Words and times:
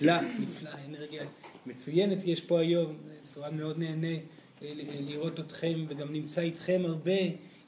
נפלא, 0.00 0.20
נפלא, 0.40 0.70
אנרגיה 0.88 1.22
מצוינת 1.66 2.18
יש 2.24 2.40
פה 2.40 2.60
היום, 2.60 2.96
סורן 3.22 3.56
מאוד 3.56 3.78
נהנה 3.78 4.16
לראות 5.00 5.40
אתכם 5.40 5.84
וגם 5.88 6.12
נמצא 6.12 6.40
איתכם 6.40 6.82
הרבה, 6.84 7.20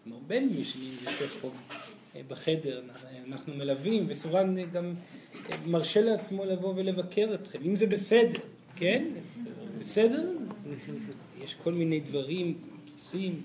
עם 0.06 0.12
הרבה 0.12 0.40
ממי 0.40 0.64
שנמצא 0.64 1.26
פה 1.40 1.50
בחדר, 2.28 2.82
אנחנו 3.26 3.54
מלווים 3.54 4.06
וסורן 4.08 4.70
גם 4.72 4.94
מרשה 5.66 6.00
לעצמו 6.00 6.44
לבוא 6.44 6.74
ולבקר 6.76 7.34
אתכם, 7.34 7.58
אם 7.64 7.76
זה 7.76 7.86
בסדר, 7.86 8.38
כן? 8.76 9.04
בסדר? 9.78 10.30
יש 11.44 11.56
כל 11.64 11.72
מיני 11.72 12.00
דברים, 12.00 12.58
כיסים. 12.86 13.42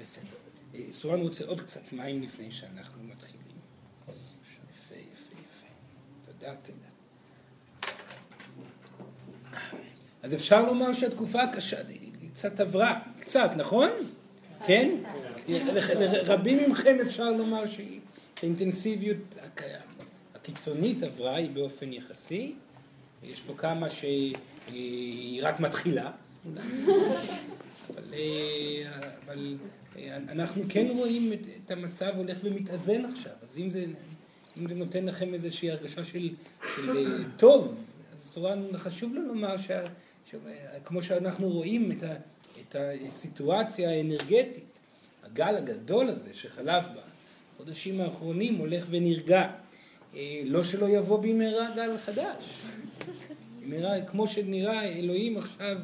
בסדר. 0.00 0.36
סורן 0.90 1.20
רוצה 1.20 1.44
עוד 1.44 1.60
קצת 1.60 1.92
מים 1.92 2.22
לפני 2.22 2.50
שאנחנו 2.50 3.02
מתחילים. 3.02 3.45
תודה. 6.38 6.52
אז 10.22 10.34
אפשר 10.34 10.64
לומר 10.64 10.92
שהתקופה 10.92 11.42
הקשה 11.42 11.76
קצת 12.34 12.60
עברה, 12.60 13.00
קצת, 13.20 13.50
נכון? 13.56 13.90
כן? 14.66 14.96
לרבים 15.48 16.70
מכם 16.70 16.96
אפשר 17.02 17.32
לומר 17.32 17.64
שהאינטנסיביות 17.66 19.38
הקיצונית 20.34 21.02
עברה 21.02 21.36
היא 21.36 21.50
באופן 21.50 21.92
יחסי. 21.92 22.54
יש 23.22 23.40
פה 23.40 23.54
כמה 23.56 23.90
שהיא 23.90 25.42
רק 25.42 25.60
מתחילה, 25.60 26.10
אבל, 27.94 28.14
אבל 29.26 29.56
אנחנו 30.28 30.62
כן 30.68 30.86
רואים 30.90 31.32
את 31.64 31.70
המצב 31.70 32.12
הולך 32.16 32.38
ומתאזן 32.42 33.04
עכשיו, 33.04 33.32
אז 33.42 33.58
אם 33.58 33.70
זה, 33.70 33.84
אם 34.58 34.68
זה 34.68 34.74
נותן 34.74 35.06
לכם 35.06 35.34
איזושהי 35.34 35.70
הרגשה 35.70 36.04
של, 36.04 36.30
של 36.76 37.24
טוב, 37.36 37.74
אז 38.16 38.22
סורן 38.22 38.62
חשוב 38.76 39.14
לו 39.14 39.22
לומר 39.22 39.56
שה, 39.56 39.86
כמו 40.84 41.02
שאנחנו 41.02 41.48
רואים 41.48 41.92
את, 41.92 42.02
ה, 42.02 42.14
את 42.60 42.76
הסיטואציה 42.78 43.90
האנרגטית, 43.90 44.78
הגל 45.24 45.56
הגדול 45.56 46.08
הזה 46.08 46.34
שחלף 46.34 46.84
בחודשים 47.56 48.00
האחרונים 48.00 48.54
הולך 48.54 48.86
ונרגע. 48.90 49.50
לא 50.44 50.64
שלא 50.64 50.88
יבוא 50.88 51.18
במהרה 51.18 51.68
גל 51.76 51.96
חדש. 51.98 52.44
במהרה, 53.62 54.00
כמו 54.00 54.26
שנראה 54.26 54.82
אלוהים 54.82 55.36
עכשיו, 55.36 55.76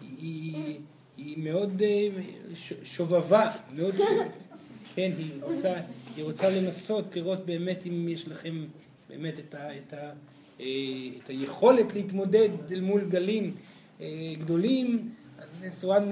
היא, 0.00 0.78
היא 1.16 1.38
מאוד 1.38 1.82
שובבה, 2.82 3.50
מאוד 3.74 3.94
שובבה. 3.96 4.24
כן, 4.94 5.12
היא 5.18 5.30
רוצה, 5.40 5.74
היא 6.16 6.24
רוצה 6.24 6.50
לנסות 6.50 7.16
לראות 7.16 7.46
באמת 7.46 7.86
אם 7.86 8.08
יש 8.08 8.28
לכם 8.28 8.64
באמת 9.08 9.38
את, 9.38 9.54
ה, 9.54 9.76
את, 9.76 9.92
ה, 9.92 10.12
את 10.56 11.28
היכולת 11.28 11.94
להתמודד 11.94 12.48
אל 12.72 12.80
מול 12.80 13.00
גלים 13.08 13.54
גדולים, 14.38 15.10
אז 15.38 15.64
סורן 15.68 16.10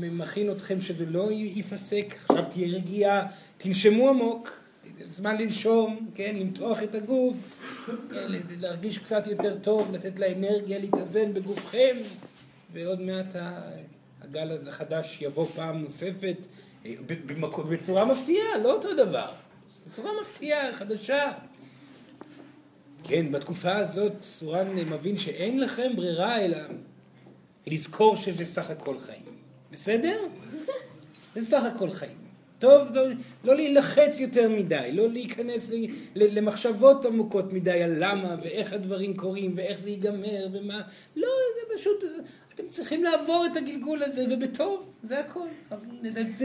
מכין 0.00 0.50
אתכם 0.50 0.80
שזה 0.80 1.06
לא 1.06 1.32
ייפסק, 1.32 2.14
עכשיו 2.16 2.44
תהיה 2.50 2.76
רגיעה, 2.76 3.26
תנשמו 3.58 4.08
עמוק, 4.08 4.50
זמן 5.04 5.36
לנשום, 5.36 6.08
כן, 6.14 6.36
למתוח 6.36 6.82
את 6.82 6.94
הגוף, 6.94 7.36
להרגיש 8.50 8.98
קצת 8.98 9.26
יותר 9.26 9.58
טוב, 9.58 9.92
לתת 9.92 10.18
לאנרגיה 10.18 10.78
להתאזן 10.78 11.34
בגופכם, 11.34 11.96
ועוד 12.72 13.00
מעט 13.00 13.36
הגל 14.22 14.52
הזה 14.52 14.68
החדש 14.68 15.18
יבוא 15.22 15.46
פעם 15.46 15.82
נוספת, 15.82 16.36
בצורה 17.70 18.04
מפתיעה, 18.04 18.58
לא 18.62 18.72
אותו 18.74 18.94
דבר, 18.94 19.30
בצורה 19.86 20.10
מפתיעה, 20.22 20.72
חדשה. 20.74 21.32
כן, 23.04 23.32
בתקופה 23.32 23.76
הזאת 23.76 24.12
סורן 24.22 24.66
מבין 24.74 25.18
שאין 25.18 25.60
לכם 25.60 25.96
ברירה 25.96 26.40
אלא 26.40 26.58
לזכור 27.66 28.16
שזה 28.16 28.44
סך 28.44 28.70
הכל 28.70 28.98
חיים. 28.98 29.22
בסדר? 29.72 30.20
זה 31.34 31.44
סך 31.44 31.62
הכל 31.62 31.90
חיים. 31.90 32.27
טוב, 32.58 32.88
לא, 32.94 33.02
לא 33.44 33.54
להילחץ 33.54 34.20
יותר 34.20 34.48
מדי, 34.48 34.90
לא 34.92 35.08
להיכנס 35.08 35.70
למחשבות 36.16 37.06
עמוקות 37.06 37.52
מדי 37.52 37.82
על 37.82 37.94
למה 37.98 38.36
ואיך 38.42 38.72
הדברים 38.72 39.16
קורים 39.16 39.52
ואיך 39.56 39.80
זה 39.80 39.90
ייגמר 39.90 40.46
ומה, 40.52 40.80
לא, 41.16 41.28
זה 41.54 41.78
פשוט, 41.78 42.04
אתם 42.54 42.68
צריכים 42.70 43.04
לעבור 43.04 43.46
את 43.52 43.56
הגלגול 43.56 44.02
הזה 44.02 44.24
ובטוב, 44.30 44.84
זה 45.02 45.18
הכל. 45.18 45.46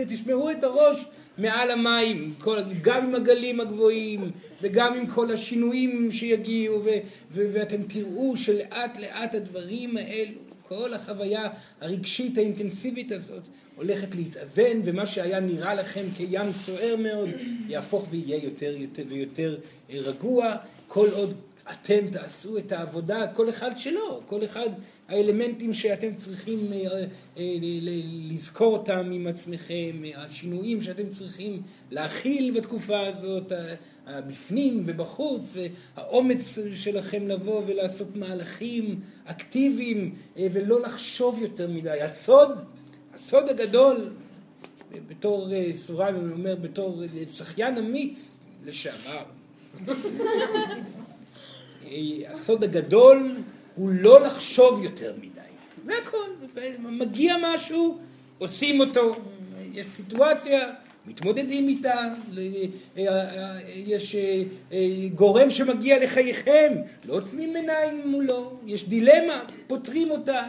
תשמרו 0.06 0.51
את 0.51 0.63
הראש 0.63 1.06
מעל 1.38 1.72
המים, 1.72 2.34
כל, 2.40 2.57
גם 2.81 3.06
עם 3.06 3.16
הגלים 3.16 3.59
הגבוהים 3.59 4.31
וגם 4.62 4.94
עם 4.94 5.07
כל 5.07 5.31
השינויים 5.31 6.12
שיגיעו 6.12 6.84
ו, 6.84 6.90
ו, 7.31 7.45
ואתם 7.53 7.84
תראו 7.84 8.38
שלאט 8.38 8.97
לאט 9.00 9.35
הדברים 9.35 9.97
האלו, 9.97 10.40
כל 10.78 10.94
החוויה 10.94 11.50
הרגשית 11.81 12.38
האינטנסיבית 12.38 13.11
הזאת 13.11 13.47
הולכת 13.75 14.16
להתאזן 14.16 14.79
ומה 14.85 15.06
שהיה 15.06 15.39
נראה 15.39 15.75
לכם 15.75 16.01
כים 16.17 16.51
סוער 16.53 16.95
מאוד 16.95 17.29
יהפוך 17.67 18.07
ויהיה 18.09 18.44
יותר 18.44 18.75
יותר 18.78 19.03
ויותר 19.07 19.57
רגוע. 19.89 20.56
כל 20.88 21.07
עוד 21.13 21.33
אתם 21.72 22.09
תעשו 22.12 22.57
את 22.57 22.72
העבודה 22.72 23.28
כל 23.28 23.50
אחד 23.50 23.78
שלו 23.78 24.22
כל 24.25 24.45
אחד 24.45 24.69
האלמנטים 25.13 25.74
שאתם 25.74 26.16
צריכים 26.18 26.72
לזכור 28.29 28.78
אותם 28.78 29.12
עם 29.13 29.28
עצמכם 29.28 30.01
השינויים 30.16 30.81
שאתם 30.81 31.09
צריכים 31.09 31.62
להכיל 31.91 32.51
בתקופה 32.51 33.07
הזאת 33.07 33.51
בפנים 34.07 34.84
ובחוץ 34.85 35.57
האומץ 35.96 36.59
שלכם 36.75 37.28
לבוא 37.28 37.62
ולעשות 37.66 38.16
מהלכים 38.16 39.00
אקטיביים 39.25 40.16
ולא 40.38 40.81
לחשוב 40.81 41.40
יותר 41.41 41.69
מדי. 41.69 42.01
הסוד 42.01 42.59
הסוד 43.13 43.50
הגדול, 43.50 44.09
בתור 45.07 45.50
סורן, 45.75 46.16
אני 46.16 46.31
אומר, 46.31 46.56
בתור 46.56 47.03
שחיין 47.38 47.78
אמיץ 47.78 48.38
לשעבר, 48.66 49.24
הסוד 52.31 52.63
הגדול 52.63 53.31
הוא 53.75 53.89
לא 53.89 54.22
לחשוב 54.22 54.84
יותר 54.84 55.13
מדי. 55.17 55.41
זה 55.85 55.94
הכל. 56.03 56.17
מגיע 56.79 57.35
משהו, 57.41 57.97
עושים 58.38 58.79
אותו. 58.79 59.16
יש 59.73 59.85
סיטואציה, 59.85 60.69
מתמודדים 61.07 61.67
איתה, 61.67 62.01
יש 63.67 64.16
גורם 65.16 65.51
שמגיע 65.51 66.03
לחייכם, 66.03 66.73
לא 67.06 67.13
עוצמים 67.13 67.56
עיניים 67.56 68.01
מולו, 68.06 68.51
יש 68.66 68.88
דילמה, 68.88 69.44
פותרים 69.67 70.12
אותה, 70.12 70.41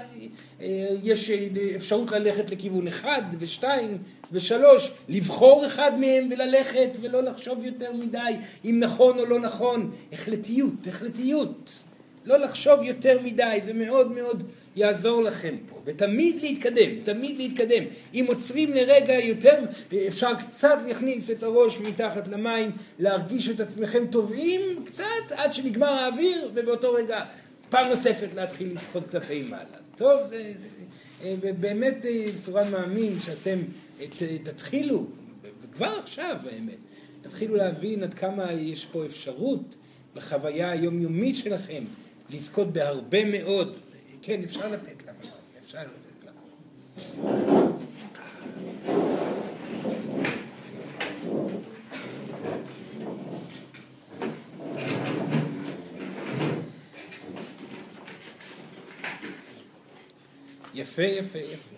יש 1.02 1.30
אפשרות 1.76 2.10
ללכת 2.10 2.50
לכיוון 2.50 2.86
אחד 2.86 3.22
ושתיים 3.38 3.98
ושלוש, 4.32 4.90
לבחור 5.08 5.66
אחד 5.66 6.00
מהם 6.00 6.28
וללכת 6.30 6.90
ולא 7.00 7.22
לחשוב 7.22 7.64
יותר 7.64 7.92
מדי 7.92 8.18
אם 8.64 8.80
נכון 8.80 9.18
או 9.18 9.24
לא 9.26 9.40
נכון, 9.40 9.90
החלטיות, 10.12 10.86
החלטיות, 10.86 11.82
לא 12.24 12.36
לחשוב 12.36 12.82
יותר 12.82 13.20
מדי, 13.22 13.58
זה 13.62 13.72
מאוד 13.72 14.12
מאוד 14.12 14.42
יעזור 14.76 15.22
לכם 15.22 15.54
פה, 15.68 15.80
ותמיד 15.84 16.42
להתקדם, 16.42 16.90
תמיד 17.04 17.36
להתקדם. 17.36 17.84
אם 18.14 18.24
עוצרים 18.28 18.74
לרגע 18.74 19.14
יותר, 19.14 19.64
אפשר 20.08 20.34
קצת 20.34 20.78
להכניס 20.86 21.30
את 21.30 21.42
הראש 21.42 21.78
מתחת 21.78 22.28
למים, 22.28 22.70
להרגיש 22.98 23.48
את 23.48 23.60
עצמכם 23.60 24.06
טובעים 24.06 24.60
קצת 24.86 25.04
עד 25.30 25.52
שנגמר 25.52 25.86
האוויר, 25.92 26.50
ובאותו 26.54 26.92
רגע 26.92 27.24
פעם 27.68 27.88
נוספת 27.88 28.34
להתחיל 28.34 28.74
לשחות 28.74 29.10
כלפי 29.10 29.42
מעלה. 29.42 29.64
טוב, 29.96 30.26
זה, 30.26 30.52
זה, 30.60 30.68
ובאמת 31.40 32.06
סורן 32.36 32.70
מאמין 32.70 33.20
שאתם 33.20 33.58
את, 34.02 34.14
תתחילו, 34.42 35.06
וכבר 35.62 35.98
עכשיו 36.02 36.36
באמת, 36.44 36.78
תתחילו 37.22 37.56
להבין 37.56 38.02
עד 38.02 38.14
כמה 38.14 38.52
יש 38.52 38.86
פה 38.92 39.06
אפשרות 39.06 39.76
בחוויה 40.14 40.70
היומיומית 40.70 41.36
שלכם 41.36 41.84
לזכות 42.30 42.72
בהרבה 42.72 43.24
מאוד 43.24 43.78
כן, 44.22 44.42
אפשר 44.44 44.68
לתת 44.68 45.06
לה 45.06 45.12
מקום, 45.12 45.30
אפשר 45.64 45.78
לתת 45.78 46.24
לה. 46.24 46.32
יפה, 60.74 61.02
יפה, 61.02 61.38
יפה. 61.38 61.73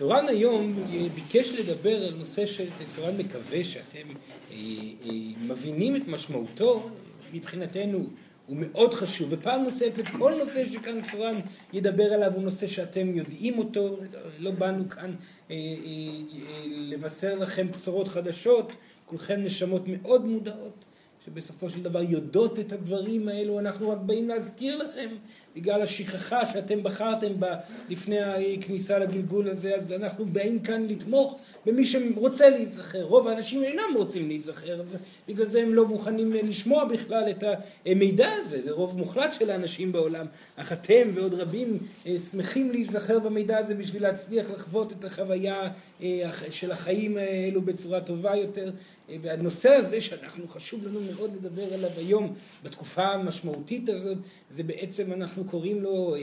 סורן 0.00 0.28
היום 0.28 0.74
ביקש 1.14 1.50
לדבר 1.50 2.04
על 2.06 2.14
נושא 2.14 2.46
של, 2.46 2.68
סורן 2.86 3.16
מקווה 3.16 3.64
שאתם 3.64 4.08
אה, 4.50 4.56
אה, 5.04 5.10
מבינים 5.46 5.96
את 5.96 6.02
משמעותו 6.08 6.90
מבחינתנו 7.32 8.06
הוא 8.46 8.56
מאוד 8.60 8.94
חשוב. 8.94 9.28
ופעם 9.30 9.62
נוספת, 9.62 10.06
כל 10.18 10.32
נושא 10.38 10.66
שכאן 10.66 11.02
סורן 11.02 11.40
ידבר 11.72 12.12
עליו 12.12 12.34
הוא 12.34 12.42
נושא 12.42 12.66
שאתם 12.66 13.14
יודעים 13.14 13.58
אותו, 13.58 13.96
לא 14.38 14.50
באנו 14.50 14.88
כאן 14.88 15.10
אה, 15.50 15.56
אה, 15.56 15.56
אה, 15.56 16.64
לבשר 16.66 17.34
לכם 17.34 17.70
בשורות 17.70 18.08
חדשות, 18.08 18.72
כולכם 19.06 19.40
נשמות 19.42 19.82
מאוד 19.86 20.24
מודעות. 20.24 20.84
שבסופו 21.24 21.70
של 21.70 21.82
דבר 21.82 22.02
יודעות 22.02 22.58
את 22.58 22.72
הדברים 22.72 23.28
האלו, 23.28 23.58
אנחנו 23.58 23.90
רק 23.90 23.98
באים 23.98 24.28
להזכיר 24.28 24.76
לכם 24.76 25.08
בגלל 25.56 25.82
השכחה 25.82 26.46
שאתם 26.46 26.82
בחרתם 26.82 27.40
בה 27.40 27.56
לפני 27.88 28.20
הכניסה 28.20 28.98
לגלגול 28.98 29.48
הזה, 29.48 29.74
אז 29.74 29.92
אנחנו 29.92 30.26
באים 30.26 30.58
כאן 30.58 30.86
לתמוך 30.86 31.38
במי 31.66 31.86
שרוצה 31.86 32.50
להיזכר. 32.50 33.02
רוב 33.02 33.28
האנשים 33.28 33.62
אינם 33.62 33.94
רוצים 33.96 34.28
להיזכר, 34.28 34.80
אז 34.80 34.96
בגלל 35.28 35.46
זה 35.46 35.62
הם 35.62 35.74
לא 35.74 35.86
מוכנים 35.86 36.32
לשמוע 36.32 36.84
בכלל 36.84 37.30
את 37.30 37.44
המידע 37.86 38.28
הזה, 38.40 38.60
זה 38.64 38.72
רוב 38.72 38.98
מוחלט 38.98 39.32
של 39.32 39.50
האנשים 39.50 39.92
בעולם, 39.92 40.26
אך 40.56 40.72
אתם 40.72 41.10
ועוד 41.14 41.34
רבים 41.34 41.78
אה, 42.06 42.16
שמחים 42.30 42.70
להיזכר 42.70 43.18
במידע 43.18 43.58
הזה 43.58 43.74
בשביל 43.74 44.02
להצליח 44.02 44.50
לחוות 44.50 44.92
את 44.92 45.04
החוויה 45.04 45.68
אה, 46.02 46.30
של 46.50 46.72
החיים 46.72 47.16
האלו 47.16 47.62
בצורה 47.62 48.00
טובה 48.00 48.36
יותר. 48.36 48.70
אה, 49.10 49.16
והנושא 49.22 49.70
הזה 49.70 50.00
שאנחנו 50.00 50.48
חשוב 50.48 50.86
לנו 50.86 51.00
מאוד 51.00 51.34
לדבר 51.34 51.74
עליו 51.74 51.90
היום 51.96 52.34
בתקופה 52.64 53.02
המשמעותית 53.02 53.88
הזאת, 53.88 54.18
זה 54.50 54.62
בעצם 54.62 55.12
אנחנו 55.12 55.39
קוראים 55.44 55.82
לו 55.82 56.16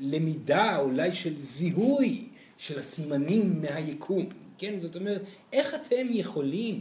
למידה 0.00 0.78
אולי 0.78 1.12
של 1.12 1.40
זיהוי 1.40 2.24
של 2.58 2.78
הסימנים 2.78 3.62
מהיקום, 3.62 4.26
כן? 4.58 4.80
זאת 4.80 4.96
אומרת, 4.96 5.22
איך 5.52 5.74
אתם 5.74 6.06
יכולים, 6.10 6.80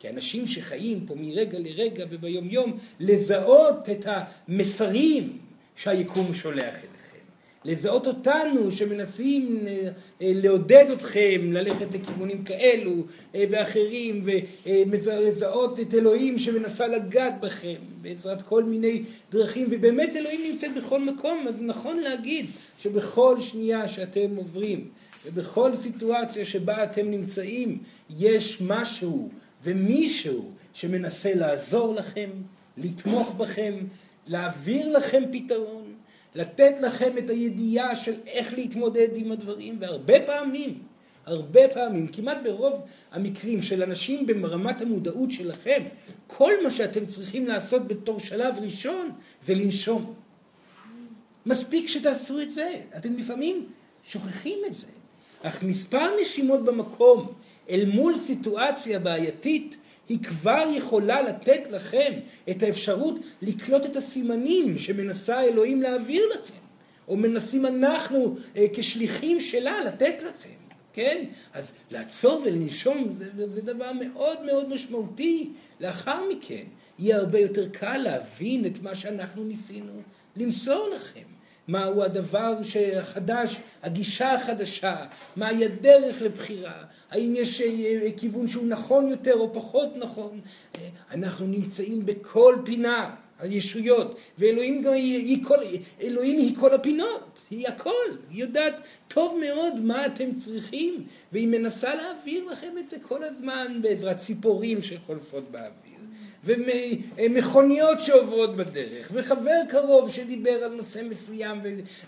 כאנשים 0.00 0.46
שחיים 0.46 1.06
פה 1.06 1.14
מרגע 1.14 1.58
לרגע 1.58 2.04
וביום 2.10 2.50
יום, 2.50 2.78
לזהות 3.00 3.88
את 3.88 4.06
המסרים 4.06 5.38
שהיקום 5.76 6.34
שולח 6.34 6.74
אליכם. 6.74 6.99
לזהות 7.64 8.06
אותנו 8.06 8.72
שמנסים 8.72 9.64
אה, 9.66 9.88
אה, 10.22 10.32
לעודד 10.34 10.84
אתכם 10.92 11.52
ללכת 11.52 11.94
לכיוונים 11.94 12.44
כאלו 12.44 12.92
אה, 13.34 13.44
ואחרים 13.50 14.24
ולזהות 14.24 15.80
את 15.80 15.94
אלוהים 15.94 16.38
שמנסה 16.38 16.86
לגעת 16.88 17.40
בכם 17.40 17.76
בעזרת 18.02 18.42
כל 18.42 18.64
מיני 18.64 19.02
דרכים. 19.30 19.68
ובאמת 19.70 20.16
אלוהים 20.16 20.40
נמצאת 20.50 20.74
בכל 20.76 21.04
מקום 21.04 21.48
אז 21.48 21.62
נכון 21.62 21.96
להגיד 21.96 22.46
שבכל 22.78 23.40
שנייה 23.40 23.88
שאתם 23.88 24.36
עוברים 24.36 24.88
ובכל 25.26 25.76
סיטואציה 25.76 26.44
שבה 26.44 26.84
אתם 26.84 27.10
נמצאים 27.10 27.78
יש 28.18 28.60
משהו 28.60 29.30
ומישהו 29.64 30.50
שמנסה 30.74 31.34
לעזור 31.34 31.94
לכם, 31.94 32.30
לתמוך 32.76 33.34
בכם, 33.34 33.74
להעביר 34.26 34.88
לכם 34.96 35.22
פתרון, 35.32 35.79
לתת 36.34 36.74
לכם 36.80 37.18
את 37.18 37.30
הידיעה 37.30 37.96
של 37.96 38.14
איך 38.26 38.54
להתמודד 38.54 39.08
עם 39.14 39.32
הדברים, 39.32 39.76
והרבה 39.80 40.20
פעמים, 40.26 40.78
הרבה 41.26 41.68
פעמים, 41.68 42.06
כמעט 42.06 42.38
ברוב 42.44 42.84
המקרים 43.12 43.62
של 43.62 43.82
אנשים 43.82 44.26
ברמת 44.26 44.80
המודעות 44.80 45.30
שלכם, 45.30 45.82
כל 46.26 46.52
מה 46.62 46.70
שאתם 46.70 47.06
צריכים 47.06 47.46
לעשות 47.46 47.88
בתור 47.88 48.20
שלב 48.20 48.54
ראשון 48.62 49.10
זה 49.40 49.54
לנשום. 49.54 50.14
מספיק 51.46 51.88
שתעשו 51.88 52.40
את 52.40 52.50
זה. 52.50 52.74
אתם 52.96 53.12
לפעמים 53.12 53.66
שוכחים 54.04 54.58
את 54.66 54.74
זה. 54.74 54.86
אך 55.42 55.62
מספר 55.62 56.08
נשימות 56.22 56.64
במקום 56.64 57.32
אל 57.70 57.84
מול 57.92 58.18
סיטואציה 58.18 58.98
בעייתית 58.98 59.76
היא 60.10 60.18
כבר 60.22 60.64
יכולה 60.76 61.22
לתת 61.22 61.62
לכם 61.70 62.12
את 62.50 62.62
האפשרות 62.62 63.18
לקלוט 63.42 63.86
את 63.86 63.96
הסימנים 63.96 64.78
שמנסה 64.78 65.42
אלוהים 65.42 65.82
להעביר 65.82 66.22
לכם, 66.34 66.60
או 67.08 67.16
מנסים 67.16 67.66
אנחנו 67.66 68.36
אה, 68.56 68.66
כשליחים 68.74 69.40
שלה 69.40 69.84
לתת 69.84 70.14
לכם, 70.22 70.58
כן? 70.92 71.24
אז 71.52 71.72
לעצור 71.90 72.42
ולנשום 72.46 73.12
זה, 73.12 73.50
זה 73.50 73.62
דבר 73.62 73.92
מאוד 73.92 74.44
מאוד 74.46 74.68
משמעותי. 74.68 75.50
לאחר 75.80 76.22
מכן 76.30 76.64
יהיה 76.98 77.16
הרבה 77.16 77.38
יותר 77.38 77.68
קל 77.68 77.96
להבין 77.96 78.66
את 78.66 78.82
מה 78.82 78.94
שאנחנו 78.94 79.44
ניסינו 79.44 79.92
למסור 80.36 80.88
לכם. 80.94 81.39
מהו 81.70 82.02
הדבר 82.02 82.54
החדש, 82.96 83.56
הגישה 83.82 84.32
החדשה, 84.34 84.96
מהי 85.36 85.64
הדרך 85.64 86.22
לבחירה, 86.22 86.84
האם 87.10 87.34
יש 87.36 87.60
אה, 87.60 88.08
כיוון 88.16 88.46
שהוא 88.46 88.66
נכון 88.66 89.08
יותר 89.08 89.34
או 89.34 89.54
פחות 89.54 89.96
נכון. 89.96 90.40
אה, 90.74 90.88
אנחנו 91.14 91.46
נמצאים 91.46 92.06
בכל 92.06 92.56
פינה, 92.64 93.10
הישויות, 93.38 94.18
ואלוהים 94.38 94.84
היא 94.94 95.44
כל, 95.44 95.58
אלוהים 96.02 96.38
היא 96.38 96.56
כל 96.56 96.74
הפינות, 96.74 97.38
היא 97.50 97.68
הכל, 97.68 98.06
היא 98.30 98.40
יודעת 98.40 98.80
טוב 99.08 99.38
מאוד 99.40 99.80
מה 99.80 100.06
אתם 100.06 100.38
צריכים, 100.38 101.04
והיא 101.32 101.48
מנסה 101.48 101.94
להעביר 101.94 102.44
לכם 102.44 102.78
את 102.78 102.86
זה 102.86 102.96
כל 103.02 103.24
הזמן 103.24 103.78
בעזרת 103.82 104.16
ציפורים 104.16 104.82
שחולפות 104.82 105.50
באוויר. 105.50 105.89
ומכוניות 106.44 108.00
שעוברות 108.00 108.56
בדרך, 108.56 109.10
וחבר 109.12 109.60
קרוב 109.68 110.10
שדיבר 110.10 110.50
על 110.64 110.74
נושא 110.74 111.00
מסוים, 111.10 111.60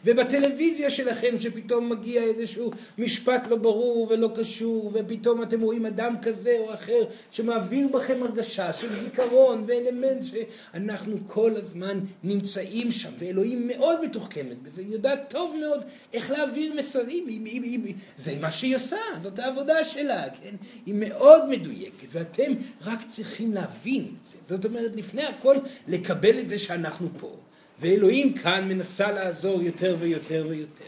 ובטלוויזיה 0.04 0.90
שלכם 0.90 1.38
שפתאום 1.38 1.88
מגיע 1.88 2.22
איזשהו 2.22 2.70
משפט 2.98 3.46
לא 3.46 3.56
ברור 3.56 4.08
ולא 4.10 4.30
קשור, 4.34 4.92
ופתאום 4.94 5.42
אתם 5.42 5.60
רואים 5.60 5.86
אדם 5.86 6.14
כזה 6.22 6.56
או 6.58 6.74
אחר 6.74 7.04
שמעביר 7.30 7.88
בכם 7.88 8.22
הרגשה 8.22 8.72
של 8.72 8.94
זיכרון 8.94 9.64
ואלמנט 9.66 10.24
שאנחנו 10.24 11.16
כל 11.26 11.52
הזמן 11.56 12.00
נמצאים 12.24 12.92
שם, 12.92 13.10
ואלוהים 13.18 13.68
מאוד 13.68 14.04
מתוחכמת 14.04 14.62
בזה, 14.62 14.82
היא 14.82 14.92
יודעת 14.92 15.30
טוב 15.30 15.56
מאוד 15.60 15.84
איך 16.12 16.30
להעביר 16.30 16.74
מסרים, 16.74 17.26
היא, 17.26 17.40
היא, 17.44 17.62
היא, 17.62 17.94
זה 18.16 18.36
מה 18.40 18.52
שהיא 18.52 18.76
עושה, 18.76 18.96
זאת 19.20 19.38
העבודה 19.38 19.84
שלה, 19.84 20.24
כן? 20.42 20.54
היא 20.86 20.94
מאוד 20.98 21.48
מדויקת, 21.48 22.06
ואתם 22.10 22.52
רק 22.82 22.98
צריכים 23.08 23.52
להבין 23.54 24.08
זה. 24.24 24.38
זאת 24.48 24.64
אומרת, 24.64 24.96
לפני 24.96 25.22
הכל, 25.22 25.56
לקבל 25.88 26.38
את 26.38 26.48
זה 26.48 26.58
שאנחנו 26.58 27.08
פה. 27.20 27.36
ואלוהים 27.80 28.34
כאן 28.34 28.68
מנסה 28.68 29.12
לעזור 29.12 29.62
יותר 29.62 29.96
ויותר 30.00 30.46
ויותר. 30.48 30.84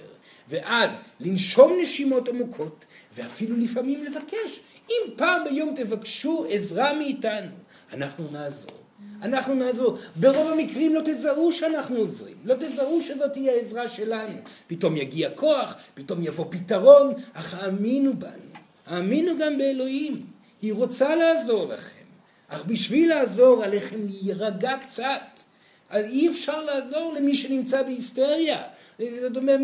ואז 0.48 1.00
לנשום 1.20 1.78
נשימות 1.82 2.28
עמוקות, 2.28 2.84
ואפילו 3.16 3.56
לפעמים 3.56 4.04
לבקש. 4.04 4.60
אם 4.90 5.10
פעם 5.16 5.42
ביום 5.44 5.74
תבקשו 5.76 6.46
עזרה 6.50 6.94
מאיתנו, 6.94 7.50
אנחנו 7.92 8.28
נעזור. 8.32 8.84
אנחנו 9.22 9.54
נעזור. 9.54 9.98
ברוב 10.16 10.52
המקרים 10.52 10.94
לא 10.94 11.00
תזהו 11.04 11.52
שאנחנו 11.52 11.96
עוזרים, 11.96 12.36
לא 12.44 12.54
תזהו 12.54 13.02
שזאת 13.02 13.32
תהיה 13.32 13.52
העזרה 13.52 13.88
שלנו. 13.88 14.38
פתאום 14.66 14.96
יגיע 14.96 15.30
כוח, 15.30 15.76
פתאום 15.94 16.22
יבוא 16.22 16.46
פתרון, 16.50 17.12
אך 17.32 17.54
האמינו 17.54 18.18
בנו. 18.18 18.54
האמינו 18.86 19.32
גם 19.38 19.58
באלוהים. 19.58 20.26
היא 20.62 20.72
רוצה 20.72 21.16
לעזור 21.16 21.66
לכם. 21.68 21.93
אך 22.48 22.64
בשביל 22.64 23.08
לעזור 23.08 23.64
עליכם 23.64 24.06
להירגע 24.06 24.76
קצת. 24.86 25.40
אז 25.90 26.04
אי 26.04 26.28
אפשר 26.28 26.64
לעזור 26.64 27.14
למי 27.16 27.36
שנמצא 27.36 27.82
בהיסטריה. 27.82 28.62
זאת 28.98 29.36
אומרת, 29.36 29.60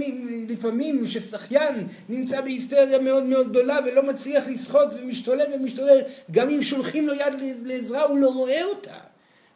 לפעמים 0.49 1.07
כששחיין 1.07 1.89
נמצא 2.09 2.41
בהיסטריה 2.41 2.99
מאוד 2.99 3.23
מאוד 3.23 3.51
גדולה 3.51 3.79
ולא 3.87 4.03
מצליח 4.03 4.45
לשחות 4.47 4.89
ומשתולל 4.95 5.47
ומשתולל, 5.55 5.99
גם 6.31 6.51
אם 6.51 6.63
שולחים 6.63 7.07
לו 7.07 7.15
יד 7.15 7.35
לעזרה 7.65 8.03
הוא 8.03 8.19
לא 8.19 8.29
רואה 8.29 8.65
אותה. 8.65 8.99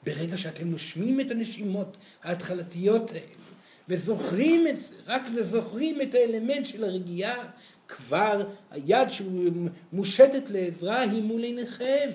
ברגע 0.06 0.36
שאתם 0.36 0.70
נושמים 0.70 1.20
את 1.20 1.30
הנשימות 1.30 1.96
ההתחלתיות 2.22 3.10
האלה 3.10 3.44
וזוכרים 3.88 4.66
את 4.66 4.80
זה, 4.80 4.94
רק 5.06 5.22
זוכרים 5.42 6.02
את 6.02 6.14
האלמנט 6.14 6.66
של 6.66 6.84
הרגיעה, 6.84 7.44
כבר 7.88 8.44
היד 8.70 9.08
שמושטת 9.10 10.50
לעזרה 10.50 11.00
היא 11.00 11.22
מול 11.22 11.42
עיניכם. 11.42 12.10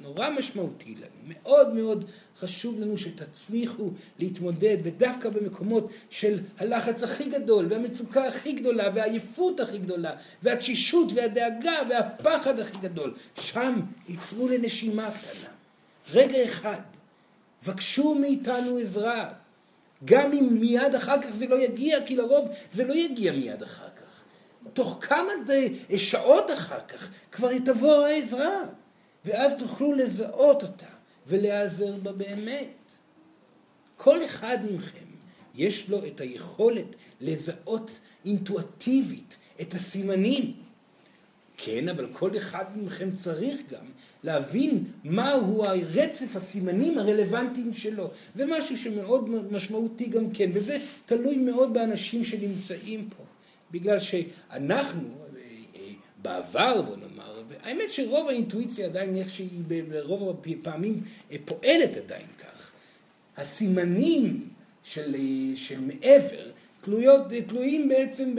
נורא 0.00 0.30
משמעותי 0.30 0.94
לנו, 0.94 1.22
מאוד 1.24 1.74
מאוד 1.74 2.04
חשוב 2.38 2.80
לנו 2.80 2.96
שתצליחו 2.98 3.90
להתמודד, 4.18 4.76
ודווקא 4.82 5.28
במקומות 5.28 5.90
של 6.10 6.40
הלחץ 6.58 7.02
הכי 7.02 7.24
גדול, 7.24 7.66
והמצוקה 7.70 8.24
הכי 8.24 8.52
גדולה, 8.52 8.88
והעייפות 8.94 9.60
הכי 9.60 9.78
גדולה, 9.78 10.12
והתשישות 10.42 11.12
והדאגה 11.14 11.78
והפחד 11.88 12.60
הכי 12.60 12.76
גדול, 12.78 13.14
שם 13.40 13.80
ייצרו 14.08 14.48
לנשימה 14.48 15.10
קטנה. 15.10 15.48
רגע 16.12 16.44
אחד, 16.44 16.80
בקשו 17.66 18.14
מאיתנו 18.14 18.78
עזרה, 18.78 19.32
גם 20.04 20.32
אם 20.32 20.48
מיד 20.60 20.94
אחר 20.94 21.22
כך 21.22 21.30
זה 21.30 21.46
לא 21.46 21.62
יגיע, 21.62 22.06
כי 22.06 22.16
לרוב 22.16 22.48
זה 22.72 22.84
לא 22.84 22.94
יגיע 22.94 23.32
מיד 23.32 23.62
אחר 23.62 23.84
כך. 23.84 24.22
תוך 24.72 24.98
כמה 25.00 25.32
שעות 25.96 26.50
אחר 26.50 26.80
כך 26.80 27.10
כבר 27.32 27.58
תבוא 27.58 28.06
העזרה. 28.06 28.62
ואז 29.24 29.56
תוכלו 29.58 29.92
לזהות 29.92 30.62
אותה 30.62 30.86
ולהיעזר 31.26 31.96
בה 31.96 32.12
באמת. 32.12 32.92
כל 33.96 34.24
אחד 34.24 34.58
מכם 34.74 35.06
יש 35.54 35.88
לו 35.88 36.06
את 36.06 36.20
היכולת 36.20 36.96
לזהות 37.20 37.90
אינטואטיבית 38.24 39.36
את 39.60 39.74
הסימנים. 39.74 40.52
כן, 41.56 41.88
אבל 41.88 42.06
כל 42.12 42.36
אחד 42.36 42.64
מכם 42.76 43.16
צריך 43.16 43.60
גם 43.70 43.84
להבין 44.22 44.84
מהו 45.04 45.64
הרצף 45.64 46.36
הסימנים 46.36 46.98
הרלוונטיים 46.98 47.74
שלו. 47.74 48.10
זה 48.34 48.44
משהו 48.46 48.78
שמאוד 48.78 49.52
משמעותי 49.52 50.06
גם 50.06 50.30
כן, 50.30 50.50
וזה 50.54 50.78
תלוי 51.06 51.36
מאוד 51.36 51.74
באנשים 51.74 52.24
שנמצאים 52.24 53.08
פה. 53.16 53.24
בגלל 53.70 53.98
שאנחנו, 53.98 55.08
בעבר 56.22 56.82
בוא 56.82 56.96
נאמר, 56.96 57.31
האמת 57.62 57.90
שרוב 57.90 58.28
האינטואיציה 58.28 58.86
עדיין 58.86 59.16
איך 59.16 59.30
שהיא 59.30 59.62
ברוב 59.88 60.42
הפעמים 60.46 61.02
פועלת 61.44 61.96
עדיין 61.96 62.26
כך. 62.38 62.70
הסימנים 63.36 64.48
של, 64.84 65.16
של 65.56 65.80
מעבר 65.80 66.50
תלויות, 66.80 67.22
תלויים 67.46 67.88
בעצם 67.88 68.34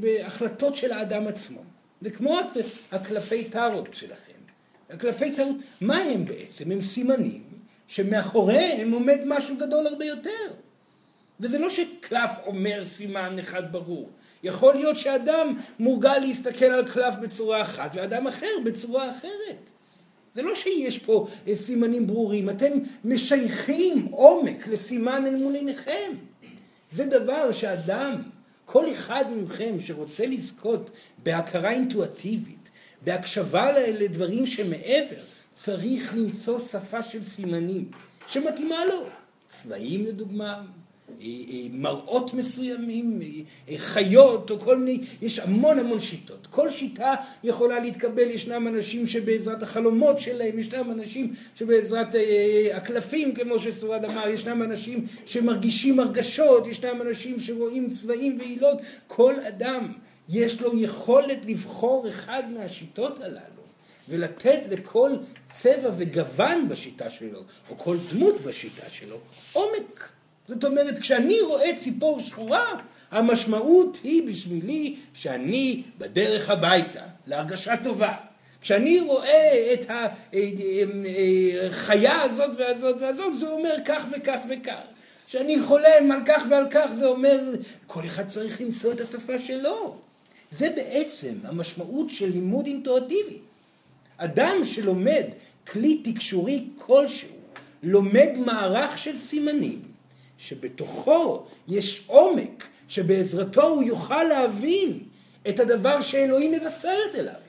בהחלטות 0.00 0.76
של 0.76 0.92
האדם 0.92 1.26
עצמו. 1.26 1.62
זה 2.00 2.10
כמו 2.10 2.38
הקלפי 2.92 3.44
טארוט 3.44 3.94
שלכם. 3.94 4.32
הקלפי 4.90 5.36
טארוט, 5.36 5.56
מה 5.80 5.96
הם 5.98 6.24
בעצם? 6.24 6.70
הם 6.70 6.80
סימנים 6.80 7.42
שמאחוריהם 7.86 8.92
עומד 8.92 9.18
משהו 9.26 9.56
גדול 9.56 9.86
הרבה 9.86 10.04
יותר. 10.04 10.52
וזה 11.40 11.58
לא 11.58 11.70
שקלף 11.70 12.30
אומר 12.46 12.84
סימן 12.84 13.38
אחד 13.38 13.72
ברור. 13.72 14.10
יכול 14.42 14.74
להיות 14.74 14.96
שאדם 14.96 15.56
מורגל 15.78 16.18
להסתכל 16.18 16.64
על 16.64 16.88
קלף 16.88 17.14
בצורה 17.22 17.62
אחת 17.62 17.90
ואדם 17.94 18.26
אחר 18.26 18.46
בצורה 18.64 19.10
אחרת. 19.10 19.70
זה 20.34 20.42
לא 20.42 20.54
שיש 20.54 20.98
פה 20.98 21.28
סימנים 21.54 22.06
ברורים, 22.06 22.50
אתם 22.50 22.72
משייכים 23.04 24.06
עומק 24.10 24.68
לסימן 24.68 25.26
אל 25.26 25.36
מול 25.36 25.54
עיניכם. 25.54 26.10
זה 26.92 27.06
דבר 27.06 27.52
שאדם, 27.52 28.22
כל 28.64 28.92
אחד 28.92 29.24
מכם 29.36 29.80
שרוצה 29.80 30.26
לזכות 30.26 30.90
בהכרה 31.22 31.70
אינטואטיבית, 31.70 32.70
בהקשבה 33.04 33.72
לדברים 33.72 34.46
שמעבר, 34.46 35.22
צריך 35.52 36.14
למצוא 36.14 36.58
שפה 36.58 37.02
של 37.02 37.24
סימנים 37.24 37.90
שמתאימה 38.28 38.84
לו. 38.84 39.06
צבעים 39.48 40.06
לדוגמה, 40.06 40.44
אה, 40.44 40.58
אה, 40.58 40.62
מראות 41.70 42.34
מסוימים, 42.34 43.20
אה, 43.68 43.78
חיות 43.78 44.50
או 44.50 44.60
כל 44.60 44.78
מיני, 44.78 45.04
יש 45.22 45.38
המון 45.38 45.78
המון 45.78 46.00
שיטות. 46.00 46.46
כל 46.50 46.70
שיטה 46.70 47.14
יכולה 47.44 47.80
להתקבל, 47.80 48.30
ישנם 48.30 48.68
אנשים 48.68 49.06
שבעזרת 49.06 49.62
החלומות 49.62 50.18
שלהם, 50.18 50.58
ישנם 50.58 50.90
אנשים 50.90 51.34
שבעזרת 51.54 52.14
הקלפים 52.74 53.34
כמו 53.34 53.60
שסורד 53.60 54.04
אמר, 54.04 54.28
ישנם 54.28 54.62
אנשים 54.62 55.06
שמרגישים 55.26 56.00
הרגשות, 56.00 56.66
ישנם 56.66 57.02
אנשים 57.02 57.40
שרואים 57.40 57.90
צבעים 57.90 58.38
ועילות, 58.38 58.78
כל 59.06 59.34
אדם 59.48 59.92
יש 60.28 60.60
לו 60.60 60.78
יכולת 60.78 61.38
לבחור 61.46 62.08
אחד 62.08 62.42
מהשיטות 62.50 63.22
הללו. 63.22 63.58
ולתת 64.08 64.60
לכל 64.70 65.12
צבע 65.46 65.90
וגוון 65.96 66.68
בשיטה 66.68 67.10
שלו, 67.10 67.42
או 67.70 67.78
כל 67.78 67.96
דמות 68.12 68.40
בשיטה 68.40 68.90
שלו, 68.90 69.16
עומק. 69.52 70.17
זאת 70.48 70.64
אומרת, 70.64 70.98
כשאני 70.98 71.40
רואה 71.40 71.76
ציפור 71.76 72.20
שחורה, 72.20 72.80
המשמעות 73.10 73.98
היא 74.04 74.28
בשבילי 74.28 74.96
שאני 75.14 75.82
בדרך 75.98 76.50
הביתה, 76.50 77.02
להרגשה 77.26 77.76
טובה. 77.76 78.14
כשאני 78.60 79.00
רואה 79.00 79.72
את 79.72 79.86
החיה 81.70 82.22
הזאת 82.22 82.50
והזאת 82.58 82.96
והזאת, 83.00 83.36
זה 83.36 83.48
אומר 83.48 83.74
כך 83.84 84.06
וכך 84.12 84.38
וכך. 84.50 84.80
כשאני 85.26 85.62
חולם 85.62 86.12
על 86.12 86.20
כך 86.26 86.42
ועל 86.50 86.66
כך, 86.70 86.90
זה 86.98 87.06
אומר, 87.06 87.40
כל 87.86 88.00
אחד 88.00 88.28
צריך 88.28 88.60
למצוא 88.60 88.92
את 88.92 89.00
השפה 89.00 89.38
שלו. 89.38 89.96
זה 90.50 90.70
בעצם 90.76 91.32
המשמעות 91.44 92.10
של 92.10 92.30
לימוד 92.30 92.66
אינטואטיבי. 92.66 93.38
אדם 94.16 94.56
שלומד 94.64 95.24
כלי 95.72 96.02
תקשורי 96.04 96.64
כלשהו, 96.78 97.28
לומד 97.82 98.28
מערך 98.46 98.98
של 98.98 99.18
סימנים, 99.18 99.82
שבתוכו 100.38 101.44
יש 101.68 102.04
עומק, 102.06 102.66
שבעזרתו 102.88 103.68
הוא 103.68 103.82
יוכל 103.82 104.24
להבין 104.24 104.98
את 105.48 105.60
הדבר 105.60 106.00
שאלוהים 106.00 106.52
מבשרת 106.52 107.14
אליו. 107.14 107.40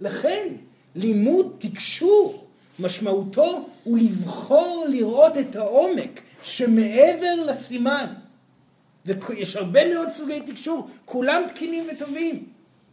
לכן, 0.00 0.48
לימוד 0.94 1.56
תקשור, 1.58 2.46
משמעותו 2.78 3.66
הוא 3.84 3.98
לבחור 3.98 4.86
לראות 4.88 5.36
את 5.36 5.56
העומק 5.56 6.20
שמעבר 6.42 7.34
לסימן. 7.46 8.06
ויש 9.06 9.56
הרבה 9.56 9.94
מאוד 9.94 10.08
סוגי 10.08 10.40
תקשור, 10.40 10.88
כולם 11.04 11.42
תקינים 11.48 11.84
וטובים. 11.92 12.44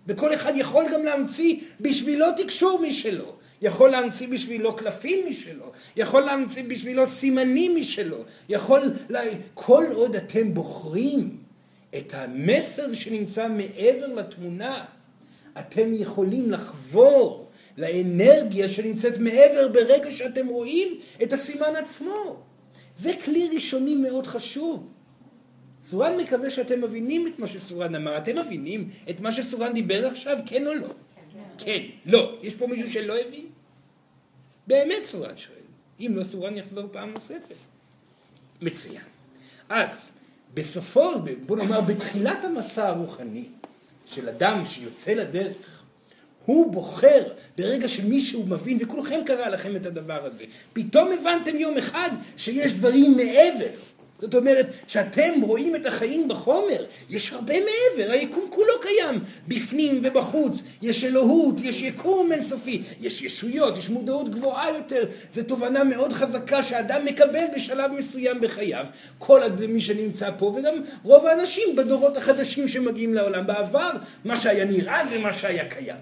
וכל 0.07 0.33
אחד 0.33 0.53
יכול 0.55 0.85
גם 0.93 1.03
להמציא 1.03 1.59
בשבילו 1.79 2.25
תקשור 2.37 2.81
משלו. 2.87 3.35
יכול 3.61 3.89
להמציא 3.89 4.27
בשבילו 4.27 4.75
קלפים 4.75 5.29
משלו, 5.29 5.71
יכול 5.95 6.21
להמציא 6.21 6.63
בשבילו 6.63 7.07
סימנים 7.07 7.75
משלו, 7.75 8.17
יכול, 8.49 8.81
לה... 9.09 9.21
כל 9.53 9.83
עוד 9.93 10.15
אתם 10.15 10.53
בוחרים 10.53 11.37
את 11.97 12.13
המסר 12.13 12.93
שנמצא 12.93 13.47
מעבר 13.49 14.13
לתמונה, 14.13 14.85
אתם 15.59 15.93
יכולים 15.93 16.51
לחבור 16.51 17.49
לאנרגיה 17.77 18.69
שנמצאת 18.69 19.17
מעבר 19.17 19.67
ברגע 19.67 20.11
שאתם 20.11 20.47
רואים 20.47 20.99
את 21.23 21.33
הסימן 21.33 21.75
עצמו. 21.75 22.43
זה 22.97 23.11
כלי 23.25 23.49
ראשוני 23.53 23.95
מאוד 23.95 24.27
חשוב. 24.27 24.87
סורן 25.83 26.17
מקווה 26.17 26.49
שאתם 26.49 26.81
מבינים 26.81 27.27
את 27.27 27.39
מה 27.39 27.47
שסורן 27.47 27.95
אמר. 27.95 28.17
אתם 28.17 28.37
מבינים 28.39 28.89
את 29.09 29.19
מה 29.19 29.31
שסורן 29.31 29.73
דיבר 29.73 30.07
עכשיו, 30.07 30.37
כן 30.45 30.67
או 30.67 30.73
לא? 30.73 30.87
כן, 31.57 31.83
לא. 32.05 32.37
יש 32.41 32.55
פה 32.55 32.67
מישהו 32.67 32.91
שלא 32.91 33.19
הבין? 33.19 33.45
באמת 34.67 35.05
סורן 35.05 35.37
שואל. 35.37 35.57
אם 35.99 36.11
לא 36.15 36.23
סורן 36.23 36.57
יחזור 36.57 36.83
פעם 36.91 37.13
נוספת. 37.13 37.55
מצוין. 38.61 39.03
אז, 39.69 40.11
בסופו, 40.53 41.11
בוא 41.45 41.57
נאמר, 41.57 41.81
בתחילת 41.81 42.43
המסע 42.43 42.87
הרוחני 42.87 43.45
של 44.05 44.29
אדם 44.29 44.65
שיוצא 44.65 45.13
לדרך, 45.13 45.83
הוא 46.45 46.73
בוחר 46.73 47.33
ברגע 47.57 47.87
שמישהו 47.87 48.45
מבין, 48.47 48.77
וכולכם 48.81 49.19
קרה 49.25 49.49
לכם 49.49 49.75
את 49.75 49.85
הדבר 49.85 50.25
הזה, 50.25 50.43
פתאום 50.73 51.09
הבנתם 51.11 51.55
יום 51.55 51.77
אחד 51.77 52.09
שיש 52.37 52.73
דברים 52.73 53.17
מעבר. 53.17 53.69
זאת 54.23 54.35
אומרת, 54.35 54.65
שאתם 54.87 55.41
רואים 55.41 55.75
את 55.75 55.85
החיים 55.85 56.27
בחומר, 56.27 56.85
יש 57.09 57.33
הרבה 57.33 57.53
מעבר, 57.53 58.11
היקום 58.11 58.45
כולו 58.49 58.73
קיים, 58.81 59.19
בפנים 59.47 60.01
ובחוץ, 60.03 60.63
יש 60.81 61.03
אלוהות, 61.03 61.55
יש 61.63 61.81
יקום 61.81 62.31
אינסופי, 62.31 62.81
יש 63.01 63.21
ישויות, 63.21 63.77
יש 63.77 63.89
מודעות 63.89 64.29
גבוהה 64.29 64.69
יותר, 64.69 65.03
זו 65.33 65.43
תובנה 65.43 65.83
מאוד 65.83 66.13
חזקה 66.13 66.63
שאדם 66.63 67.05
מקבל 67.05 67.45
בשלב 67.55 67.91
מסוים 67.91 68.41
בחייו, 68.41 68.85
כל 69.17 69.41
מי 69.67 69.81
שנמצא 69.81 70.29
פה, 70.37 70.45
וגם 70.45 70.73
רוב 71.03 71.25
האנשים 71.25 71.75
בדורות 71.75 72.17
החדשים 72.17 72.67
שמגיעים 72.67 73.13
לעולם. 73.13 73.47
בעבר, 73.47 73.91
מה 74.25 74.35
שהיה 74.35 74.65
נראה 74.65 75.05
זה 75.05 75.19
מה 75.19 75.33
שהיה 75.33 75.65
קיים. 75.65 75.95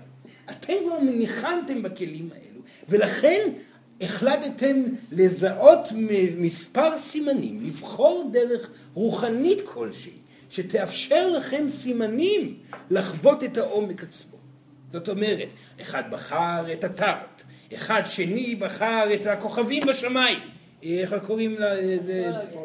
אתם 0.51 0.73
כבר 0.85 0.99
ניחנתם 0.99 1.81
בכלים 1.81 2.29
האלו, 2.33 2.61
ולכן 2.89 3.49
החלטתם 4.01 4.84
לזהות 5.12 5.89
מספר 6.38 6.98
סימנים, 6.98 7.63
לבחור 7.65 8.29
דרך 8.34 8.70
רוחנית 8.93 9.60
כלשהי, 9.65 10.12
שתאפשר 10.50 11.29
לכם 11.29 11.70
סימנים 11.70 12.58
לחוות 12.89 13.43
את 13.43 13.58
העומק 13.58 14.03
עצמו. 14.03 14.38
זאת 14.91 15.10
אומרת, 15.10 15.50
אחד 15.81 16.03
בחר 16.12 16.74
את 16.74 16.84
הטארט, 16.84 17.43
אחד 17.74 18.01
שני 18.05 18.55
בחר 18.55 19.03
את 19.13 19.25
הכוכבים 19.25 19.84
בשמיים, 19.88 20.39
איך 20.84 21.15
קוראים 21.27 21.55
לה? 21.60 21.75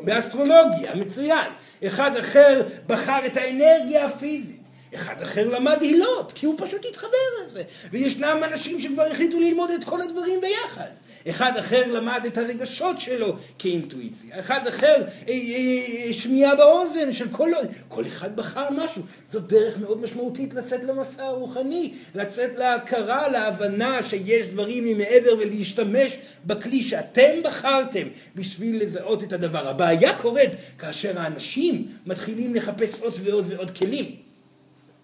באסטרולוגיה, 0.02 0.94
מצוין. 0.94 1.50
אחד 1.86 2.16
אחר 2.16 2.62
בחר 2.86 3.26
את 3.26 3.36
האנרגיה 3.36 4.04
הפיזית. 4.06 4.65
אחד 4.94 5.22
אחר 5.22 5.48
למד 5.48 5.82
הילות, 5.82 6.32
כי 6.34 6.46
הוא 6.46 6.54
פשוט 6.58 6.84
התחבר 6.90 7.44
לזה. 7.44 7.62
וישנם 7.92 8.40
אנשים 8.44 8.80
שכבר 8.80 9.02
החליטו 9.02 9.40
ללמוד 9.40 9.70
את 9.70 9.84
כל 9.84 10.02
הדברים 10.02 10.40
ביחד. 10.40 10.90
אחד 11.30 11.56
אחר 11.56 11.92
למד 11.92 12.20
את 12.26 12.38
הרגשות 12.38 12.98
שלו 12.98 13.36
כאינטואיציה, 13.58 14.40
אחד 14.40 14.66
אחר 14.66 15.04
אה, 15.28 15.32
אה, 15.32 16.12
שמיעה 16.12 16.54
באוזן 16.54 17.12
של 17.12 17.28
כל... 17.28 17.50
כל 17.88 18.02
אחד 18.06 18.36
בחר 18.36 18.68
משהו. 18.70 19.02
זאת 19.28 19.46
דרך 19.46 19.78
מאוד 19.78 20.00
משמעותית 20.00 20.54
לצאת 20.54 20.84
למסע 20.84 21.24
הרוחני, 21.24 21.92
לצאת 22.14 22.50
להכרה, 22.56 23.28
להבנה 23.28 24.02
שיש 24.02 24.48
דברים 24.48 24.84
ממעבר 24.84 25.36
ולהשתמש 25.38 26.18
בכלי 26.44 26.82
שאתם 26.82 27.42
בחרתם 27.44 28.08
בשביל 28.34 28.82
לזהות 28.82 29.22
את 29.22 29.32
הדבר. 29.32 29.68
הבעיה 29.68 30.18
קורית 30.18 30.50
כאשר 30.78 31.20
האנשים 31.20 31.86
מתחילים 32.06 32.54
לחפש 32.54 33.00
עוד 33.00 33.14
ועוד 33.24 33.44
ועוד 33.48 33.78
כלים. 33.78 34.25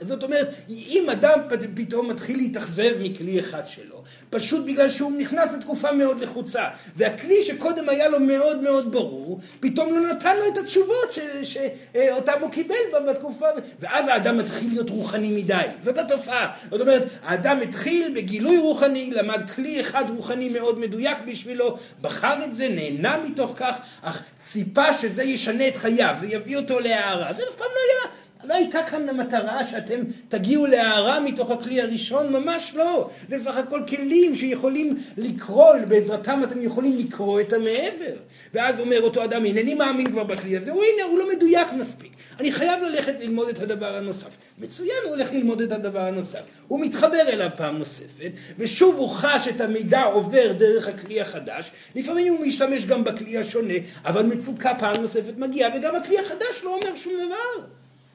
זאת 0.06 0.22
אומרת, 0.22 0.48
אם 0.68 1.10
אדם 1.12 1.38
פתאום 1.74 2.10
מתחיל 2.10 2.36
להתאכזב 2.36 2.92
מכלי 3.02 3.40
אחד 3.40 3.62
שלו, 3.66 4.02
פשוט 4.30 4.66
בגלל 4.66 4.88
שהוא 4.88 5.12
נכנס 5.18 5.52
לתקופה 5.52 5.92
מאוד 5.92 6.20
לחוצה, 6.20 6.64
והכלי 6.96 7.42
שקודם 7.42 7.88
היה 7.88 8.08
לו 8.08 8.20
מאוד 8.20 8.62
מאוד 8.62 8.92
ברור, 8.92 9.40
פתאום 9.60 9.94
לא 9.94 10.12
נתן 10.12 10.36
לו 10.36 10.42
את 10.52 10.58
התשובות 10.58 11.18
שאותם 11.42 12.32
הוא 12.40 12.50
קיבל 12.50 12.74
בתקופה, 13.08 13.46
ואז 13.80 14.08
האדם 14.08 14.38
מתחיל 14.38 14.68
להיות 14.70 14.90
רוחני 14.90 15.42
מדי. 15.42 15.62
זאת 15.82 15.98
התופעה. 15.98 16.52
זאת 16.70 16.80
אומרת, 16.80 17.02
האדם 17.22 17.58
התחיל 17.60 18.12
בגילוי 18.16 18.58
רוחני, 18.58 19.10
למד 19.10 19.50
כלי 19.50 19.80
אחד 19.80 20.04
רוחני 20.16 20.48
מאוד 20.48 20.78
מדויק 20.78 21.18
בשבילו, 21.26 21.78
בחר 22.00 22.44
את 22.44 22.54
זה, 22.54 22.68
נהנה 22.68 23.16
מתוך 23.24 23.54
כך, 23.56 23.76
אך 24.02 24.22
ציפה 24.38 24.94
שזה 24.94 25.22
ישנה 25.22 25.68
את 25.68 25.76
חייו, 25.76 26.14
זה 26.20 26.26
יביא 26.26 26.56
אותו 26.56 26.80
להערה. 26.80 27.32
זה 27.32 27.42
אף 27.42 27.56
פעם 27.56 27.68
לא 27.74 27.80
היה. 28.04 28.21
לא 28.44 28.54
הייתה 28.54 28.82
כאן 28.90 29.08
המטרה 29.08 29.66
שאתם 29.66 30.00
תגיעו 30.28 30.66
להערה 30.66 31.20
מתוך 31.20 31.50
הכלי 31.50 31.80
הראשון, 31.80 32.32
ממש 32.32 32.72
לא. 32.76 33.10
זה 33.28 33.36
בסך 33.36 33.56
הכל 33.56 33.82
כלים 33.88 34.34
שיכולים 34.34 35.02
לקרוא, 35.16 35.76
בעזרתם 35.88 36.40
אתם 36.44 36.62
יכולים 36.62 36.98
לקרוא 36.98 37.40
את 37.40 37.52
המעבר. 37.52 38.16
ואז 38.54 38.80
אומר 38.80 39.02
אותו 39.02 39.24
אדם, 39.24 39.44
הנני 39.44 39.74
מאמין 39.74 40.12
כבר 40.12 40.24
בכלי 40.24 40.56
הזה, 40.56 40.72
הוא 40.72 40.82
הנה, 40.82 41.04
הוא 41.04 41.18
לא 41.18 41.24
מדויק 41.36 41.68
מספיק. 41.72 42.12
אני 42.40 42.52
חייב 42.52 42.82
ללכת 42.82 43.14
ללמוד 43.20 43.48
את 43.48 43.60
הדבר 43.60 43.96
הנוסף. 43.96 44.28
מצוין, 44.58 44.96
הוא 45.04 45.10
הולך 45.10 45.32
ללמוד 45.32 45.60
את 45.60 45.72
הדבר 45.72 46.00
הנוסף. 46.00 46.40
הוא 46.68 46.80
מתחבר 46.80 47.28
אליו 47.28 47.50
פעם 47.56 47.78
נוספת, 47.78 48.32
ושוב 48.58 48.96
הוא 48.96 49.08
חש 49.08 49.48
את 49.48 49.60
המידע 49.60 50.02
עובר 50.02 50.52
דרך 50.52 50.88
הכלי 50.88 51.20
החדש. 51.20 51.72
לפעמים 51.94 52.32
הוא 52.32 52.46
משתמש 52.46 52.86
גם 52.86 53.04
בכלי 53.04 53.38
השונה, 53.38 53.74
אבל 54.04 54.22
מצוקה 54.26 54.74
פעם 54.78 55.02
נוספת 55.02 55.34
מגיעה, 55.36 55.70
וגם 55.76 55.96
הכלי 55.96 56.18
החדש 56.18 56.60
לא 56.64 56.76
אומר 56.76 56.94
שום 56.96 57.12
דבר. 57.26 57.66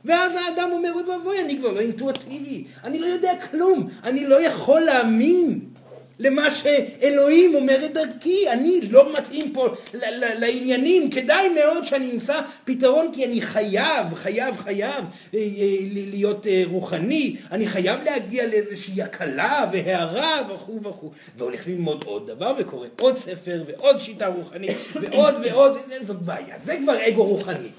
ואז 0.08 0.32
האדם 0.36 0.70
אומר, 0.72 0.92
אוי 0.94 1.04
ואבוי, 1.04 1.42
אני 1.42 1.58
כבר 1.60 1.72
לא 1.72 1.80
אינטואטיבי, 1.80 2.64
אני 2.84 3.00
לא 3.00 3.06
יודע 3.06 3.32
כלום, 3.52 3.88
אני 4.04 4.28
לא 4.28 4.42
יכול 4.42 4.82
להאמין 4.82 5.60
למה 6.20 6.52
שאלוהים 6.52 7.56
אומר 7.56 7.86
את 7.86 7.94
דרכי, 7.94 8.50
אני 8.50 8.82
לא 8.82 9.14
מתאים 9.18 9.54
פה 9.54 9.68
לעניינים, 10.14 11.10
כדאי 11.10 11.50
מאוד 11.50 11.86
שאני 11.86 12.12
אמצא 12.12 12.42
פתרון 12.66 13.10
כי 13.14 13.26
אני 13.26 13.42
חייב, 13.42 14.14
חייב, 14.14 14.58
חייב 14.58 15.06
אה, 15.34 15.40
אה, 15.40 15.76
להיות 15.92 16.48
אה, 16.48 16.64
רוחני, 16.66 17.36
אני 17.52 17.68
חייב 17.68 18.04
להגיע 18.04 18.48
לאיזושהי 18.48 19.02
הקלה 19.02 19.66
והערה 19.72 20.42
וכו' 20.54 20.84
וכו', 20.84 21.12
והולך 21.38 21.68
ללמוד 21.68 22.04
עוד 22.08 22.28
דבר 22.28 22.54
וקורא 22.60 22.88
עוד 23.00 23.18
ספר 23.18 23.64
ועוד 23.68 24.02
שיטה 24.02 24.28
רוחנית 24.28 24.78
ועוד 25.02 25.36
ועוד, 25.44 25.78
זאת 26.02 26.22
בעיה, 26.22 26.56
זה 26.64 26.78
כבר 26.84 27.08
אגו 27.08 27.24
רוחני. 27.24 27.70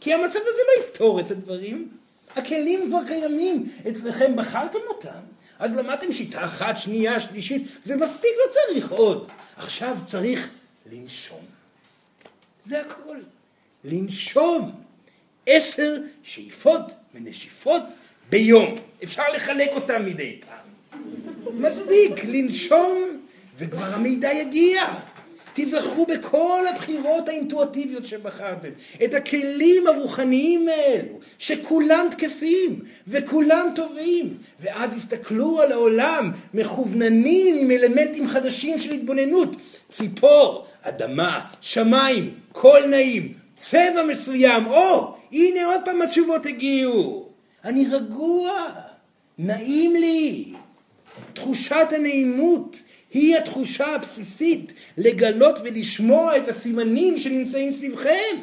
כי 0.00 0.14
המצב 0.14 0.38
הזה 0.48 0.60
לא 0.66 0.84
יפתור 0.84 1.20
את 1.20 1.30
הדברים. 1.30 1.88
הכלים 2.36 2.86
כבר 2.88 3.06
קיימים, 3.06 3.72
אצלכם 3.88 4.36
בחרתם 4.36 4.78
אותם. 4.88 5.20
אז 5.58 5.76
למדתם 5.76 6.12
שיטה 6.12 6.44
אחת, 6.44 6.78
שנייה, 6.78 7.20
שלישית, 7.20 7.62
זה 7.84 7.96
מספיק, 7.96 8.30
לא 8.46 8.52
צריך 8.52 8.90
עוד. 8.90 9.28
עכשיו 9.56 9.96
צריך 10.06 10.48
לנשום. 10.92 11.40
זה 12.64 12.80
הכל. 12.80 13.16
לנשום. 13.84 14.70
עשר 15.46 15.96
שאיפות 16.22 16.92
ונשיפות 17.14 17.82
ביום. 18.30 18.74
אפשר 19.04 19.22
לחלק 19.34 19.70
אותם 19.72 20.06
מדי 20.06 20.40
פעם. 20.46 20.60
מספיק 21.62 22.24
לנשום 22.24 23.20
וכבר 23.58 23.94
המידע 23.94 24.32
יגיע. 24.32 24.82
תיזכרו 25.52 26.06
בכל 26.06 26.62
הבחירות 26.74 27.28
האינטואטיביות 27.28 28.04
שבחרתם, 28.04 28.68
את 29.04 29.14
הכלים 29.14 29.86
הרוחניים 29.86 30.68
האלו, 30.68 31.12
שכולם 31.38 32.06
תקפים 32.10 32.80
וכולם 33.08 33.66
טובים, 33.74 34.36
ואז 34.60 34.96
הסתכלו 34.96 35.60
על 35.60 35.72
העולם 35.72 36.30
מכווננים 36.54 37.56
עם 37.58 37.70
אלמנטים 37.70 38.28
חדשים 38.28 38.78
של 38.78 38.92
התבוננות, 38.92 39.48
ציפור, 39.88 40.66
אדמה, 40.82 41.40
שמיים, 41.60 42.34
קול 42.52 42.86
נעים, 42.86 43.32
צבע 43.56 44.02
מסוים, 44.08 44.66
או, 44.66 45.14
הנה 45.32 45.66
עוד 45.66 45.80
פעם 45.84 46.02
התשובות 46.02 46.46
הגיעו, 46.46 47.28
אני 47.64 47.86
רגוע, 47.90 48.50
נעים 49.38 49.96
לי, 49.96 50.44
תחושת 51.32 51.86
הנעימות 51.90 52.76
היא 53.12 53.36
התחושה 53.36 53.86
הבסיסית 53.86 54.72
לגלות 54.96 55.58
ולשמוע 55.64 56.36
את 56.36 56.48
הסימנים 56.48 57.18
שנמצאים 57.18 57.70
סביבכם. 57.70 58.36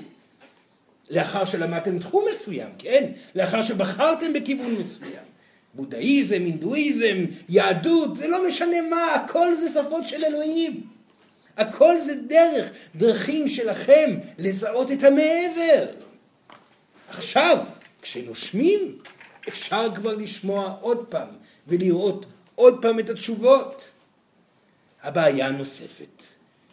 לאחר 1.09 1.45
שלמדתם 1.45 1.99
תחום 1.99 2.25
מסוים, 2.31 2.69
כן? 2.77 3.11
לאחר 3.35 3.61
שבחרתם 3.61 4.33
בכיוון 4.33 4.75
מסוים. 4.75 5.27
בודהיזם, 5.73 6.35
הינדואיזם, 6.35 7.25
יהדות, 7.49 8.17
זה 8.17 8.27
לא 8.27 8.47
משנה 8.47 8.81
מה, 8.89 9.05
הכל 9.13 9.47
זה 9.59 9.69
שפות 9.69 10.07
של 10.07 10.25
אלוהים. 10.25 10.81
הכל 11.57 11.99
זה 11.99 12.15
דרך, 12.15 12.69
דרכים 12.95 13.47
שלכם 13.47 14.17
לזהות 14.37 14.91
את 14.91 15.03
המעבר. 15.03 15.85
עכשיו, 17.09 17.57
כשנושמים, 18.01 18.97
אפשר 19.47 19.95
כבר 19.95 20.15
לשמוע 20.15 20.75
עוד 20.81 21.05
פעם 21.09 21.29
ולראות 21.67 22.25
עוד 22.55 22.81
פעם 22.81 22.99
את 22.99 23.09
התשובות. 23.09 23.91
הבעיה 25.03 25.47
הנוספת, 25.47 26.23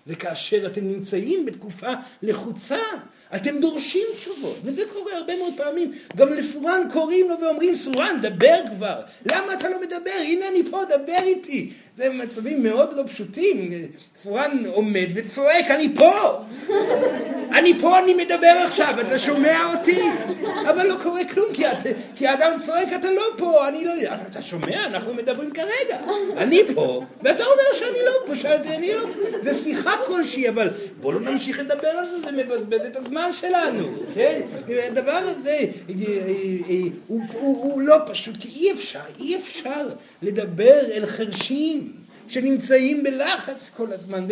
וכאשר 0.07 0.67
אתם 0.67 0.85
נמצאים 0.85 1.47
בתקופה 1.47 1.93
לחוצה, 2.23 2.79
אתם 3.37 3.61
דורשים 3.61 4.07
תשובות, 4.17 4.57
וזה 4.65 4.83
קורה 4.93 5.17
הרבה 5.17 5.37
מאוד 5.37 5.53
פעמים. 5.57 5.93
גם 6.17 6.33
לסורן 6.33 6.81
קוראים 6.93 7.29
לו 7.29 7.35
ואומרים, 7.41 7.77
סורן, 7.77 8.19
דבר 8.23 8.57
כבר. 8.77 9.01
למה 9.27 9.55
אתה 9.55 9.69
לא 9.69 9.81
מדבר? 9.81 10.19
הנה 10.21 10.49
אני 10.49 10.63
פה, 10.71 10.81
דבר 10.85 11.23
איתי. 11.23 11.71
זה 11.97 12.09
מצבים 12.09 12.63
מאוד 12.63 12.97
לא 12.97 13.03
פשוטים. 13.07 13.71
סורן 14.17 14.63
עומד 14.67 15.07
וצועק, 15.15 15.71
אני 15.71 15.95
פה! 15.95 16.39
אני 17.53 17.81
פה, 17.81 17.99
אני 17.99 18.15
מדבר 18.15 18.63
עכשיו, 18.65 18.95
אתה 19.01 19.19
שומע 19.19 19.75
אותי? 19.75 20.01
אבל 20.71 20.87
לא 20.87 20.95
קורה 21.03 21.25
כלום, 21.25 21.47
כי, 21.53 21.67
את, 21.67 21.77
כי 22.17 22.27
האדם 22.27 22.59
צועק, 22.59 22.89
אתה 22.95 23.11
לא 23.11 23.23
פה, 23.39 23.69
אני 23.69 23.85
לא... 23.85 23.91
יודע. 23.91 24.17
אתה 24.31 24.43
שומע? 24.43 24.87
אנחנו 24.87 25.15
מדברים 25.15 25.51
כרגע. 25.51 25.99
אני 26.37 26.63
פה, 26.75 27.05
ואתה 27.23 27.45
אומר 27.45 27.79
שאני 27.79 27.99
לא 28.07 28.13
פה, 28.27 28.37
שאני 28.37 28.93
לא... 28.93 29.01
זה 29.43 29.55
שיחה 29.55 29.93
כלשהי, 30.07 30.49
אבל 30.49 30.69
בוא 31.01 31.13
לא 31.13 31.21
נמשיך 31.21 31.61
לדבר 31.61 31.89
על 31.89 32.05
זה, 32.11 32.21
זה 32.21 32.33
מבזבז 32.33 32.81
את 32.87 32.97
הזמן 32.97 33.14
שלנו, 33.33 33.89
כן? 34.15 34.41
הדבר 34.69 35.13
הזה 35.13 35.51
אה, 35.51 35.95
אה, 36.69 36.77
הוא, 37.07 37.83
לא 37.83 37.97
פשוט, 38.07 38.37
כי 38.41 38.49
אי 38.49 38.73
אפשר, 38.73 39.01
אי 39.21 39.37
אפשר 39.37 39.89
לדבר 40.23 40.81
אל 40.93 41.07
חרשים 41.07 41.93
שנמצאים 42.29 43.03
בלחץ 43.03 43.71
כל 43.77 43.93
הזמן. 43.93 44.27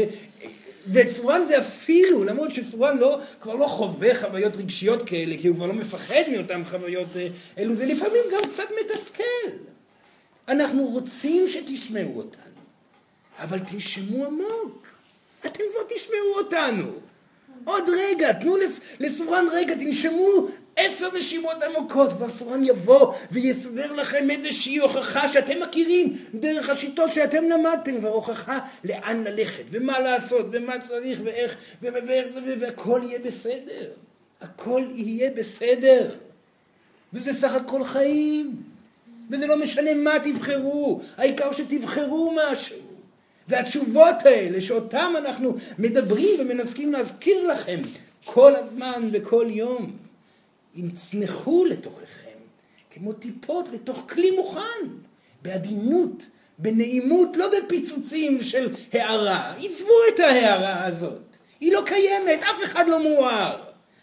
וצורן 0.92 1.44
זה 1.44 1.58
אפילו, 1.58 2.24
למרות 2.24 2.52
שצורן 2.52 2.98
לא, 2.98 3.18
כבר 3.40 3.54
לא 3.54 3.66
חווה 3.66 4.20
חוויות 4.20 4.56
רגשיות 4.56 5.02
כאלה, 5.02 5.36
כי 5.40 5.48
הוא 5.48 5.56
כבר 5.56 5.66
לא 5.66 5.74
מפחד 5.74 6.22
מאותן 6.32 6.62
חוויות 6.64 7.16
אה, 7.16 7.28
אלו, 7.58 7.74
זה 7.74 7.86
לפעמים 7.86 8.22
גם 8.32 8.50
קצת 8.52 8.68
מתסכל. 8.84 9.50
אנחנו 10.48 10.84
רוצים 10.86 11.48
שתשמעו 11.48 12.16
אותנו, 12.16 12.60
אבל 13.38 13.58
תנשמו 13.58 14.24
עמוק. 14.24 14.86
אתם 15.46 15.62
כבר 15.72 15.96
תשמעו 15.96 16.38
אותנו. 16.38 17.11
עוד 17.64 17.84
רגע, 17.88 18.32
תנו 18.32 18.56
לסורן 19.00 19.46
רגע, 19.52 19.74
תנשמו 19.74 20.48
עשר 20.76 21.08
נשימות 21.18 21.62
עמוקות, 21.62 22.10
והסורן 22.18 22.64
יבוא 22.64 23.14
ויסדר 23.30 23.92
לכם 23.92 24.30
איזושהי 24.30 24.78
הוכחה 24.78 25.28
שאתם 25.28 25.62
מכירים 25.62 26.16
דרך 26.34 26.70
השיטות 26.70 27.12
שאתם 27.12 27.42
למדתם, 27.42 28.04
והוכחה 28.04 28.58
לאן 28.84 29.24
ללכת, 29.24 29.64
ומה 29.70 30.00
לעשות, 30.00 30.46
ומה 30.52 30.78
צריך, 30.80 31.20
ואיך, 31.24 31.56
ואיך, 31.82 32.34
והכל 32.60 33.00
יהיה 33.04 33.18
בסדר. 33.18 33.90
הכל 34.40 34.82
יהיה 34.94 35.30
בסדר. 35.30 36.14
וזה 37.12 37.34
סך 37.34 37.54
הכל 37.54 37.84
חיים. 37.84 38.56
וזה 39.30 39.46
לא 39.46 39.56
משנה 39.56 39.94
מה 39.94 40.18
תבחרו, 40.22 41.00
העיקר 41.16 41.52
שתבחרו 41.52 42.36
משהו. 42.36 42.76
והתשובות 43.52 44.26
האלה 44.26 44.60
שאותם 44.60 45.12
אנחנו 45.18 45.54
מדברים 45.78 46.40
ומנסים 46.40 46.92
להזכיר 46.92 47.46
לכם 47.46 47.80
כל 48.24 48.56
הזמן 48.56 49.08
וכל 49.12 49.46
יום, 49.48 49.96
יצנחו 50.74 51.64
לתוככם 51.64 52.38
כמו 52.90 53.12
טיפות 53.12 53.68
לתוך 53.72 54.04
כלי 54.08 54.30
מוכן, 54.30 54.88
בעדינות, 55.42 56.22
בנעימות, 56.58 57.36
לא 57.36 57.46
בפיצוצים 57.58 58.42
של 58.42 58.74
הערה. 58.92 59.54
עזבו 59.54 59.94
את 60.14 60.20
ההערה 60.20 60.84
הזאת, 60.84 61.36
היא 61.60 61.72
לא 61.72 61.82
קיימת, 61.86 62.42
אף 62.42 62.64
אחד 62.64 62.88
לא 62.88 63.02
מואר, 63.02 63.56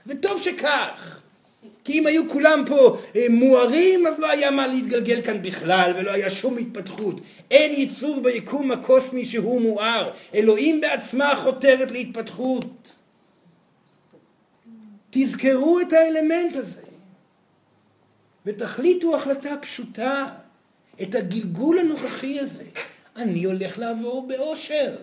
וטוב 0.08 0.42
שכך. 0.42 1.19
כי 1.90 2.00
אם 2.00 2.08
היו 2.08 2.30
כולם 2.30 2.64
פה 2.68 2.98
אה, 3.16 3.26
מוארים, 3.30 4.08
אז 4.08 4.20
לא 4.20 4.30
היה 4.30 4.52
מה 4.52 4.68
להתגלגל 4.68 5.22
כאן 5.22 5.42
בכלל, 5.42 5.94
ולא 5.98 6.12
היה 6.12 6.30
שום 6.30 6.58
התפתחות. 6.58 7.22
אין 7.52 7.72
יצור 7.82 8.22
ביקום 8.22 8.72
הקוסמי 8.72 9.26
שהוא 9.26 9.62
מואר. 9.62 10.12
אלוהים 10.34 10.82
בעצמה 10.82 11.36
חותרת 11.36 11.92
להתפתחות. 11.92 13.00
תזכרו 15.10 15.80
את 15.80 15.94
האלמנט 15.94 16.56
הזה. 16.56 16.82
ותחליטו 18.46 19.16
החלטה 19.16 19.58
פשוטה. 19.62 20.26
את 21.02 21.16
הגלגול 21.16 21.80
הנוכחי 21.80 22.40
הזה, 22.40 22.64
אני 23.16 23.44
הולך 23.44 23.80
לעבור 23.80 24.28
באושר. 24.28 24.96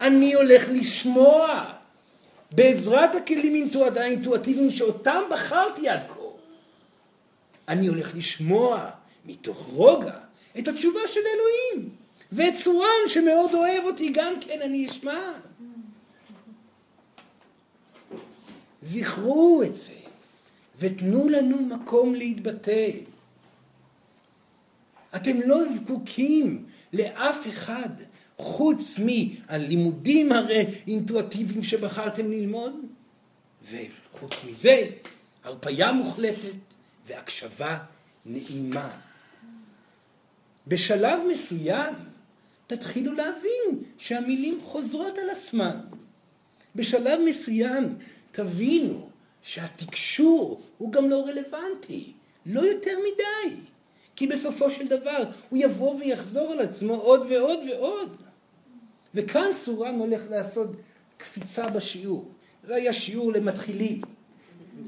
אני 0.00 0.34
הולך 0.34 0.64
לשמוע 0.68 1.64
בעזרת 2.52 3.14
הכלים 3.14 3.68
האינטואטיביים 3.96 4.70
שאותם 4.70 5.22
בחרתי 5.30 5.88
עד 5.88 6.00
כה. 6.08 6.20
אני 7.68 7.86
הולך 7.86 8.14
לשמוע 8.14 8.90
מתוך 9.26 9.58
רוגע 9.58 10.18
את 10.58 10.68
התשובה 10.68 11.00
של 11.06 11.20
אלוהים. 11.20 11.90
ואת 12.32 12.54
צורן 12.64 13.08
שמאוד 13.08 13.54
אוהב 13.54 13.84
אותי 13.84 14.12
גם 14.14 14.34
כן 14.40 14.60
אני 14.62 14.86
אשמע. 14.86 15.32
זכרו 18.82 19.62
את 19.62 19.76
זה 19.76 19.92
ותנו 20.78 21.28
לנו 21.28 21.62
מקום 21.62 22.14
להתבטא. 22.14 22.90
אתם 25.16 25.40
לא 25.40 25.64
זקוקים 25.64 26.64
לאף 26.92 27.48
אחד 27.48 27.90
חוץ 28.40 28.98
מהלימודים 28.98 30.32
הרי 30.32 30.64
אינטואטיביים 30.86 31.64
שבחרתם 31.64 32.30
ללמוד, 32.30 32.72
וחוץ 33.70 34.44
מזה, 34.48 34.86
הרפאיה 35.44 35.92
מוחלטת 35.92 36.52
והקשבה 37.06 37.78
נעימה. 38.26 38.90
בשלב 40.66 41.20
מסוים 41.32 41.94
תתחילו 42.66 43.12
להבין 43.12 43.82
שהמילים 43.98 44.58
חוזרות 44.62 45.18
על 45.18 45.30
עצמן. 45.30 45.80
בשלב 46.76 47.20
מסוים 47.24 47.94
תבינו 48.30 49.08
שהתקשור 49.42 50.60
הוא 50.78 50.92
גם 50.92 51.10
לא 51.10 51.24
רלוונטי, 51.26 52.12
לא 52.46 52.60
יותר 52.60 52.98
מדי. 52.98 53.56
כי 54.16 54.26
בסופו 54.26 54.70
של 54.70 54.86
דבר 54.86 55.22
הוא 55.48 55.58
יבוא 55.62 55.94
ויחזור 55.94 56.52
על 56.52 56.60
עצמו 56.60 56.94
עוד 56.94 57.26
ועוד 57.30 57.58
ועוד. 57.70 58.16
וכאן 59.14 59.52
סורן 59.52 59.94
הולך 59.94 60.22
לעשות 60.30 60.68
קפיצה 61.16 61.62
בשיעור. 61.68 62.28
זה 62.66 62.74
היה 62.74 62.92
שיעור 62.92 63.32
למתחילים. 63.32 64.00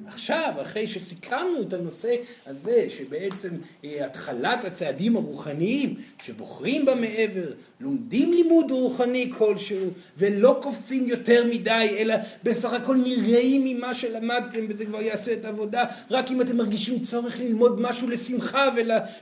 עכשיו, 0.06 0.54
אחרי 0.62 0.88
שסיכמנו 0.88 1.62
את 1.68 1.72
הנושא 1.72 2.14
הזה, 2.46 2.86
שבעצם 2.88 3.48
אה, 3.84 4.06
התחלת 4.06 4.64
הצעדים 4.64 5.16
הרוחניים, 5.16 5.94
שבוחרים 6.22 6.84
במעבר, 6.84 7.52
לומדים 7.80 8.32
לימוד 8.32 8.70
רוחני 8.70 9.30
כלשהו, 9.38 9.90
ולא 10.18 10.58
קופצים 10.62 11.08
יותר 11.08 11.44
מדי, 11.46 11.96
אלא 11.98 12.14
בסך 12.42 12.72
הכל 12.72 12.96
נראים 12.96 13.64
ממה 13.64 13.94
שלמדתם, 13.94 14.64
וזה 14.68 14.84
כבר 14.84 15.02
יעשה 15.02 15.32
את 15.32 15.44
העבודה, 15.44 15.84
רק 16.10 16.30
אם 16.30 16.40
אתם 16.40 16.56
מרגישים 16.56 16.98
צורך 16.98 17.40
ללמוד 17.40 17.80
משהו 17.80 18.08
לשמחה 18.08 18.68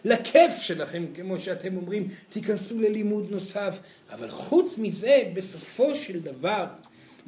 ולכיף 0.05 0.53
שלכם, 0.61 1.05
כמו 1.15 1.39
שאתם 1.39 1.77
אומרים, 1.77 2.09
תיכנסו 2.29 2.79
ללימוד 2.79 3.27
נוסף. 3.31 3.79
אבל 4.13 4.31
חוץ 4.31 4.79
מזה, 4.79 5.23
בסופו 5.35 5.95
של 5.95 6.21
דבר, 6.21 6.67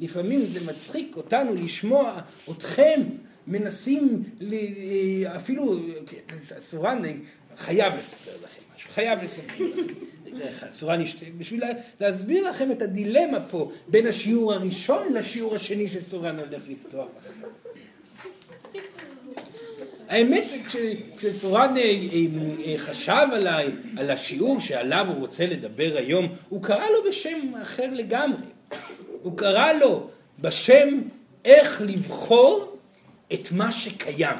לפעמים 0.03 0.45
זה 0.45 0.59
מצחיק 0.65 1.15
אותנו 1.15 1.55
לשמוע 1.55 2.19
אתכם 2.51 3.01
מנסים, 3.47 4.23
אפילו, 5.35 5.79
סורן 6.59 7.01
חייב 7.57 7.93
לספר 7.99 8.31
לכם 8.43 8.61
משהו, 8.75 8.89
חייב 8.89 9.23
לספר 9.23 9.63
לכם. 9.75 10.13
צורה 10.71 10.97
בשביל 11.37 11.63
להסביר 11.99 12.49
לכם 12.49 12.71
את 12.71 12.81
הדילמה 12.81 13.39
פה 13.39 13.71
בין 13.87 14.07
השיעור 14.07 14.53
הראשון 14.53 15.13
לשיעור 15.13 15.55
השני 15.55 15.87
שסורן 15.87 16.39
הולך 16.39 16.61
לפתוח. 16.69 17.07
האמת, 20.09 20.43
כשסורן 21.17 21.73
אה, 21.77 21.81
אה, 22.65 22.77
חשב 22.77 23.27
עליי, 23.31 23.67
על 23.97 24.09
השיעור 24.09 24.59
שעליו 24.59 25.05
הוא 25.09 25.15
רוצה 25.15 25.45
לדבר 25.47 25.93
היום, 25.95 26.27
הוא 26.49 26.63
קרא 26.63 26.85
לו 26.89 27.09
בשם 27.09 27.55
אחר 27.61 27.87
לגמרי. 27.91 28.45
הוא 29.23 29.37
קרא 29.37 29.71
לו 29.73 30.09
בשם 30.39 31.01
איך 31.45 31.81
לבחור 31.85 32.77
את 33.33 33.51
מה 33.51 33.71
שקיים. 33.71 34.37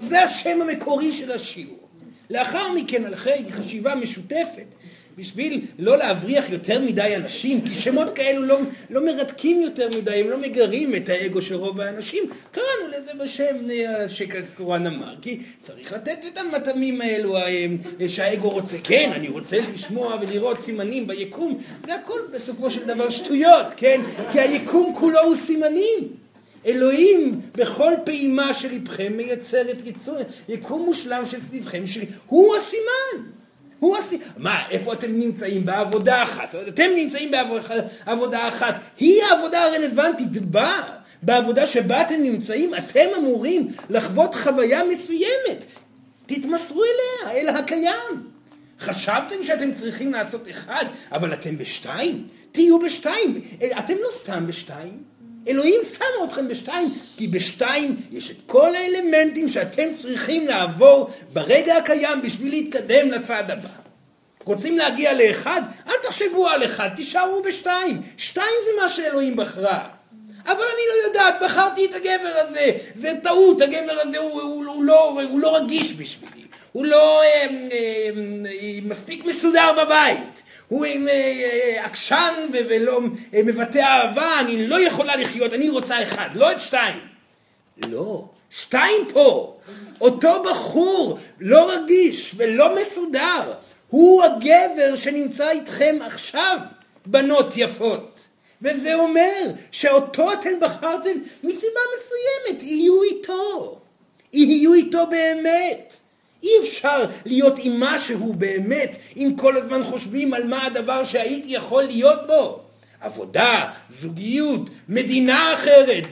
זה 0.00 0.22
השם 0.22 0.58
המקורי 0.62 1.12
של 1.12 1.32
השיעור. 1.32 1.88
לאחר 2.30 2.72
מכן, 2.72 3.12
אחרי 3.12 3.44
חשיבה 3.50 3.94
משותפת, 3.94 4.74
בשביל 5.18 5.60
לא 5.78 5.98
להבריח 5.98 6.50
יותר 6.50 6.80
מדי 6.80 7.16
אנשים, 7.16 7.60
כי 7.60 7.74
שמות 7.74 8.14
כאלו 8.14 8.42
לא, 8.42 8.58
לא 8.90 9.06
מרתקים 9.06 9.60
יותר 9.60 9.88
מדי, 9.98 10.14
הם 10.14 10.30
לא 10.30 10.38
מגרים 10.38 10.94
את 10.94 11.08
האגו 11.08 11.42
של 11.42 11.54
רוב 11.54 11.80
האנשים, 11.80 12.24
קראנו 12.50 12.98
לזה 12.98 13.12
בשם 13.24 13.70
אה, 13.70 14.08
שקסורן 14.08 14.86
אמר, 14.86 15.14
כי 15.22 15.38
צריך 15.60 15.92
לתת 15.92 16.18
את 16.32 16.38
המטעמים 16.38 17.00
האלו 17.00 17.36
אה, 17.36 17.66
שהאגו 18.08 18.48
רוצה. 18.48 18.76
כן, 18.84 19.10
אני 19.14 19.28
רוצה 19.28 19.56
לשמוע 19.74 20.16
ולראות 20.20 20.60
סימנים 20.60 21.06
ביקום, 21.06 21.58
זה 21.86 21.94
הכל 21.94 22.20
בסופו 22.32 22.70
של 22.70 22.84
דבר 22.84 23.10
שטויות, 23.10 23.66
כן? 23.76 24.00
כי 24.32 24.40
היקום 24.40 24.94
כולו 24.94 25.20
הוא 25.20 25.36
סימנים. 25.36 26.08
אלוהים 26.66 27.40
בכל 27.56 27.92
פעימה 28.04 28.54
של 28.54 28.74
לבכם 28.74 29.12
מייצר 29.16 29.70
את 29.70 29.76
יקום 30.48 30.82
מושלם 30.84 31.26
של 31.26 31.40
סביבכם, 31.40 31.86
שהוא 31.86 32.56
הסימן. 32.56 33.37
הוא 33.78 33.96
הסימן. 33.96 34.24
מה, 34.36 34.68
איפה 34.70 34.92
אתם 34.92 35.12
נמצאים? 35.12 35.64
בעבודה 35.64 36.22
אחת. 36.22 36.54
אתם 36.68 36.88
נמצאים 36.96 37.30
בעבודה 37.30 38.48
אחת. 38.48 38.80
היא 38.98 39.22
העבודה 39.22 39.64
הרלוונטית. 39.64 40.42
בה, 40.50 40.82
בעבודה 41.22 41.66
שבה 41.66 42.02
אתם 42.02 42.22
נמצאים, 42.22 42.74
אתם 42.74 43.06
אמורים 43.18 43.68
לחוות 43.90 44.34
חוויה 44.34 44.80
מסוימת. 44.92 45.64
תתמסרו 46.26 46.82
אליה, 46.84 47.32
אל 47.40 47.48
הקיים. 47.48 48.28
חשבתם 48.80 49.36
שאתם 49.42 49.72
צריכים 49.72 50.12
לעשות 50.12 50.48
אחד, 50.50 50.84
אבל 51.12 51.32
אתם 51.32 51.58
בשתיים? 51.58 52.28
תהיו 52.52 52.78
בשתיים. 52.80 53.40
אתם 53.78 53.94
לא 54.02 54.08
סתם 54.22 54.46
בשתיים. 54.46 55.02
אלוהים 55.48 55.80
שם 55.98 56.24
אתכם 56.24 56.48
בשתיים, 56.48 56.94
כי 57.16 57.28
בשתיים 57.28 57.96
יש 58.12 58.30
את 58.30 58.36
כל 58.46 58.74
האלמנטים 58.74 59.48
שאתם 59.48 59.94
צריכים 59.94 60.46
לעבור 60.46 61.10
ברגע 61.32 61.76
הקיים 61.76 62.22
בשביל 62.22 62.50
להתקדם 62.50 63.10
לצד 63.10 63.50
הבא. 63.50 63.68
רוצים 64.44 64.78
להגיע 64.78 65.12
לאחד? 65.12 65.62
אל 65.88 65.94
תחשבו 66.02 66.48
על 66.48 66.64
אחד, 66.64 66.88
תישארו 66.96 67.42
בשתיים. 67.48 68.02
שתיים 68.16 68.56
זה 68.66 68.82
מה 68.82 68.88
שאלוהים 68.88 69.36
בחרה. 69.36 69.88
אבל 70.44 70.62
אני 70.74 70.82
לא 70.88 71.08
יודעת, 71.08 71.34
בחרתי 71.42 71.84
את 71.84 71.94
הגבר 71.94 72.32
הזה, 72.34 72.70
זה 72.94 73.12
טעות, 73.22 73.60
הגבר 73.60 73.92
הזה 74.02 74.18
הוא, 74.18 74.42
הוא, 74.42 74.64
הוא, 74.66 74.84
לא, 74.84 75.20
הוא 75.22 75.40
לא 75.40 75.56
רגיש 75.56 75.92
בשבילי, 75.92 76.46
הוא 76.72 76.84
לא 76.84 77.22
אה, 77.22 77.26
אה, 77.26 77.46
אה, 77.72 78.78
מספיק 78.82 79.24
מסודר 79.24 79.72
בבית. 79.84 80.42
הוא 80.68 80.84
עם 80.84 81.08
אה, 81.08 81.12
אה, 81.12 81.84
עקשן 81.84 82.34
ולא 82.52 83.00
אה, 83.34 83.40
מבטא 83.44 83.78
אהבה, 83.78 84.40
אני 84.40 84.66
לא 84.66 84.80
יכולה 84.80 85.16
לחיות, 85.16 85.52
אני 85.54 85.70
רוצה 85.70 86.02
אחד, 86.02 86.28
לא 86.34 86.52
את 86.52 86.60
שתיים. 86.60 86.98
לא, 87.76 88.24
שתיים 88.50 89.06
פה. 89.12 89.58
אותו 90.00 90.42
בחור 90.42 91.18
לא 91.40 91.72
רגיש 91.72 92.34
ולא 92.36 92.76
מסודר, 92.82 93.52
הוא 93.88 94.22
הגבר 94.24 94.96
שנמצא 94.96 95.50
איתכם 95.50 95.96
עכשיו, 96.06 96.58
בנות 97.06 97.52
יפות. 97.56 98.20
וזה 98.62 98.94
אומר 98.94 99.42
שאותו 99.72 100.32
אתם 100.32 100.60
בחרתם 100.60 101.18
מסיבה 101.44 101.80
מסוימת, 101.96 102.62
יהיו 102.62 103.02
איתו. 103.02 103.80
יהיו 104.32 104.74
איתו 104.74 105.06
באמת. 105.06 105.96
אי 106.42 106.50
אפשר 106.62 107.04
להיות 107.24 107.54
עם 107.58 107.80
משהו 107.80 108.32
באמת, 108.32 108.96
אם 109.16 109.32
כל 109.36 109.56
הזמן 109.56 109.82
חושבים 109.82 110.34
על 110.34 110.46
מה 110.46 110.66
הדבר 110.66 111.04
שהייתי 111.04 111.48
יכול 111.48 111.82
להיות 111.82 112.26
בו. 112.26 112.60
עבודה, 113.00 113.70
זוגיות, 113.90 114.70
מדינה 114.88 115.54
אחרת, 115.54 116.04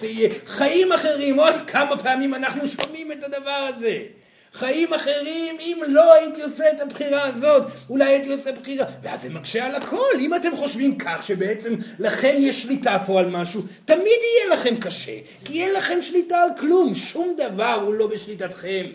חיים 0.46 0.92
אחרים, 0.92 1.38
אוי 1.38 1.52
כמה 1.66 1.96
פעמים 1.98 2.34
אנחנו 2.34 2.68
שומעים 2.68 3.12
את 3.12 3.24
הדבר 3.24 3.68
הזה. 3.76 3.98
חיים 4.52 4.94
אחרים, 4.94 5.56
אם 5.60 5.78
לא 5.86 6.14
הייתי 6.14 6.42
עושה 6.42 6.70
את 6.70 6.80
הבחירה 6.80 7.22
הזאת, 7.22 7.62
אולי 7.90 8.04
הייתי 8.04 8.32
עושה 8.32 8.52
בחירה, 8.52 8.86
ואז 9.02 9.22
זה 9.22 9.28
מקשה 9.28 9.66
על 9.66 9.74
הכל. 9.74 10.20
אם 10.20 10.34
אתם 10.34 10.56
חושבים 10.56 10.98
כך, 10.98 11.22
שבעצם 11.26 11.74
לכם 11.98 12.34
יש 12.38 12.62
שליטה 12.62 12.98
פה 13.06 13.20
על 13.20 13.30
משהו, 13.30 13.62
תמיד 13.84 14.02
יהיה 14.02 14.54
לכם 14.54 14.76
קשה, 14.76 15.18
כי 15.44 15.62
אין 15.62 15.72
לכם 15.72 16.02
שליטה 16.02 16.42
על 16.42 16.48
כלום, 16.60 16.94
שום 16.94 17.36
דבר 17.36 17.80
הוא 17.84 17.94
לא 17.94 18.06
בשליטתכם. 18.06 18.86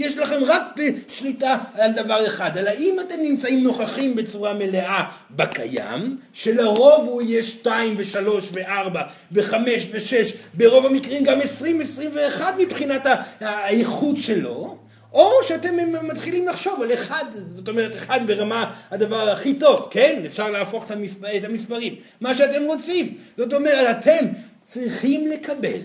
יש 0.00 0.16
לכם 0.16 0.44
רק 0.46 0.62
שליטה 1.08 1.58
על 1.74 1.92
דבר 1.92 2.26
אחד, 2.26 2.58
על 2.58 2.66
האם 2.66 2.96
אתם 3.00 3.16
נמצאים 3.22 3.64
נוכחים 3.64 4.16
בצורה 4.16 4.54
מלאה 4.54 5.04
בקיים, 5.30 6.16
שלרוב 6.32 7.04
הוא 7.04 7.22
יהיה 7.22 7.42
שתיים 7.42 7.94
ושלוש 7.98 8.48
וארבע 8.52 9.02
וחמש 9.32 9.86
ושש, 9.92 10.32
ברוב 10.54 10.86
המקרים 10.86 11.24
גם 11.24 11.40
עשרים, 11.40 11.80
עשרים 11.80 12.10
ואחד 12.14 12.52
מבחינת 12.58 13.06
האיכות 13.40 14.16
שלו, 14.18 14.78
או 15.12 15.30
שאתם 15.48 15.76
מתחילים 16.02 16.48
לחשוב 16.48 16.82
על 16.82 16.92
אחד, 16.92 17.24
זאת 17.54 17.68
אומרת 17.68 17.96
אחד 17.96 18.20
ברמה 18.26 18.70
הדבר 18.90 19.30
הכי 19.30 19.54
טוב, 19.54 19.88
כן? 19.90 20.22
אפשר 20.26 20.50
להפוך 20.50 20.86
את, 20.86 20.90
המספר, 20.90 21.36
את 21.36 21.44
המספרים, 21.44 21.94
מה 22.20 22.34
שאתם 22.34 22.62
רוצים. 22.64 23.14
זאת 23.36 23.54
אומרת, 23.54 23.96
אתם 23.98 24.24
צריכים 24.64 25.28
לקבל 25.28 25.80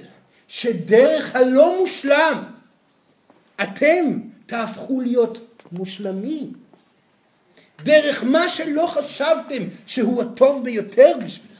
שדרך 0.48 1.36
הלא 1.36 1.80
מושלם 1.80 2.55
אתם 3.64 4.20
תהפכו 4.46 5.02
להיות 5.02 5.60
מושלמים. 5.72 6.54
דרך 7.84 8.24
מה 8.24 8.48
שלא 8.48 8.88
חשבתם 8.88 9.64
שהוא 9.88 10.22
הטוב 10.22 10.64
ביותר 10.64 11.12
בשבילכם. 11.18 11.56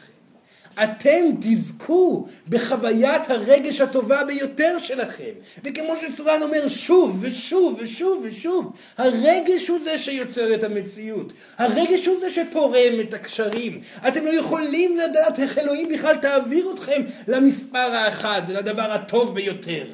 אתם 0.84 1.26
תזכו 1.42 2.28
בחוויית 2.50 3.30
הרגש 3.30 3.82
הטובה 3.82 4.24
ביותר 4.24 4.80
שלכם. 4.80 5.32
וכמו 5.64 5.94
שסורן 6.02 6.42
אומר 6.42 6.68
שוב 6.68 7.18
ושוב 7.22 7.80
ושוב 7.80 8.24
ושוב, 8.26 8.72
הרגש 8.98 9.68
הוא 9.68 9.80
זה 9.80 9.98
שיוצר 9.98 10.54
את 10.54 10.64
המציאות. 10.64 11.34
הרגש 11.58 12.06
הוא 12.06 12.20
זה 12.20 12.32
שפורם 12.32 13.00
את 13.00 13.14
הקשרים. 13.14 13.82
אתם 14.08 14.26
לא 14.26 14.32
יכולים 14.32 14.98
לדעת 14.98 15.40
איך 15.40 15.58
אלוהים 15.58 15.90
בכלל 15.90 16.16
תעביר 16.16 16.72
אתכם 16.74 17.02
למספר 17.28 17.78
האחד, 17.78 18.42
לדבר 18.50 18.92
הטוב 18.92 19.36
ביותר. 19.36 19.86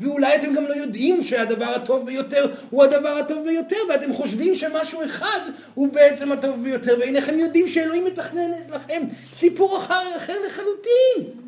ואולי 0.00 0.36
אתם 0.36 0.52
גם 0.52 0.64
לא 0.66 0.74
יודעים 0.74 1.22
שהדבר 1.22 1.64
הטוב 1.64 2.06
ביותר 2.06 2.54
הוא 2.70 2.84
הדבר 2.84 3.08
הטוב 3.08 3.44
ביותר, 3.44 3.76
ואתם 3.88 4.12
חושבים 4.12 4.54
שמשהו 4.54 5.04
אחד 5.04 5.40
הוא 5.74 5.88
בעצם 5.88 6.32
הטוב 6.32 6.62
ביותר, 6.62 6.96
ואינכם 7.00 7.38
יודעים 7.38 7.68
שאלוהים 7.68 8.04
מתכנן 8.04 8.50
לכם 8.68 9.02
סיפור 9.34 9.78
אחר, 9.78 10.16
אחר 10.16 10.36
לחלוטין. 10.46 11.42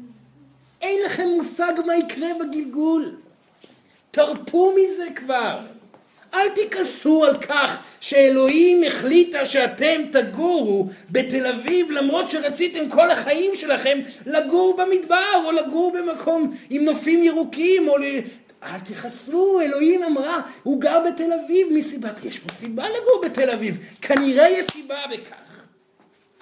אין 0.82 0.98
לכם 1.06 1.28
מושג 1.36 1.72
מה 1.86 1.96
יקרה 1.96 2.28
בגלגול. 2.40 3.14
תרפו 4.10 4.72
מזה 4.76 5.06
כבר. 5.14 5.58
אל 6.34 6.48
תכעסו 6.48 7.24
על 7.24 7.38
כך 7.38 7.78
שאלוהים 8.00 8.82
החליטה 8.86 9.44
שאתם 9.44 10.02
תגורו 10.12 10.86
בתל 11.10 11.46
אביב 11.46 11.90
למרות 11.90 12.30
שרציתם 12.30 12.88
כל 12.90 13.10
החיים 13.10 13.56
שלכם 13.56 13.98
לגור 14.26 14.76
במדבר 14.76 15.42
או 15.44 15.52
לגור 15.52 15.92
במקום 15.92 16.56
עם 16.70 16.84
נופים 16.84 17.24
ירוקים 17.24 17.88
או 17.88 17.98
ל... 17.98 18.04
אל 18.62 18.80
תכעסו, 18.80 19.60
אלוהים 19.60 20.02
אמרה, 20.02 20.40
הוא 20.62 20.80
גר 20.80 21.00
בתל 21.06 21.32
אביב 21.32 21.66
מסיבה, 21.70 22.08
יש 22.24 22.38
פה 22.38 22.52
סיבה 22.52 22.84
לגור 22.88 23.22
בתל 23.24 23.50
אביב, 23.50 23.76
כנראה 24.02 24.50
יש 24.50 24.66
סיבה 24.72 24.98
בכך. 25.12 25.64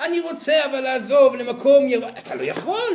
אני 0.01 0.21
רוצה 0.21 0.65
אבל 0.65 0.81
לעזוב 0.81 1.37
למקום 1.37 1.85
ירוק, 1.89 2.19
אתה 2.19 2.35
לא 2.35 2.43
יכול, 2.43 2.91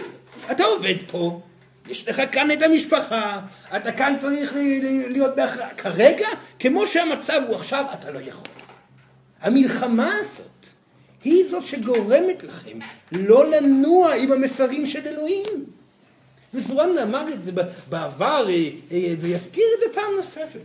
אתה 0.51 0.63
עובד 0.63 0.95
פה. 1.11 1.41
יש 1.89 2.07
לך 2.07 2.21
כאן 2.31 2.51
את 2.51 2.61
המשפחה, 2.61 3.41
אתה 3.75 3.91
כאן 3.91 4.15
צריך 4.19 4.53
להיות 5.07 5.35
בהכרעה. 5.35 5.73
כרגע, 5.73 6.27
כמו 6.59 6.87
שהמצב 6.87 7.41
הוא 7.47 7.55
עכשיו, 7.55 7.85
אתה 7.93 8.11
לא 8.11 8.19
יכול. 8.19 8.47
המלחמה 9.41 10.11
הזאת 10.19 10.67
היא 11.23 11.45
זאת 11.49 11.63
שגורמת 11.63 12.43
לכם 12.43 12.79
לא 13.11 13.51
לנוע 13.51 14.13
עם 14.13 14.31
המסרים 14.31 14.87
של 14.87 15.07
אלוהים. 15.07 15.65
וזורן 16.53 16.97
אמר 16.97 17.33
את 17.33 17.43
זה 17.43 17.51
בעבר 17.89 18.45
אה, 18.49 18.69
אה, 18.91 19.13
ויזכיר 19.21 19.65
את 19.75 19.79
זה 19.79 19.85
פעם 19.93 20.15
נוספת. 20.17 20.59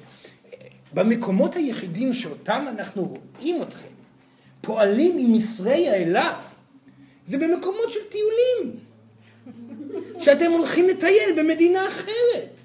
במקומות 0.95 1.57
היחידים 1.57 2.13
שאותם 2.13 2.65
אנחנו 2.69 3.05
רואים 3.05 3.63
אתכם 3.63 3.97
פועלים 4.61 5.19
עם 5.19 5.33
מסרי 5.33 5.89
האלה 5.89 6.41
זה 7.27 7.39
במקומות 7.39 7.91
של 7.91 8.01
טיולים. 8.09 8.86
שאתם 10.21 10.53
הולכים 10.53 10.89
לטייל 10.89 11.31
במדינה 11.37 11.89
אחרת. 11.89 12.61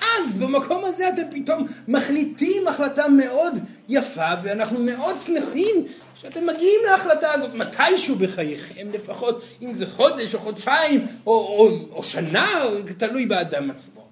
אז 0.00 0.34
במקום 0.34 0.84
הזה 0.84 1.08
אתם 1.08 1.22
פתאום 1.30 1.66
מחליטים 1.88 2.68
החלטה 2.68 3.08
מאוד 3.08 3.58
יפה, 3.88 4.30
ואנחנו 4.42 4.78
מאוד 4.78 5.16
שמחים 5.26 5.86
שאתם 6.20 6.46
מגיעים 6.46 6.80
להחלטה 6.90 7.32
הזאת 7.32 7.54
מתישהו 7.54 8.16
בחייכם, 8.16 8.86
לפחות 8.92 9.42
אם 9.62 9.74
זה 9.74 9.86
חודש 9.86 10.34
או 10.34 10.38
חודשיים 10.40 11.06
או, 11.26 11.32
או, 11.32 11.68
או 11.90 12.02
שנה, 12.02 12.64
תלוי 12.98 13.26
באדם 13.26 13.70
עצמו. 13.70 14.06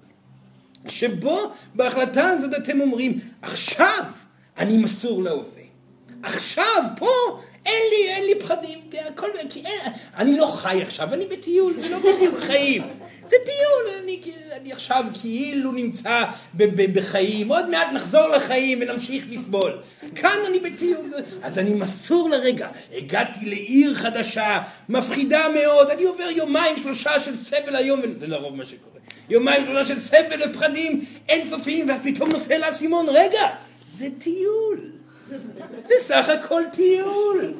שבו 0.87 1.39
בהחלטה 1.75 2.27
הזאת 2.27 2.53
אתם 2.57 2.81
אומרים, 2.81 3.19
עכשיו 3.41 4.03
אני 4.57 4.77
מסור 4.77 5.23
להווה. 5.23 5.61
עכשיו, 6.23 6.83
פה, 6.97 7.39
אין 7.65 7.83
לי, 7.89 8.09
אין 8.09 8.25
לי 8.25 8.35
פחדים, 8.35 8.79
הכל, 9.07 9.27
כי 9.49 9.59
אין, 9.65 9.93
אני 10.17 10.37
לא 10.37 10.45
חי 10.45 10.81
עכשיו, 10.81 11.13
אני 11.13 11.25
בטיול, 11.25 11.73
זה 11.81 11.89
לא 11.89 11.97
בדיוק 11.99 12.39
חיים. 12.39 12.81
זה 13.27 13.35
טיול, 13.45 14.03
אני, 14.03 14.21
אני 14.61 14.71
עכשיו 14.71 15.05
כאילו 15.21 15.71
נמצא 15.71 16.23
בחיים, 16.93 17.49
עוד 17.49 17.69
מעט 17.69 17.87
נחזור 17.93 18.27
לחיים 18.27 18.79
ונמשיך 18.81 19.25
לסבול. 19.29 19.71
כאן 20.15 20.37
אני 20.47 20.59
בטיול, 20.59 21.11
אז 21.41 21.59
אני 21.59 21.69
מסור 21.69 22.29
לרגע. 22.29 22.69
הגעתי 22.93 23.45
לעיר 23.45 23.95
חדשה, 23.95 24.59
מפחידה 24.89 25.45
מאוד, 25.49 25.89
אני 25.89 26.03
עובר 26.03 26.29
יומיים 26.29 26.77
שלושה 26.77 27.19
של 27.19 27.35
סבל 27.35 27.75
היום, 27.75 28.01
וזה 28.03 28.27
לרוב 28.27 28.55
מה 28.55 28.65
שקורה. 28.65 28.99
יומיים 29.29 29.65
שלושה 29.65 29.85
של 29.85 29.99
סבל 29.99 30.49
ופחדים 30.49 31.05
אינסופיים, 31.29 31.89
ואז 31.89 31.99
פתאום 32.03 32.29
נופל 32.29 32.63
האסימון, 32.63 33.05
רגע, 33.09 33.47
זה 33.93 34.07
טיול. 34.17 34.94
זה 35.87 35.93
סך 36.01 36.29
הכל 36.29 36.61
טיול. 36.71 37.53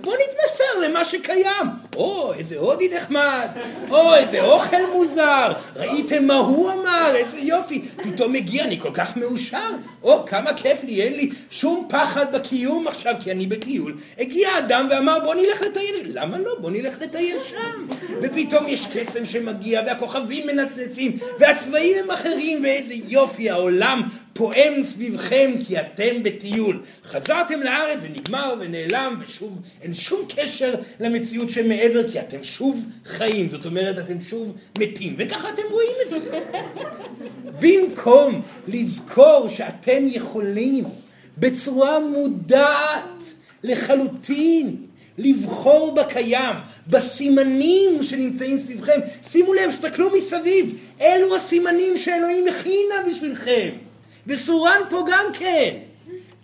בוא 0.00 0.14
נתמסר 0.14 0.88
למה 0.88 1.04
שקיים. 1.04 1.66
או, 1.96 2.32
איזה 2.34 2.58
הודי 2.58 2.88
נחמד, 2.96 3.48
או, 3.90 4.14
איזה 4.14 4.40
אוכל 4.40 4.86
מוזר, 4.92 5.52
ראיתם 5.76 6.26
מה 6.26 6.34
הוא 6.34 6.72
אמר, 6.72 7.12
איזה 7.14 7.38
יופי. 7.38 7.82
פתאום 8.02 8.32
מגיע, 8.32 8.64
אני 8.64 8.80
כל 8.80 8.90
כך 8.94 9.16
מאושר. 9.16 9.70
או, 10.02 10.26
כמה 10.26 10.54
כיף 10.54 10.84
לי, 10.84 11.02
אין 11.02 11.12
לי 11.12 11.30
שום 11.50 11.86
פחד 11.88 12.36
בקיום 12.36 12.88
עכשיו, 12.88 13.14
כי 13.20 13.32
אני 13.32 13.46
בטיול. 13.46 13.96
הגיע 14.18 14.58
אדם 14.58 14.86
ואמר, 14.90 15.18
בוא 15.24 15.34
נלך 15.34 15.62
לטייל. 15.62 16.10
למה 16.14 16.38
לא? 16.38 16.54
בוא 16.58 16.70
נלך 16.70 16.94
לטייל 17.00 17.38
שם. 17.46 17.86
ופתאום 18.22 18.64
יש 18.68 18.86
קסם 18.94 19.26
שמגיע, 19.26 19.82
והכוכבים 19.86 20.46
מנצנצים, 20.46 21.18
והצבעים 21.38 21.96
הם 22.04 22.10
אחרים, 22.10 22.62
ואיזה 22.62 22.94
יופי, 23.08 23.50
העולם 23.50 24.02
פועם 24.36 24.84
סביבכם 24.84 25.50
כי 25.66 25.80
אתם 25.80 26.22
בטיול. 26.22 26.82
חזרתם 27.04 27.60
לארץ, 27.60 28.00
זה 28.00 28.08
נגמר 28.08 28.54
ונעלם, 28.60 29.18
ושוב 29.20 29.58
אין 29.82 29.94
שום 29.94 30.20
קשר 30.36 30.74
למציאות 31.00 31.50
שמעבר, 31.50 32.08
כי 32.12 32.20
אתם 32.20 32.44
שוב 32.44 32.84
חיים. 33.06 33.48
זאת 33.48 33.66
אומרת, 33.66 33.98
אתם 33.98 34.20
שוב 34.20 34.56
מתים. 34.78 35.14
וככה 35.18 35.48
אתם 35.48 35.62
רואים 35.70 35.96
את 36.06 36.10
זה. 36.10 36.18
במקום 37.60 38.42
לזכור 38.68 39.48
שאתם 39.48 40.02
יכולים 40.06 40.84
בצורה 41.38 42.00
מודעת 42.00 43.24
לחלוטין 43.62 44.76
לבחור 45.18 45.94
בקיים, 45.94 46.54
בסימנים 46.86 48.02
שנמצאים 48.02 48.58
סביבכם. 48.58 49.00
שימו 49.30 49.54
לב, 49.54 49.70
סתכלו 49.70 50.10
מסביב, 50.16 50.78
אלו 51.00 51.36
הסימנים 51.36 51.98
שאלוהים 51.98 52.44
הכינה 52.48 52.94
בשבילכם. 53.10 53.85
וסורן 54.26 54.80
פה 54.90 55.04
גם 55.06 55.24
כן. 55.38 55.76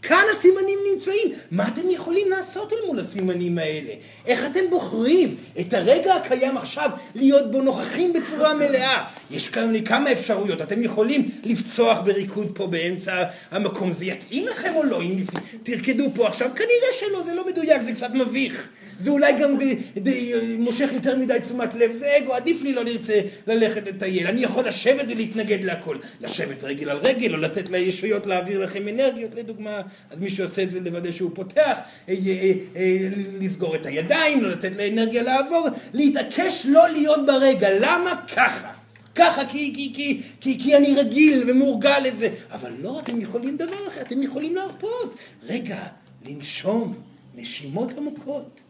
כאן 0.03 0.25
הסימנים 0.33 0.79
נמצאים. 0.93 1.33
מה 1.51 1.69
אתם 1.69 1.91
יכולים 1.91 2.31
לעשות 2.31 2.73
אל 2.73 2.79
מול 2.87 3.01
הסימנים 3.01 3.59
האלה? 3.59 3.93
איך 4.27 4.47
אתם 4.47 4.61
בוחרים 4.71 5.37
את 5.61 5.75
הרגע 5.75 6.15
הקיים 6.15 6.57
עכשיו 6.57 6.91
להיות 7.15 7.51
בו 7.51 7.63
נוכחים 7.63 8.13
בצורה 8.13 8.55
מלאה? 8.55 9.05
יש 9.31 9.49
כאן 9.49 9.85
כמה 9.85 10.13
אפשרויות. 10.13 10.63
אתם 10.63 10.83
יכולים 10.83 11.31
לפצוח 11.45 12.01
בריקוד 12.01 12.53
פה 12.55 12.67
באמצע 12.67 13.23
המקום. 13.51 13.93
זה 13.93 14.05
יתאים 14.05 14.49
לכם 14.49 14.73
או 14.75 14.83
לא? 14.83 15.03
אם 15.03 15.23
תרקדו 15.63 16.11
פה 16.15 16.29
עכשיו, 16.29 16.51
כנראה 16.57 16.93
שלא, 16.93 17.23
זה 17.23 17.35
לא 17.35 17.47
מדויק, 17.47 17.83
זה 17.83 17.93
קצת 17.93 18.11
מביך. 18.15 18.69
זה 18.99 19.11
אולי 19.11 19.33
גם 19.33 19.59
די, 19.59 19.77
די, 19.97 20.33
מושך 20.59 20.89
יותר 20.93 21.17
מדי 21.17 21.39
תשומת 21.45 21.75
לב, 21.75 21.93
זה 21.93 22.19
אגו, 22.19 22.35
עדיף 22.35 22.63
לי 22.63 22.73
לא 22.73 22.85
לרצה 22.85 23.21
ללכת 23.47 23.89
לטייל. 23.89 24.27
אני 24.27 24.43
יכול 24.43 24.65
לשבת 24.65 25.05
ולהתנגד 25.09 25.65
להכל. 25.65 25.97
לשבת 26.21 26.65
רגל 26.65 26.91
על 26.91 26.97
רגל, 26.97 27.35
או 27.35 27.39
לתת 27.39 27.69
לישויות 27.69 28.27
להעביר 28.27 28.61
לכם 28.61 28.89
אנרגיות, 28.89 29.35
לדוגמה, 29.35 29.81
אז 30.11 30.19
מי 30.19 30.31
שעושה 30.31 30.63
את 30.63 30.71
זה 30.71 30.81
לוודא 30.81 31.13
שהוא 31.13 31.31
פותח, 31.35 31.79
אה, 32.09 32.15
אה, 32.27 32.53
אה, 32.77 33.09
לסגור 33.41 33.75
את 33.75 33.87
הידיים, 33.87 34.43
לא 34.43 34.49
לתת 34.49 34.77
לאנרגיה 34.77 35.23
לעבור, 35.23 35.69
להתעקש 35.93 36.67
לא 36.67 36.89
להיות 36.89 37.27
ברגע. 37.27 37.69
למה? 37.81 38.25
ככה. 38.37 38.73
ככה 39.15 39.45
כי, 39.47 39.73
כי, 39.75 39.93
כי, 39.95 40.23
כי, 40.41 40.59
כי 40.59 40.77
אני 40.77 40.95
רגיל 40.95 41.45
ומורגל 41.51 41.99
לזה. 41.99 42.29
אבל 42.51 42.73
לא, 42.79 43.01
אתם 43.01 43.21
יכולים 43.21 43.57
דבר 43.57 43.89
אחר, 43.89 44.01
אתם 44.01 44.23
יכולים 44.23 44.57
להרפות. 44.57 45.19
רגע, 45.43 45.87
לנשום, 46.27 46.95
נשימות 47.35 47.99
עמוקות. 47.99 48.61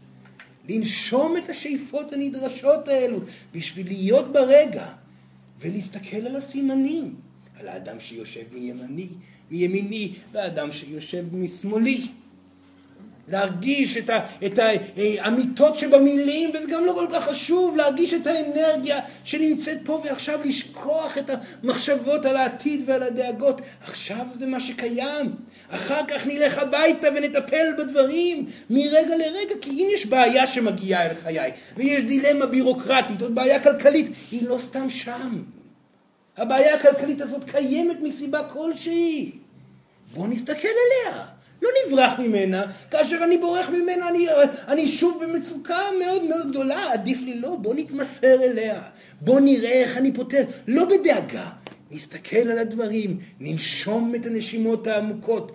לנשום 0.69 1.37
את 1.37 1.51
השאיפות 1.51 2.13
הנדרשות 2.13 2.89
האלו 2.89 3.21
בשביל 3.55 3.87
להיות 3.87 4.33
ברגע 4.33 4.87
ולהסתכל 5.61 6.17
על 6.17 6.37
הסימנים, 6.37 7.15
על 7.63 7.69
האדם 7.69 8.01
שיושב 8.01 8.41
מימני, 8.53 9.09
מימיני 9.51 10.13
והאדם 10.33 10.73
שיושב 10.73 11.25
משמאלי. 11.33 12.07
להרגיש 13.29 13.97
את, 13.97 14.11
ה, 14.11 14.19
את 14.47 14.59
האמיתות 14.97 15.77
שבמילים, 15.77 16.51
וזה 16.55 16.71
גם 16.71 16.85
לא 16.85 16.93
כל 16.93 17.07
כך 17.13 17.25
חשוב, 17.25 17.77
להרגיש 17.77 18.15
את 18.15 18.27
האנרגיה 18.27 19.01
שנמצאת 19.25 19.79
פה 19.85 20.03
ועכשיו 20.05 20.41
לשכוח 20.45 21.19
את 21.19 21.31
המחשבות 21.63 22.25
על 22.25 22.37
העתיד 22.37 22.83
ועל 22.87 23.03
הדאגות. 23.03 23.61
עכשיו 23.83 24.27
זה 24.35 24.47
מה 24.47 24.61
שקיים. 24.61 25.35
אחר 25.69 26.07
כך 26.09 26.27
נלך 26.27 26.59
הביתה 26.59 27.09
ונטפל 27.17 27.67
בדברים 27.79 28.47
מרגע 28.71 29.17
לרגע, 29.17 29.55
כי 29.61 29.71
אם 29.71 29.87
יש 29.95 30.07
בעיה 30.07 30.47
שמגיעה 30.47 31.07
אל 31.07 31.15
חיי, 31.15 31.51
ויש 31.77 32.03
דילמה 32.03 32.47
בירוקרטית, 32.47 33.23
או 33.23 33.35
בעיה 33.35 33.63
כלכלית, 33.63 34.07
היא 34.31 34.49
לא 34.49 34.59
סתם 34.59 34.91
שם. 34.91 35.43
הבעיה 36.37 36.75
הכלכלית 36.75 37.21
הזאת 37.21 37.45
קיימת 37.45 38.01
מסיבה 38.01 38.43
כלשהי. 38.43 39.33
בואו 40.15 40.27
נסתכל 40.27 40.69
עליה. 40.69 41.27
לא 41.63 41.71
נברח 41.87 42.19
ממנה, 42.19 42.65
כאשר 42.91 43.19
אני 43.25 43.39
בורח 43.39 43.69
ממנה 43.69 44.09
אני, 44.09 44.27
אני 44.69 44.89
שוב 44.89 45.25
במצוקה 45.25 45.79
מאוד 46.05 46.25
מאוד 46.25 46.51
גדולה, 46.51 46.93
עדיף 46.93 47.19
לי 47.21 47.41
לא, 47.41 47.57
בוא 47.57 47.75
נתמסר 47.75 48.43
אליה, 48.43 48.83
בוא 49.21 49.41
נראה 49.41 49.71
איך 49.71 49.97
אני 49.97 50.13
פותר, 50.13 50.45
לא 50.67 50.85
בדאגה, 50.85 51.51
נסתכל 51.91 52.37
על 52.37 52.59
הדברים, 52.59 53.17
ננשום 53.41 54.15
את 54.15 54.27
הנשימות 54.27 54.87
העמוקות. 54.87 55.53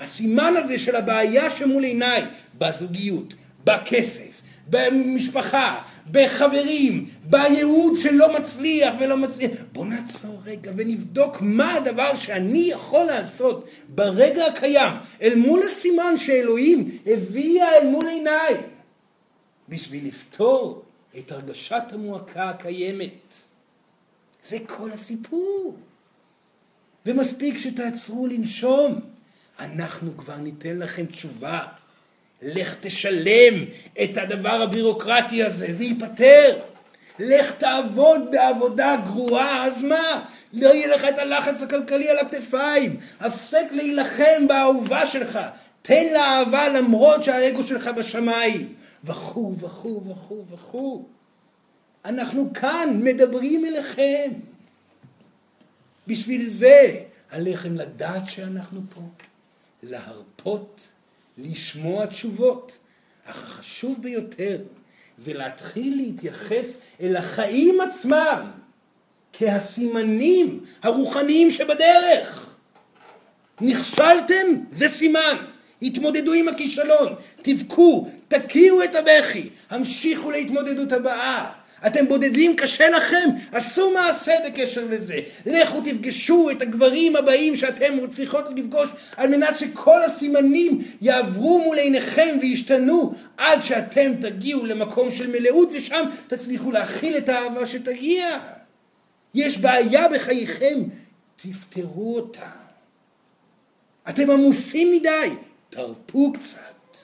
הסימן 0.00 0.54
הזה 0.56 0.78
של 0.78 0.96
הבעיה 0.96 1.50
שמול 1.50 1.84
עיניי, 1.84 2.22
בזוגיות, 2.58 3.34
בכסף, 3.64 4.42
במשפחה, 4.70 5.82
בחברים, 6.12 7.08
בייעוד 7.24 7.98
שלא 7.98 8.38
מצליח 8.38 8.94
ולא 9.00 9.16
מצליח. 9.16 9.50
בוא 9.72 9.86
נעצור 9.86 10.40
רגע 10.44 10.72
ונבדוק 10.76 11.36
מה 11.40 11.74
הדבר 11.74 12.14
שאני 12.14 12.68
יכול 12.70 13.04
לעשות 13.04 13.68
ברגע 13.88 14.46
הקיים, 14.46 14.92
אל 15.22 15.34
מול 15.34 15.60
הסימן 15.62 16.18
שאלוהים 16.18 16.98
הביאה 17.06 17.76
אל 17.76 17.86
מול 17.86 18.06
עיניי, 18.06 18.54
בשביל 19.68 20.08
לפתור 20.08 20.82
את 21.18 21.32
הרגשת 21.32 21.82
המועקה 21.92 22.48
הקיימת. 22.48 23.34
זה 24.48 24.58
כל 24.66 24.90
הסיפור. 24.90 25.76
ומספיק 27.06 27.58
שתעצרו 27.58 28.26
לנשום. 28.26 29.00
אנחנו 29.58 30.16
כבר 30.16 30.36
ניתן 30.36 30.78
לכם 30.78 31.06
תשובה. 31.06 31.66
לך 32.42 32.76
תשלם 32.80 33.64
את 34.04 34.16
הדבר 34.16 34.62
הבירוקרטי 34.62 35.42
הזה, 35.42 35.74
זה 35.74 35.84
ייפתר. 35.84 36.58
לך 37.18 37.52
תעבוד 37.52 38.20
בעבודה 38.30 38.96
גרועה, 39.04 39.66
אז 39.66 39.82
מה? 39.82 40.24
לא 40.52 40.68
יהיה 40.68 40.86
לך 40.86 41.04
את 41.04 41.18
הלחץ 41.18 41.62
הכלכלי 41.62 42.08
על 42.10 42.18
הכתפיים. 42.18 42.96
הפסק 43.20 43.64
להילחם 43.70 44.48
באהובה 44.48 45.06
שלך. 45.06 45.38
תן 45.82 46.12
לה 46.12 46.20
אהבה 46.20 46.68
למרות 46.68 47.24
שהאגו 47.24 47.64
שלך 47.64 47.88
בשמיים. 47.88 48.74
וכו' 49.04 49.54
וכו' 49.60 50.02
וכו' 50.08 50.44
וכו'. 50.50 51.04
אנחנו 52.04 52.52
כאן 52.54 53.00
מדברים 53.02 53.64
אליכם. 53.64 54.30
בשביל 56.06 56.50
זה 56.50 57.00
עליכם 57.30 57.74
לדעת 57.76 58.26
שאנחנו 58.26 58.80
פה, 58.94 59.00
להרפות 59.82 60.91
לשמוע 61.38 62.06
תשובות. 62.06 62.78
אך 63.24 63.42
החשוב 63.42 64.02
ביותר 64.02 64.58
זה 65.18 65.34
להתחיל 65.34 65.96
להתייחס 65.96 66.78
אל 67.00 67.16
החיים 67.16 67.80
עצמם 67.80 68.50
כהסימנים 69.32 70.60
הרוחניים 70.82 71.50
שבדרך. 71.50 72.56
נכשלתם? 73.60 74.46
זה 74.70 74.88
סימן. 74.88 75.36
התמודדו 75.82 76.32
עם 76.32 76.48
הכישלון, 76.48 77.14
תבכו, 77.42 78.08
תקיעו 78.28 78.82
את 78.84 78.94
הבכי, 78.94 79.48
המשיכו 79.70 80.30
להתמודדות 80.30 80.92
הבאה. 80.92 81.52
אתם 81.86 82.08
בודדים, 82.08 82.56
קשה 82.56 82.88
לכם, 82.88 83.28
עשו 83.52 83.90
מעשה 83.90 84.32
בקשר 84.46 84.84
לזה. 84.90 85.20
לכו 85.46 85.80
תפגשו 85.80 86.50
את 86.50 86.62
הגברים 86.62 87.16
הבאים 87.16 87.56
שאתם 87.56 88.10
צריכות 88.10 88.44
לפגוש 88.56 88.88
על 89.16 89.28
מנת 89.28 89.58
שכל 89.58 90.02
הסימנים 90.02 90.82
יעברו 91.00 91.62
מול 91.64 91.78
עיניכם 91.78 92.36
וישתנו 92.40 93.14
עד 93.36 93.62
שאתם 93.62 94.12
תגיעו 94.20 94.66
למקום 94.66 95.10
של 95.10 95.30
מלאות 95.30 95.68
ושם 95.72 96.04
תצליחו 96.26 96.70
להכיל 96.70 97.16
את 97.16 97.28
האהבה 97.28 97.66
שתגיע. 97.66 98.38
יש 99.34 99.58
בעיה 99.58 100.08
בחייכם, 100.08 100.78
תפתרו 101.36 102.16
אותה. 102.16 102.50
אתם 104.08 104.30
עמוסים 104.30 104.92
מדי, 104.92 105.30
תרפו 105.70 106.32
קצת. 106.32 106.96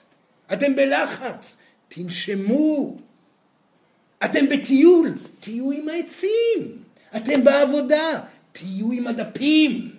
אתם 0.53 0.75
בלחץ, 0.75 1.57
תנשמו. 1.87 2.97
אתם 4.25 4.49
בטיול, 4.49 5.13
תהיו 5.39 5.71
עם 5.71 5.89
העצים. 5.89 6.77
אתם 7.15 7.43
בעבודה, 7.43 8.19
תהיו 8.51 8.91
עם 8.91 9.07
הדפים. 9.07 9.89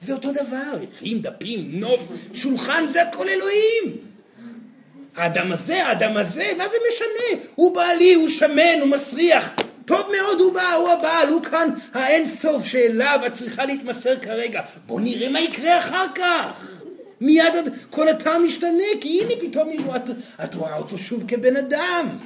זה 0.00 0.12
אותו 0.12 0.32
דבר, 0.32 0.82
עצים, 0.82 1.18
דפים, 1.18 1.70
נוף, 1.72 2.12
שולחן, 2.34 2.84
זה 2.92 3.02
הכל 3.02 3.28
אלוהים. 3.28 3.96
האדם 5.16 5.52
הזה, 5.52 5.86
האדם 5.86 6.16
הזה, 6.16 6.52
מה 6.58 6.64
זה 6.68 6.76
משנה? 6.90 7.44
הוא 7.54 7.74
בעלי, 7.74 8.14
הוא 8.14 8.28
שמן, 8.28 8.80
הוא 8.80 8.88
מסריח. 8.88 9.50
טוב 9.84 10.06
מאוד, 10.18 10.40
הוא 10.40 10.52
בא, 10.52 10.72
הוא 10.72 10.88
הבעל, 10.90 11.28
הוא 11.28 11.42
כאן 11.42 11.68
האין 11.94 12.28
סוף 12.28 12.64
שאליו 12.64 13.20
את 13.26 13.34
צריכה 13.34 13.66
להתמסר 13.66 14.18
כרגע. 14.18 14.60
בוא 14.86 15.00
נראה 15.00 15.28
מה 15.28 15.40
יקרה 15.40 15.78
אחר 15.78 16.06
כך. 16.14 16.66
מיד 17.20 17.54
כל 17.90 18.08
התא 18.08 18.38
משתנה, 18.46 18.84
כי 19.00 19.20
הנה 19.22 19.32
פתאום 19.40 19.72
את, 19.96 20.10
את 20.44 20.54
רואה 20.54 20.76
אותו 20.76 20.98
שוב 20.98 21.24
כבן 21.28 21.56
אדם. 21.56 22.18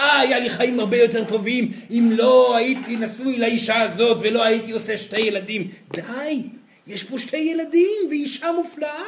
אה, 0.00 0.20
היה 0.20 0.38
לי 0.38 0.50
חיים 0.50 0.80
הרבה 0.80 0.96
יותר 0.96 1.24
טובים 1.24 1.70
אם 1.90 2.10
לא 2.12 2.56
הייתי 2.56 2.96
נשוי 2.96 3.38
לאישה 3.38 3.80
הזאת 3.80 4.18
ולא 4.20 4.44
הייתי 4.44 4.72
עושה 4.72 4.98
שתי 4.98 5.20
ילדים. 5.20 5.68
די, 5.92 6.42
יש 6.86 7.04
פה 7.04 7.18
שתי 7.18 7.36
ילדים 7.36 7.98
ואישה 8.10 8.52
מופלאה. 8.52 9.04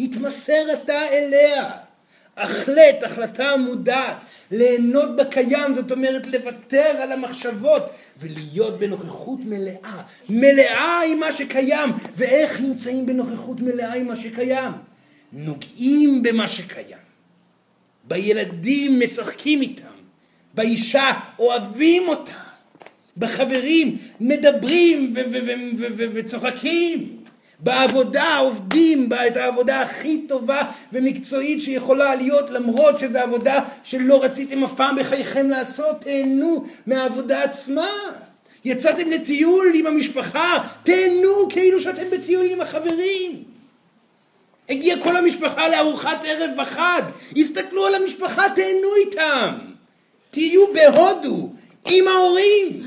התמסר 0.00 0.72
אתה 0.72 1.08
אליה. 1.12 1.70
החלט 2.36 3.02
החלטה 3.02 3.56
מודעת, 3.56 4.24
ליהנות 4.50 5.16
בקיים, 5.16 5.74
זאת 5.74 5.92
אומרת 5.92 6.26
לוותר 6.26 6.96
על 7.00 7.12
המחשבות 7.12 7.82
ולהיות 8.20 8.78
בנוכחות 8.78 9.38
מלאה, 9.44 10.02
מלאה 10.28 11.02
עם 11.02 11.20
מה 11.20 11.32
שקיים, 11.32 11.90
ואיך 12.16 12.60
נמצאים 12.60 13.06
בנוכחות 13.06 13.60
מלאה 13.60 13.94
עם 13.94 14.06
מה 14.06 14.16
שקיים? 14.16 14.72
נוגעים 15.32 16.22
במה 16.22 16.48
שקיים. 16.48 17.06
בילדים 18.04 19.00
משחקים 19.04 19.62
איתם, 19.62 19.85
באישה 20.56 21.12
אוהבים 21.38 22.08
אותה, 22.08 22.32
בחברים 23.16 23.96
מדברים 24.20 25.14
וצוחקים, 25.96 27.16
בעבודה 27.60 28.36
עובדים 28.36 29.08
בה 29.08 29.26
את 29.26 29.36
העבודה 29.36 29.82
הכי 29.82 30.18
טובה 30.28 30.62
ומקצועית 30.92 31.62
שיכולה 31.62 32.14
להיות 32.14 32.50
למרות 32.50 32.98
שזו 32.98 33.18
עבודה 33.18 33.60
שלא 33.84 34.22
רציתם 34.22 34.64
אף 34.64 34.72
פעם 34.76 34.96
בחייכם 34.96 35.50
לעשות, 35.50 36.00
תהנו 36.00 36.66
מהעבודה 36.86 37.42
עצמה. 37.42 37.90
יצאתם 38.64 39.10
לטיול 39.10 39.72
עם 39.74 39.86
המשפחה, 39.86 40.58
תהנו 40.82 41.48
כאילו 41.50 41.80
שאתם 41.80 42.04
בטיול 42.12 42.46
עם 42.50 42.60
החברים. 42.60 43.42
הגיעה 44.68 45.00
כל 45.00 45.16
המשפחה 45.16 45.68
לארוחת 45.68 46.24
ערב 46.24 46.50
בחג, 46.56 47.02
הסתכלו 47.36 47.86
על 47.86 47.94
המשפחה, 47.94 48.42
תהנו 48.54 48.88
איתם. 49.06 49.75
תהיו 50.30 50.64
בהודו 50.72 51.50
עם 51.86 52.08
ההורים. 52.08 52.82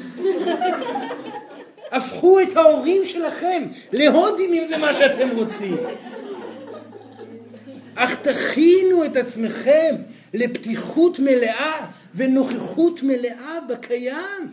הפכו 1.92 2.40
את 2.40 2.58
ההורים 2.58 3.06
שלכם 3.06 3.64
להודים 3.92 4.54
אם 4.54 4.64
זה 4.68 4.78
מה 4.78 4.94
שאתם 4.94 5.30
רוצים. 5.30 5.78
אך 7.96 8.16
תכינו 8.16 9.06
את 9.06 9.16
עצמכם 9.16 9.96
לפתיחות 10.34 11.20
מלאה 11.20 11.86
ונוכחות 12.16 13.04
מלאה 13.04 13.60
בקיים. 13.70 14.48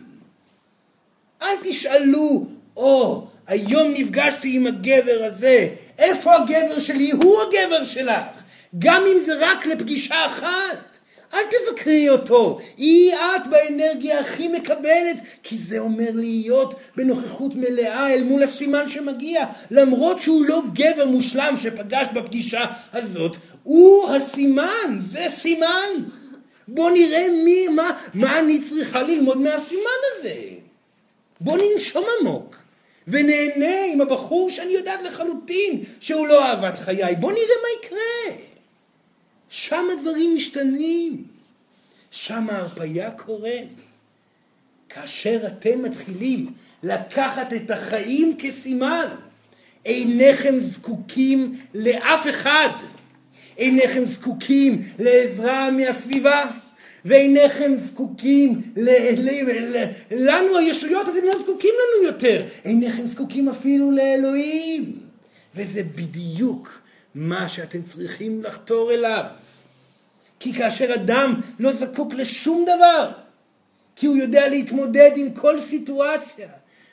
אל 1.41 1.55
תשאלו, 1.63 2.45
או, 2.77 3.21
oh, 3.23 3.51
היום 3.51 3.93
נפגשתי 3.97 4.55
עם 4.55 4.67
הגבר 4.67 5.23
הזה, 5.23 5.69
איפה 5.97 6.35
הגבר 6.35 6.79
שלי? 6.79 7.11
הוא 7.11 7.35
הגבר 7.41 7.83
שלך. 7.83 8.43
גם 8.79 9.03
אם 9.13 9.19
זה 9.19 9.33
רק 9.39 9.65
לפגישה 9.65 10.25
אחת. 10.25 10.86
אל 11.33 11.39
תבקרי 11.49 12.09
אותו, 12.09 12.59
היא 12.77 13.13
את 13.13 13.47
באנרגיה 13.49 14.19
הכי 14.19 14.47
מקבלת, 14.47 15.17
כי 15.43 15.57
זה 15.57 15.79
אומר 15.79 16.09
להיות 16.13 16.75
בנוכחות 16.95 17.55
מלאה 17.55 18.13
אל 18.13 18.23
מול 18.23 18.43
הסימן 18.43 18.89
שמגיע, 18.89 19.45
למרות 19.71 20.19
שהוא 20.19 20.45
לא 20.45 20.61
גבר 20.73 21.07
מושלם 21.07 21.53
שפגש 21.57 22.07
בפגישה 22.13 22.65
הזאת, 22.93 23.37
הוא 23.63 24.09
הסימן, 24.09 24.99
זה 25.01 25.25
סימן. 25.29 25.93
בוא 26.67 26.91
נראה 26.91 27.27
מי, 27.45 27.67
מה, 27.67 27.91
מה 28.13 28.39
אני 28.39 28.59
צריכה 28.69 29.03
ללמוד 29.03 29.37
מהסימן 29.37 29.99
הזה. 30.13 30.35
בוא 31.41 31.57
ננשום 31.57 32.03
עמוק. 32.19 32.55
ונהנה 33.07 33.83
עם 33.93 34.01
הבחור 34.01 34.49
שאני 34.49 34.73
יודעת 34.73 35.03
לחלוטין 35.03 35.81
שהוא 35.99 36.27
לא 36.27 36.45
אהבת 36.45 36.77
חיי. 36.77 37.15
בוא 37.15 37.31
נראה 37.31 37.55
מה 37.61 37.67
יקרה. 37.79 38.37
שם 39.57 39.85
הדברים 39.97 40.35
משתנים. 40.35 41.23
שם 42.11 42.49
ההרפאיה 42.49 43.11
קורית. 43.11 43.81
כאשר 44.89 45.39
אתם 45.47 45.83
מתחילים 45.83 46.53
לקחת 46.83 47.53
את 47.53 47.71
החיים 47.71 48.35
כסימן, 48.39 49.07
אינכם 49.85 50.59
זקוקים 50.59 51.59
לאף 51.73 52.27
אחד. 52.29 52.69
אינכם 53.57 54.05
זקוקים 54.05 54.83
לעזרה 54.99 55.71
מהסביבה, 55.71 56.51
ואינכם 57.05 57.75
זקוקים 57.75 58.61
ל, 58.75 58.89
ל, 59.17 59.29
ל, 59.75 59.85
לנו 60.11 60.57
הישויות, 60.57 61.09
אתם 61.09 61.25
לא 61.27 61.39
זקוקים 61.39 61.73
לנו 61.81 62.07
יותר. 62.07 62.45
אינכם 62.65 63.07
זקוקים 63.07 63.49
אפילו 63.49 63.91
לאלוהים. 63.91 64.99
וזה 65.55 65.83
בדיוק 65.83 66.81
מה 67.15 67.47
שאתם 67.47 67.81
צריכים 67.81 68.43
לחתור 68.43 68.93
אליו. 68.93 69.23
כי 70.39 70.53
כאשר 70.53 70.93
אדם 70.93 71.33
לא 71.59 71.73
זקוק 71.73 72.13
לשום 72.13 72.63
דבר, 72.63 73.11
כי 73.95 74.05
הוא 74.07 74.17
יודע 74.17 74.47
להתמודד 74.47 75.11
עם 75.15 75.33
כל 75.33 75.61
סיטואציה, 75.61 76.47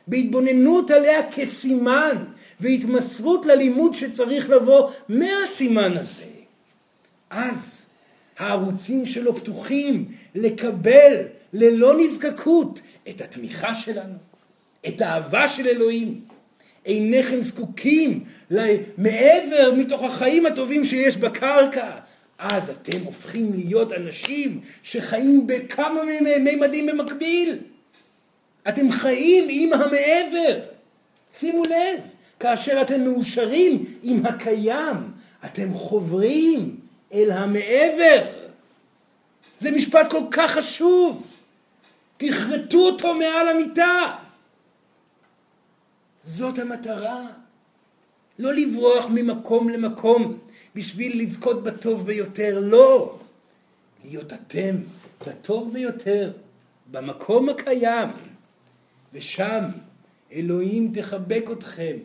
בהתבוננות 0.07 0.91
עליה 0.91 1.31
כסימן, 1.31 2.17
והתמסרות 2.61 3.47
ללימוד 3.47 3.95
שצריך 3.95 4.51
לבוא 4.51 4.91
מהסימן 5.09 5.93
הזה, 5.97 6.25
אז 7.31 7.83
הערוצים 8.39 9.07
שלו 9.07 9.37
פתוחים 9.37 10.05
לקבל 10.35 11.23
ללא 11.53 11.95
נזקקות 11.99 12.81
את 13.09 13.21
התמיכה 13.21 13.75
שלנו, 13.75 14.15
את 14.89 15.01
האהבה 15.01 15.49
של 15.49 15.67
אלוהים. 15.67 16.21
אינכם 16.87 17.43
זקוקים 17.43 18.25
מעבר 18.99 19.73
מתוך 19.77 20.03
החיים 20.03 20.47
הטובים 20.47 20.85
שיש 20.85 21.17
בקרקע. 21.17 21.91
אז 22.39 22.70
אתם 22.70 23.01
הופכים 23.05 23.53
להיות 23.55 23.93
אנשים 23.93 24.61
שחיים 24.82 25.47
בכמה 25.47 26.01
מימדים 26.41 26.87
במקביל. 26.87 27.59
אתם 28.68 28.93
חיים 28.93 29.45
עם 29.49 29.72
המעבר. 29.72 30.61
שימו 31.32 31.64
לב, 31.64 32.01
כאשר 32.41 32.82
אתם 32.82 33.05
מאושרים 33.05 33.85
עם 34.03 34.26
הקיים, 34.26 34.97
אתם 35.45 35.74
חוברים 35.74 36.76
אל 37.12 37.30
המעבר. 37.30 38.22
זה 39.59 39.70
משפט 39.70 40.11
כל 40.11 40.22
כך 40.30 40.51
חשוב. 40.51 41.26
תכרתו 42.16 42.78
אותו 42.78 43.14
מעל 43.14 43.49
המיטה. 43.49 44.14
זאת 46.24 46.59
המטרה. 46.59 47.26
לא 48.39 48.53
לברוח 48.53 49.07
ממקום 49.11 49.68
למקום 49.68 50.39
בשביל 50.75 51.22
לזכות 51.22 51.62
בטוב 51.62 52.07
ביותר, 52.07 52.59
לא. 52.62 53.18
להיות 54.05 54.33
אתם 54.33 54.77
בטוב 55.27 55.72
ביותר, 55.72 56.33
במקום 56.91 57.49
הקיים, 57.49 58.09
ושם 59.12 59.64
אלוהים 60.33 60.93
תחבק 60.95 61.45
אתכם, 61.53 61.97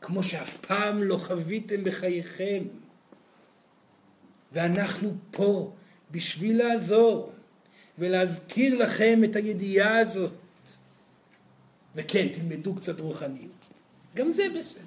כמו 0.00 0.22
שאף 0.22 0.56
פעם 0.56 1.02
לא 1.02 1.16
חוויתם 1.16 1.84
בחייכם. 1.84 2.62
ואנחנו 4.52 5.14
פה 5.30 5.72
בשביל 6.10 6.58
לעזור 6.58 7.32
ולהזכיר 7.98 8.76
לכם 8.76 9.20
את 9.24 9.36
הידיעה 9.36 9.98
הזאת. 9.98 10.32
וכן, 11.94 12.28
תלמדו 12.28 12.74
קצת 12.74 13.00
רוחניות. 13.00 13.66
גם 14.14 14.32
זה 14.32 14.44
בסדר. 14.58 14.82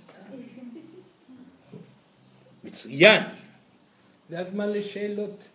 מצוין. 2.64 3.24
זה 4.30 4.39
הזמן 4.39 4.70
לשאלות. 4.70 5.49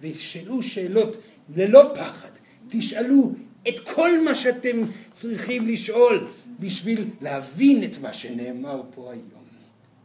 ושאלו 0.00 0.62
שאלות 0.62 1.16
ללא 1.56 1.92
פחד. 1.94 2.30
תשאלו 2.68 3.32
את 3.68 3.80
כל 3.94 4.10
מה 4.24 4.34
שאתם 4.34 4.80
צריכים 5.12 5.66
לשאול 5.66 6.28
בשביל 6.60 7.10
להבין 7.20 7.84
את 7.84 7.98
מה 7.98 8.12
שנאמר 8.12 8.82
פה 8.94 9.12
היום. 9.12 9.44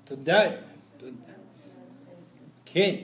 תודה, 0.03 0.51
תודה. 0.97 1.33
כן. 2.65 2.95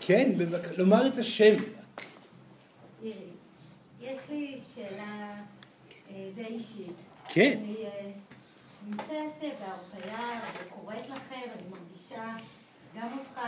כן, 0.00 0.32
בבקשה, 0.36 0.76
לומר 0.76 1.06
את 1.06 1.18
השם. 1.18 1.54
יש 4.00 4.18
לי 4.30 4.58
שאלה 4.74 5.40
אה, 6.10 6.30
די 6.34 6.44
אישית. 6.44 6.96
כן. 7.28 7.58
אני 7.64 7.74
אה, 7.84 8.10
נמצאת 8.94 9.60
בהרפאיה 9.60 10.40
וקוראת 10.54 11.08
לכם, 11.08 11.50
אני 11.58 11.68
מרגישה 11.70 12.36
גם 12.94 13.18
אותך, 13.18 13.40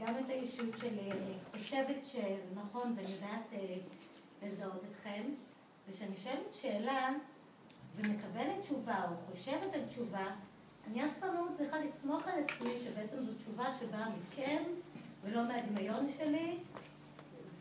גם 0.00 0.14
את 0.18 0.30
האישות 0.30 0.78
שלי. 0.80 1.12
אני 1.12 1.34
חושבת 1.58 2.06
שזה 2.06 2.40
נכון 2.54 2.94
ואני 2.96 3.12
יודעת 3.12 3.52
אה, 3.52 3.76
לזהות 4.42 4.82
אתכם. 4.90 5.22
וכשאני 5.88 6.16
שואלת 6.22 6.54
שאלה 6.54 7.10
ומקבלת 7.96 8.60
תשובה 8.60 9.04
או 9.10 9.34
חושבת 9.34 9.74
על 9.74 9.80
תשובה, 9.88 10.26
אני 10.86 11.06
אף 11.06 11.10
פעם 11.20 11.34
לא 11.34 11.50
מצליחה 11.50 11.78
לסמוך 11.78 12.28
על 12.28 12.34
עצמי 12.44 12.70
שבעצם 12.84 13.16
זו 13.26 13.34
תשובה 13.34 13.64
שבאה 13.80 14.08
מכם 14.08 14.62
ולא 15.22 15.42
מהדמיון 15.48 16.06
שלי. 16.18 16.58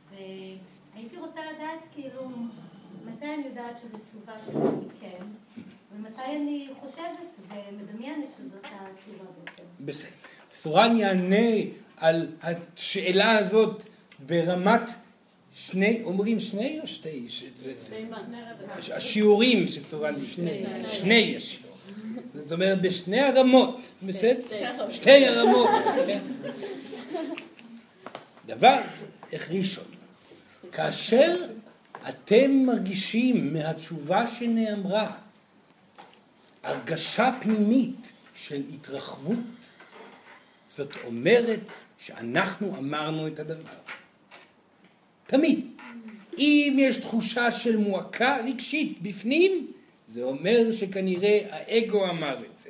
והייתי 0.09 1.17
רוצה 1.17 1.39
לדעת 1.51 1.79
כאילו 1.93 2.21
מתי 3.05 3.33
אני 3.33 3.45
יודעת 3.45 3.75
שזו 3.81 3.97
תשובה 3.97 4.33
שבאה 4.45 4.71
מכם 4.71 5.25
ומתי 5.95 6.21
אני 6.21 6.67
חושבת 6.79 7.17
ומדמיינת 7.49 8.25
שזאת 8.37 8.65
התשובה 8.65 9.23
בעצם. 9.39 9.63
בסדר. 9.79 10.09
סורן 10.53 10.97
יענה 10.97 11.47
על 11.97 12.27
השאלה 12.41 13.37
הזאת 13.37 13.83
ברמת 14.19 14.89
שני, 15.51 16.01
אומרים 16.03 16.39
שני 16.39 16.79
או 16.81 16.87
שתי? 16.87 17.27
השיעורים 18.93 19.67
שסורן, 19.67 20.13
שני, 20.25 20.63
שני 20.87 21.35
השיעורים. 21.37 21.71
זאת 22.33 22.51
אומרת 22.51 22.81
בשני 22.81 23.19
הרמות, 23.19 23.91
בסדר? 24.03 24.41
שתי 24.89 25.27
הרמות. 25.27 25.69
דבר 28.45 28.81
איך 29.31 29.51
ראשון, 29.51 29.85
כאשר 30.71 31.35
אתם 32.09 32.51
מרגישים 32.51 33.53
מהתשובה 33.53 34.27
שנאמרה 34.27 35.11
הרגשה 36.63 37.31
פנימית 37.41 38.11
של 38.35 38.63
התרחבות, 38.73 39.69
זאת 40.75 40.93
אומרת 41.05 41.59
שאנחנו 41.97 42.77
אמרנו 42.77 43.27
את 43.27 43.39
הדבר. 43.39 43.79
תמיד. 45.27 45.67
אם 46.37 46.75
יש 46.79 46.97
תחושה 46.97 47.51
של 47.51 47.77
מועקה 47.77 48.37
רגשית 48.45 49.01
בפנים, 49.01 49.71
זה 50.07 50.23
אומר 50.23 50.71
שכנראה 50.71 51.39
האגו 51.49 52.09
אמר 52.09 52.45
את 52.51 52.57
זה. 52.57 52.69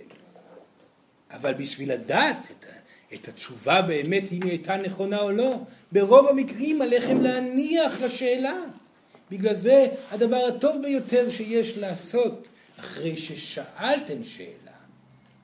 אבל 1.32 1.54
בשביל 1.54 1.94
לדעת 1.94 2.48
את, 2.52 2.66
את 3.14 3.28
התשובה 3.28 3.82
באמת, 3.82 4.32
אם 4.32 4.42
היא 4.44 4.52
הייתה 4.52 4.78
נכונה 4.78 5.20
או 5.20 5.32
לא, 5.32 5.56
ברוב 5.92 6.28
המקרים 6.28 6.82
עליכם 6.82 7.22
להניח 7.22 8.02
לשאלה. 8.02 8.62
בגלל 9.32 9.56
זה 9.56 9.88
הדבר 10.12 10.46
הטוב 10.48 10.82
ביותר 10.82 11.30
שיש 11.30 11.78
לעשות 11.78 12.48
אחרי 12.82 13.18
ששאלתם 13.18 14.24
שאלה, 14.24 14.78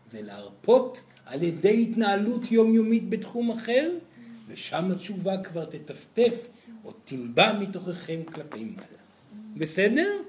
זה 0.06 0.22
להרפות 0.22 1.02
על 1.26 1.44
ידי 1.44 1.88
התנהלות 1.90 2.52
יומיומית 2.52 3.10
בתחום 3.10 3.52
אחר, 3.52 3.92
ושם 4.48 4.92
התשובה 4.92 5.44
כבר 5.44 5.66
תטפטף 5.66 6.48
או 6.84 6.92
תנבע 6.92 7.60
מתוככם 7.60 8.24
כלפי 8.24 8.64
מעלה. 8.64 9.02
בסדר? 9.58 10.22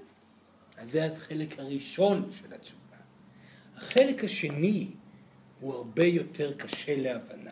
אז 0.77 0.91
זה 0.91 1.05
החלק 1.05 1.59
הראשון 1.59 2.31
של 2.33 2.55
התשובה. 2.55 2.97
החלק 3.77 4.25
השני 4.25 4.87
הוא 5.61 5.75
הרבה 5.75 6.05
יותר 6.05 6.53
קשה 6.53 6.97
להבנה. 6.97 7.51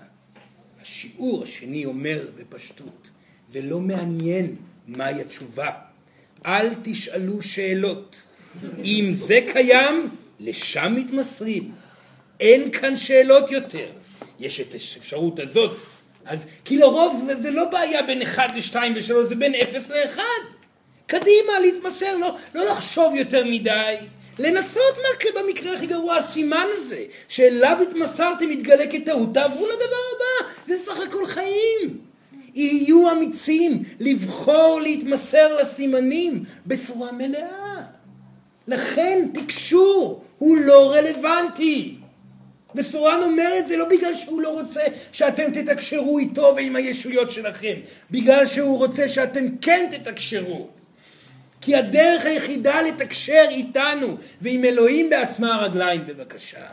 השיעור 0.80 1.42
השני 1.42 1.84
אומר 1.84 2.30
בפשטות, 2.38 3.10
זה 3.48 3.62
לא 3.62 3.80
מעניין 3.80 4.56
מהי 4.86 5.20
התשובה. 5.20 5.70
אל 6.46 6.74
תשאלו 6.82 7.42
שאלות. 7.42 8.26
אם 8.84 9.10
זה 9.14 9.40
קיים, 9.52 10.08
לשם 10.40 10.94
מתמסרים. 10.96 11.70
אין 12.40 12.70
כאן 12.70 12.96
שאלות 12.96 13.50
יותר. 13.50 13.86
יש 14.40 14.60
את 14.60 14.74
האפשרות 14.74 15.38
הזאת. 15.38 15.82
אז 16.24 16.46
כי 16.64 16.76
לרוב 16.76 17.28
זה 17.38 17.50
לא 17.50 17.64
בעיה 17.64 18.02
בין 18.02 18.22
1 18.22 18.50
ל-2 18.54 18.76
ו-3, 18.76 19.24
זה 19.24 19.34
בין 19.34 19.54
0 19.54 19.90
ל-1. 19.90 20.18
קדימה, 21.06 21.60
להתמסר, 21.62 22.16
לא, 22.16 22.36
לא 22.54 22.64
לחשוב 22.64 23.14
יותר 23.14 23.44
מדי. 23.44 23.96
לנסות 24.38 24.96
מה 24.96 25.40
במקרה 25.40 25.74
הכי 25.74 25.86
גרוע, 25.86 26.16
הסימן 26.16 26.66
הזה, 26.76 27.04
שאליו 27.28 27.78
התמסרתם 27.82 28.50
יתגלה 28.50 28.86
כטעות, 28.86 29.34
תעברו 29.34 29.66
לדבר 29.66 30.02
הבא, 30.16 30.48
זה 30.66 30.74
סך 30.84 31.00
הכל 31.08 31.26
חיים. 31.26 31.98
יהיו 32.54 33.12
אמיצים 33.12 33.82
לבחור 34.00 34.80
להתמסר 34.82 35.56
לסימנים 35.56 36.44
בצורה 36.66 37.12
מלאה. 37.12 37.82
לכן 38.68 39.28
תקשור 39.34 40.22
הוא 40.38 40.56
לא 40.56 40.92
רלוונטי. 40.92 41.94
וסורן 42.74 43.20
אומר 43.22 43.58
את 43.58 43.66
זה 43.66 43.76
לא 43.76 43.84
בגלל 43.84 44.14
שהוא 44.14 44.40
לא 44.40 44.48
רוצה 44.48 44.80
שאתם 45.12 45.50
תתקשרו 45.52 46.18
איתו 46.18 46.52
ועם 46.56 46.76
הישויות 46.76 47.30
שלכם, 47.30 47.74
בגלל 48.10 48.46
שהוא 48.46 48.78
רוצה 48.78 49.08
שאתם 49.08 49.44
כן 49.60 49.86
תתקשרו. 49.90 50.68
כי 51.60 51.76
הדרך 51.76 52.24
היחידה 52.24 52.82
לתקשר 52.82 53.44
איתנו 53.50 54.16
ועם 54.40 54.64
אלוהים 54.64 55.10
בעצמה 55.10 55.54
הרגליים 55.54 56.06
בבקשה. 56.06 56.66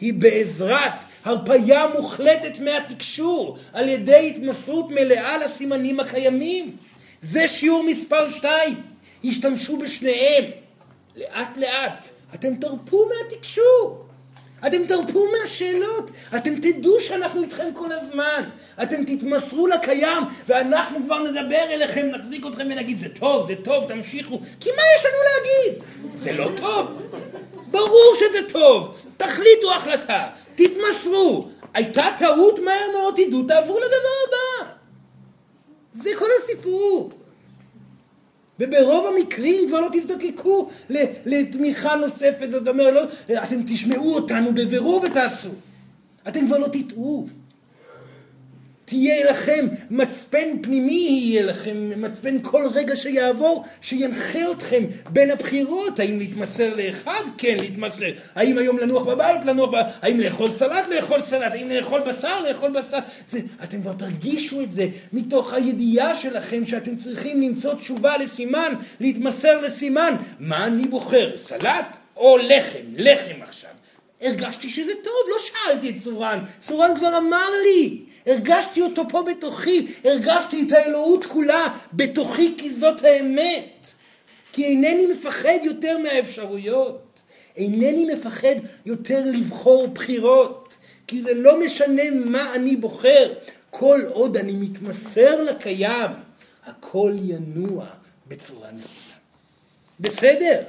היא 0.00 0.14
בעזרת 0.14 0.92
הרפאיה 1.24 1.86
מוחלטת 1.96 2.58
מהתקשור 2.58 3.58
על 3.72 3.88
ידי 3.88 4.32
התמסרות 4.34 4.90
מלאה 4.90 5.38
לסימנים 5.38 6.00
הקיימים. 6.00 6.76
זה 7.22 7.48
שיעור 7.48 7.84
מספר 7.86 8.32
שתיים. 8.32 8.74
השתמשו 9.24 9.76
בשניהם. 9.76 10.44
לאט 11.16 11.56
לאט 11.56 12.06
אתם 12.34 12.54
תרפו 12.54 13.08
מהתקשור. 13.08 14.02
אתם 14.66 14.86
תרפו 14.86 15.26
מהשאלות, 15.32 16.10
אתם 16.36 16.54
תדעו 16.60 17.00
שאנחנו 17.00 17.42
איתכם 17.42 17.68
כל 17.74 17.92
הזמן, 17.92 18.42
אתם 18.82 19.04
תתמסרו 19.04 19.66
לקיים 19.66 20.22
ואנחנו 20.48 20.98
כבר 21.04 21.18
נדבר 21.18 21.64
אליכם, 21.70 22.06
נחזיק 22.06 22.46
אתכם 22.46 22.64
ונגיד 22.70 23.00
זה 23.00 23.08
טוב, 23.08 23.48
זה 23.48 23.54
טוב, 23.64 23.84
תמשיכו, 23.88 24.40
כי 24.60 24.70
מה 24.70 24.82
יש 24.96 25.04
לנו 25.04 25.16
להגיד? 25.24 25.84
זה 26.16 26.32
לא 26.32 26.50
טוב. 26.56 27.02
ברור 27.70 28.14
שזה 28.18 28.48
טוב, 28.48 28.96
תחליטו 29.16 29.74
החלטה, 29.74 30.28
תתמסרו. 30.54 31.48
הייתה 31.74 32.08
טעות, 32.18 32.58
מהר 32.58 32.90
מאוד 32.92 33.14
תדעו, 33.16 33.42
תעברו 33.42 33.78
לדבר 33.78 34.16
הבא. 34.28 34.70
זה 35.92 36.10
כל 36.18 36.28
הסיפור. 36.42 37.10
וברוב 38.60 39.06
המקרים 39.14 39.68
כבר 39.68 39.80
לא 39.80 39.88
תזדקקו 39.92 40.68
לתמיכה 41.26 41.96
נוספת, 41.96 42.50
זאת 42.50 42.68
אומרת, 42.68 42.94
לא, 42.94 43.34
אתם 43.44 43.62
תשמעו 43.66 44.14
אותנו 44.14 44.54
בבירור 44.54 45.02
ותעשו. 45.04 45.50
אתם 46.28 46.46
כבר 46.46 46.58
לא 46.58 46.66
תטעו. 46.72 47.26
תהיה 48.86 49.30
לכם 49.30 49.66
מצפן 49.90 50.62
פנימי, 50.62 50.92
יהיה 50.92 51.42
לכם 51.42 52.02
מצפן 52.02 52.38
כל 52.42 52.64
רגע 52.74 52.96
שיעבור, 52.96 53.64
שינחה 53.80 54.50
אתכם 54.50 54.84
בין 55.08 55.30
הבחירות, 55.30 56.00
האם 56.00 56.18
להתמסר 56.18 56.74
לאחד? 56.76 57.22
כן, 57.38 57.56
להתמסר. 57.60 58.06
האם 58.34 58.58
היום 58.58 58.78
לנוח 58.78 59.02
בבית? 59.02 59.44
לנוח 59.44 59.68
בבית. 59.68 59.86
האם 60.02 60.20
לאכול 60.20 60.50
סלט? 60.50 60.88
לאכול 60.88 61.22
סלט. 61.22 61.52
האם 61.52 61.68
לאכול 61.70 62.00
בשר? 62.00 62.48
לאכול 62.48 62.70
בשר. 62.70 62.98
זה, 63.28 63.38
אתם 63.64 63.82
כבר 63.82 63.92
תרגישו 63.92 64.62
את 64.62 64.72
זה 64.72 64.88
מתוך 65.12 65.52
הידיעה 65.52 66.14
שלכם 66.14 66.64
שאתם 66.64 66.96
צריכים 66.96 67.42
למצוא 67.42 67.74
תשובה 67.74 68.18
לסימן, 68.18 68.74
להתמסר 69.00 69.60
לסימן. 69.60 70.14
מה 70.40 70.66
אני 70.66 70.88
בוחר, 70.88 71.36
סלט 71.36 71.96
או 72.16 72.36
לחם? 72.36 72.86
לחם 72.96 73.42
עכשיו. 73.42 73.70
הרגשתי 74.20 74.70
שזה 74.70 74.92
טוב, 75.04 75.12
לא 75.28 75.36
שאלתי 75.38 75.90
את 75.90 75.96
סורן, 75.98 76.38
סורן 76.60 76.90
כבר 76.98 77.18
אמר 77.18 77.50
לי. 77.62 78.05
הרגשתי 78.26 78.82
אותו 78.82 79.02
פה 79.08 79.22
בתוכי, 79.22 79.86
הרגשתי 80.04 80.62
את 80.66 80.72
האלוהות 80.72 81.24
כולה 81.24 81.68
בתוכי 81.92 82.54
כי 82.58 82.74
זאת 82.74 83.04
האמת. 83.04 83.86
כי 84.52 84.64
אינני 84.64 85.06
מפחד 85.12 85.58
יותר 85.62 85.98
מהאפשרויות. 85.98 87.22
אינני 87.56 88.14
מפחד 88.14 88.54
יותר 88.86 89.22
לבחור 89.24 89.88
בחירות. 89.88 90.76
כי 91.06 91.22
זה 91.22 91.34
לא 91.34 91.60
משנה 91.60 92.02
מה 92.10 92.54
אני 92.54 92.76
בוחר, 92.76 93.34
כל 93.70 94.00
עוד 94.08 94.36
אני 94.36 94.52
מתמסר 94.52 95.42
לקיים, 95.42 96.10
הכל 96.64 97.12
ינוע 97.24 97.86
בצורה 98.26 98.68
נכונה. 98.72 99.16
בסדר? 100.00 100.62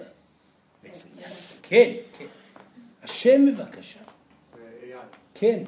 מצוין. 0.84 1.30
כן, 1.64 1.92
כן. 2.18 2.26
השם 3.04 3.46
בבקשה. 3.46 4.00
אייל. 4.84 4.98
כן. 5.34 5.64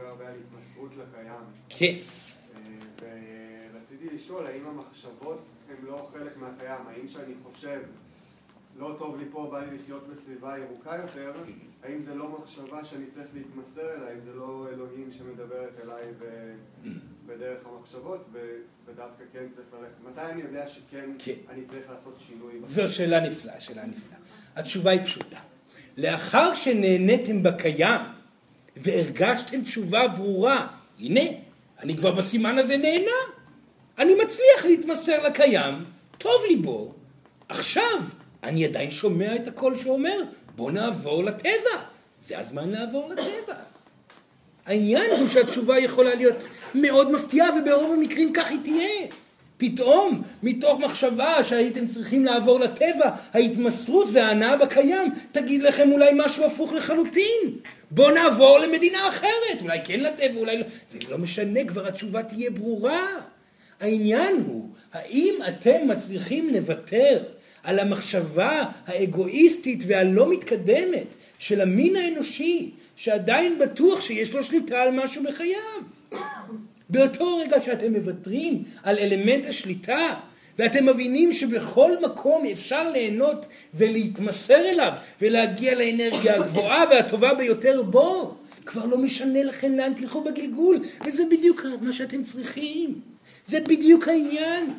סורן 0.00 0.08
דיבר 0.08 0.08
הרבה 0.08 0.28
על 0.28 0.34
התמסרות 0.34 0.90
לקיים. 0.98 1.44
כן. 1.68 1.94
ורציתי 3.74 4.16
לשאול, 4.16 4.46
האם 4.46 4.66
המחשבות 4.66 5.44
הן 5.68 5.86
לא 5.86 6.10
חלק 6.12 6.36
מהקיים? 6.36 6.86
האם 6.86 7.08
כשאני 7.08 7.34
חושב, 7.42 7.80
לא 8.78 8.96
טוב 8.98 9.16
לי 9.18 9.24
פה, 9.32 9.48
בא 9.50 9.64
לי 9.64 9.78
לחיות 9.78 10.08
בסביבה 10.08 10.58
ירוקה 10.58 10.96
יותר, 11.02 11.32
האם 11.84 12.02
זה 12.02 12.14
לא 12.14 12.38
מחשבה 12.38 12.84
שאני 12.84 13.06
צריך 13.06 13.28
להתמסר 13.34 13.94
אליה, 13.96 14.08
האם 14.08 14.20
זה 14.24 14.34
לא 14.34 14.66
אלוהים 14.72 15.10
שמדברת 15.18 15.72
אליי 15.84 16.04
בדרך 17.26 17.66
המחשבות, 17.66 18.28
ודווקא 18.86 19.24
כן 19.32 19.46
צריך 19.50 19.66
ללכת? 19.80 20.10
מתי 20.10 20.32
אני 20.32 20.42
יודע 20.42 20.68
שכן 20.68 21.10
כן. 21.18 21.34
אני 21.48 21.64
צריך 21.64 21.90
לעשות 21.90 22.18
שינוי? 22.26 22.52
זו 22.64 22.88
שאלה 22.88 23.20
נפלאה, 23.20 23.60
שאלה 23.60 23.86
נפלאה. 23.86 24.18
התשובה 24.56 24.90
היא 24.90 25.04
פשוטה. 25.04 25.40
לאחר 25.96 26.54
שנהניתם 26.54 27.42
בקיים, 27.42 28.00
והרגשתם 28.82 29.62
תשובה 29.62 30.08
ברורה. 30.08 30.66
הנה, 31.00 31.20
אני 31.82 31.96
כבר 31.96 32.12
בסימן 32.12 32.58
הזה 32.58 32.76
נהנה. 32.76 33.20
אני 33.98 34.14
מצליח 34.14 34.64
להתמסר 34.64 35.22
לקיים, 35.26 35.84
טוב 36.18 36.42
לי 36.48 36.56
בו. 36.56 36.94
עכשיו, 37.48 38.02
אני 38.42 38.64
עדיין 38.64 38.90
שומע 38.90 39.36
את 39.36 39.48
הקול 39.48 39.76
שאומר, 39.76 40.18
בוא 40.56 40.70
נעבור 40.70 41.24
לטבע. 41.24 41.84
זה 42.20 42.38
הזמן 42.38 42.70
לעבור 42.70 43.08
לטבע. 43.08 43.56
העניין 44.66 45.10
הוא 45.18 45.28
שהתשובה 45.28 45.78
יכולה 45.78 46.14
להיות 46.14 46.36
מאוד 46.74 47.10
מפתיעה, 47.10 47.48
וברוב 47.58 47.92
המקרים 47.92 48.32
כך 48.32 48.50
היא 48.50 48.58
תהיה. 48.62 49.06
פתאום, 49.60 50.22
מתוך 50.42 50.80
מחשבה 50.80 51.44
שהייתם 51.44 51.86
צריכים 51.86 52.24
לעבור 52.24 52.60
לטבע, 52.60 53.10
ההתמסרות 53.32 54.08
וההנאה 54.12 54.56
בקיים 54.56 55.12
תגיד 55.32 55.62
לכם 55.62 55.92
אולי 55.92 56.10
משהו 56.14 56.44
הפוך 56.44 56.72
לחלוטין. 56.72 57.58
בואו 57.90 58.10
נעבור 58.10 58.58
למדינה 58.58 59.08
אחרת, 59.08 59.62
אולי 59.62 59.78
כן 59.84 60.00
לטבע, 60.00 60.36
אולי 60.36 60.58
לא. 60.58 60.64
זה 60.90 60.98
לא 61.08 61.18
משנה, 61.18 61.64
כבר 61.64 61.86
התשובה 61.86 62.22
תהיה 62.22 62.50
ברורה. 62.50 63.06
העניין 63.80 64.44
הוא, 64.46 64.68
האם 64.92 65.34
אתם 65.48 65.88
מצליחים 65.88 66.54
לוותר 66.54 67.22
על 67.62 67.78
המחשבה 67.78 68.64
האגואיסטית 68.86 69.82
והלא 69.86 70.32
מתקדמת 70.32 71.06
של 71.38 71.60
המין 71.60 71.96
האנושי, 71.96 72.70
שעדיין 72.96 73.58
בטוח 73.58 74.00
שיש 74.00 74.32
לו 74.32 74.42
שליטה 74.42 74.82
על 74.82 74.90
משהו 74.90 75.22
בחייו? 75.22 75.99
באותו 76.90 77.36
רגע 77.36 77.60
שאתם 77.60 77.92
מוותרים 77.92 78.62
על 78.82 78.98
אלמנט 78.98 79.46
השליטה, 79.46 80.14
ואתם 80.58 80.86
מבינים 80.86 81.32
שבכל 81.32 81.90
מקום 82.04 82.46
אפשר 82.52 82.90
ליהנות 82.90 83.46
ולהתמסר 83.74 84.70
אליו, 84.70 84.92
ולהגיע 85.20 85.74
לאנרגיה 85.74 86.36
הגבוהה 86.36 86.84
והטובה 86.90 87.34
ביותר 87.34 87.82
בו, 87.82 88.34
כבר 88.66 88.86
לא 88.86 88.98
משנה 88.98 89.42
לכם 89.42 89.76
לאן 89.76 89.94
תלכו 89.94 90.24
בגלגול, 90.24 90.78
וזה 91.06 91.22
בדיוק 91.30 91.64
מה 91.80 91.92
שאתם 91.92 92.22
צריכים. 92.22 93.00
זה 93.46 93.60
בדיוק 93.60 94.08
העניין. 94.08 94.70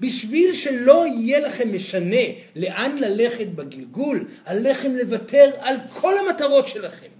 בשביל 0.00 0.54
שלא 0.54 1.06
יהיה 1.06 1.40
לכם 1.40 1.74
משנה 1.74 2.24
לאן 2.56 2.98
ללכת 2.98 3.46
בגלגול, 3.46 4.24
עליכם 4.44 4.96
לוותר 4.96 5.50
על 5.60 5.76
כל 5.88 6.14
המטרות 6.18 6.66
שלכם. 6.66 7.19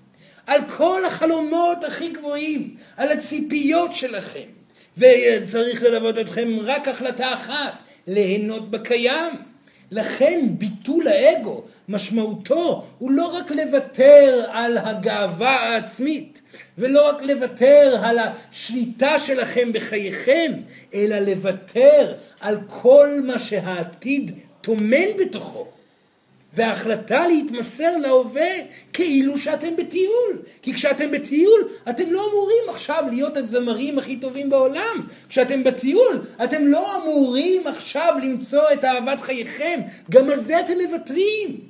על 0.50 0.60
כל 0.76 1.04
החלומות 1.04 1.84
הכי 1.84 2.08
גבוהים, 2.08 2.74
על 2.96 3.10
הציפיות 3.10 3.94
שלכם. 3.94 4.48
וצריך 4.98 5.82
ללוות 5.82 6.18
אתכם 6.18 6.48
רק 6.62 6.88
החלטה 6.88 7.34
אחת, 7.34 7.82
ליהנות 8.06 8.70
בקיים. 8.70 9.34
לכן 9.90 10.46
ביטול 10.58 11.08
האגו, 11.08 11.64
משמעותו 11.88 12.84
הוא 12.98 13.10
לא 13.10 13.26
רק 13.26 13.50
לוותר 13.50 14.44
על 14.52 14.78
הגאווה 14.78 15.50
העצמית, 15.50 16.40
ולא 16.78 17.08
רק 17.08 17.22
לוותר 17.22 18.00
על 18.02 18.18
השליטה 18.18 19.18
שלכם 19.18 19.72
בחייכם, 19.72 20.52
אלא 20.94 21.18
לוותר 21.18 22.14
על 22.40 22.58
כל 22.66 23.08
מה 23.24 23.38
שהעתיד 23.38 24.38
טומן 24.60 25.16
בתוכו. 25.18 25.66
וההחלטה 26.54 27.26
להתמסר 27.26 27.96
להווה 27.96 28.50
כאילו 28.92 29.38
שאתם 29.38 29.76
בטיול. 29.76 30.42
כי 30.62 30.72
כשאתם 30.74 31.10
בטיול, 31.10 31.68
אתם 31.90 32.12
לא 32.12 32.30
אמורים 32.32 32.64
עכשיו 32.68 33.04
להיות 33.10 33.36
הזמרים 33.36 33.98
הכי 33.98 34.16
טובים 34.16 34.50
בעולם. 34.50 35.06
כשאתם 35.28 35.64
בטיול, 35.64 36.20
אתם 36.44 36.66
לא 36.66 37.02
אמורים 37.02 37.66
עכשיו 37.66 38.14
למצוא 38.22 38.62
את 38.72 38.84
אהבת 38.84 39.20
חייכם. 39.20 39.80
גם 40.10 40.30
על 40.30 40.40
זה 40.40 40.60
אתם 40.60 40.74
מוותרים. 40.86 41.60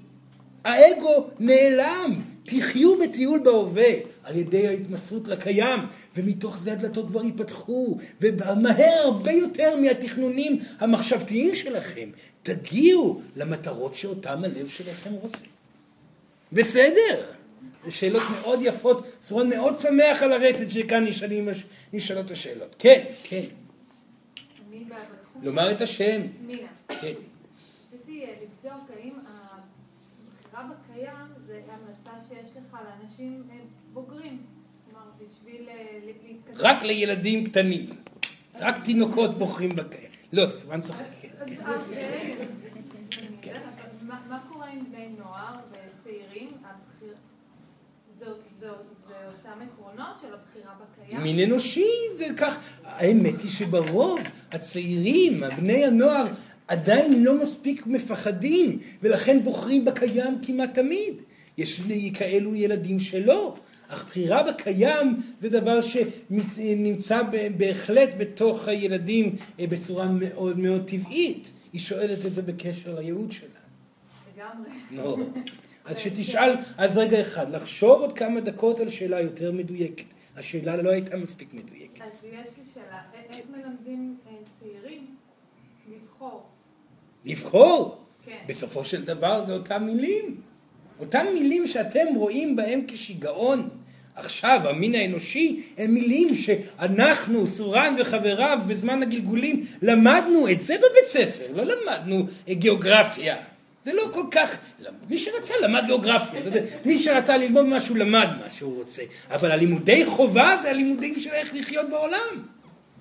האגו 0.64 1.26
נעלם. 1.38 2.14
תחיו 2.44 2.98
בטיול 2.98 3.38
בהווה 3.38 3.92
על 4.24 4.36
ידי 4.36 4.68
ההתמסרות 4.68 5.28
לקיים, 5.28 5.80
ומתוך 6.16 6.58
זה 6.58 6.72
הדלתות 6.72 7.06
כבר 7.08 7.24
ייפתחו, 7.24 7.96
ומהר 8.20 9.00
הרבה 9.04 9.32
יותר 9.32 9.76
מהתכנונים 9.76 10.58
המחשבתיים 10.78 11.54
שלכם. 11.54 12.08
תגיעו 12.42 13.22
למטרות 13.36 13.94
שאותם 13.94 14.44
הלב 14.44 14.68
שלכם 14.68 15.12
רוצה. 15.12 15.46
בסדר. 16.52 17.32
זה 17.84 17.90
שאלות 17.90 18.22
מאוד 18.40 18.58
יפות, 18.62 19.06
סורן 19.22 19.48
מאוד 19.48 19.76
שמח 19.76 20.22
על 20.22 20.32
הרטט 20.32 20.70
שכאן 20.70 21.04
נשאלים, 21.04 21.48
נשאלות 21.92 22.30
השאלות. 22.30 22.76
כן, 22.78 23.04
כן. 23.24 23.42
לומר 25.42 25.70
את 25.70 25.80
השם. 25.80 26.20
מינה. 26.46 26.68
כן. 26.88 27.12
רציתי 27.92 28.24
אה, 28.24 28.34
לבדוק 28.42 28.90
האם 28.96 29.12
הבחירה 30.52 30.66
בקיים 30.70 31.26
זה 31.46 31.60
המלצה 31.68 32.10
שיש 32.28 32.48
לך 32.56 32.76
לאנשים 32.84 33.42
בוגרים. 33.92 34.42
כלומר, 34.84 35.06
בשביל 35.16 35.68
אה, 35.68 35.98
להתקדם. 36.04 36.54
רק 36.56 36.82
לילדים 36.82 37.46
קטנים. 37.46 37.86
רק 38.54 38.84
תינוקות 38.84 39.38
בוחרים 39.38 39.76
בקיים. 39.76 40.10
לא, 40.32 40.48
סורן 40.48 40.80
צוחק, 40.80 41.04
כן. 41.20 41.28
אז, 41.42 41.82
כן. 41.90 42.02
אה, 42.02 42.36
כן. 43.42 43.60
מה 44.02 44.20
מה 44.28 44.40
קורה 44.48 44.68
עם 44.68 44.78
הם 44.78 44.84
בני 44.84 45.08
נוער 45.18 45.56
וצעירים, 45.70 46.52
הבחיר... 46.64 47.14
זה, 48.18 48.26
זה, 48.58 48.70
זה 49.08 49.26
אותם 49.26 49.58
עקרונות 49.62 50.09
של 50.20 50.34
הבחירה 50.34 50.72
בקיים? 50.74 51.22
מין 51.22 51.50
אנושי 51.50 51.86
זה 52.14 52.26
כך. 52.36 52.58
האמת 52.84 53.40
היא 53.40 53.50
שברוב 53.50 54.20
הצעירים, 54.52 55.42
בני 55.56 55.84
הנוער, 55.84 56.26
עדיין 56.68 57.24
לא 57.24 57.42
מספיק 57.42 57.86
מפחדים, 57.86 58.78
ולכן 59.02 59.44
בוחרים 59.44 59.84
בקיים 59.84 60.38
כמעט 60.42 60.74
תמיד. 60.74 61.14
יש 61.58 61.80
לי 61.86 62.10
כאלו 62.14 62.54
ילדים 62.54 63.00
שלא. 63.00 63.56
אך 63.88 64.04
בחירה 64.04 64.42
בקיים 64.42 65.16
זה 65.40 65.48
דבר 65.48 65.80
שנמצא 65.80 67.22
בהחלט 67.56 68.08
בתוך 68.18 68.68
הילדים 68.68 69.36
אה, 69.60 69.66
בצורה 69.66 70.06
מאוד 70.06 70.58
מאוד 70.58 70.82
טבעית. 70.86 71.50
היא 71.72 71.80
שואלת 71.80 72.26
את 72.26 72.32
זה 72.32 72.42
בקשר 72.42 72.94
לייעוד 72.94 73.32
שלה. 73.32 73.48
לגמרי. 74.36 74.70
אז 75.84 75.98
שתשאל, 75.98 76.54
אז 76.78 76.98
רגע 76.98 77.20
אחד, 77.20 77.50
לחשוב 77.50 78.00
עוד 78.00 78.12
כמה 78.18 78.40
דקות 78.40 78.80
על 78.80 78.88
שאלה 78.88 79.20
יותר 79.20 79.52
מדויקת. 79.52 80.04
השאלה 80.36 80.76
לא 80.76 80.90
הייתה 80.90 81.16
מספיק 81.16 81.54
מדויקת. 81.54 82.00
אז 82.00 82.24
יש 82.24 82.46
לי 82.58 82.64
שאלה, 82.74 83.00
איך 83.14 83.46
מלמדים 83.50 84.16
אה, 84.26 84.32
צעירים 84.60 85.06
לבחור? 85.88 86.46
לבחור? 87.24 87.98
כן. 88.26 88.36
בסופו 88.46 88.84
של 88.84 89.04
דבר 89.04 89.44
זה 89.44 89.52
אותם 89.52 89.84
מילים. 89.86 90.40
אותם 91.00 91.26
מילים 91.34 91.66
שאתם 91.66 92.14
רואים 92.16 92.56
בהם 92.56 92.80
כשיגעון. 92.88 93.68
עכשיו, 94.14 94.60
המין 94.64 94.94
האנושי, 94.94 95.62
הם 95.78 95.94
מילים 95.94 96.34
שאנחנו, 96.34 97.46
סורן 97.46 97.96
וחבריו, 98.00 98.58
בזמן 98.66 99.02
הגלגולים, 99.02 99.66
למדנו 99.82 100.48
את 100.48 100.60
זה 100.60 100.76
בבית 100.76 101.06
ספר, 101.06 101.52
לא 101.52 101.64
למדנו 101.64 102.26
גיאוגרפיה. 102.48 103.36
זה 103.84 103.92
לא 103.92 104.02
כל 104.12 104.24
כך, 104.30 104.58
מי 105.10 105.18
שרצה 105.18 105.54
למד 105.62 105.82
גיאוגרפיה, 105.86 106.40
מי 106.84 106.98
שרצה 106.98 107.36
ללמוד 107.36 107.64
משהו 107.64 107.94
למד 107.94 108.28
מה 108.40 108.50
שהוא 108.50 108.76
רוצה, 108.76 109.02
אבל 109.30 109.50
הלימודי 109.50 110.06
חובה 110.06 110.56
זה 110.62 110.70
הלימודים 110.70 111.20
של 111.20 111.30
איך 111.30 111.54
לחיות 111.54 111.90
בעולם. 111.90 112.44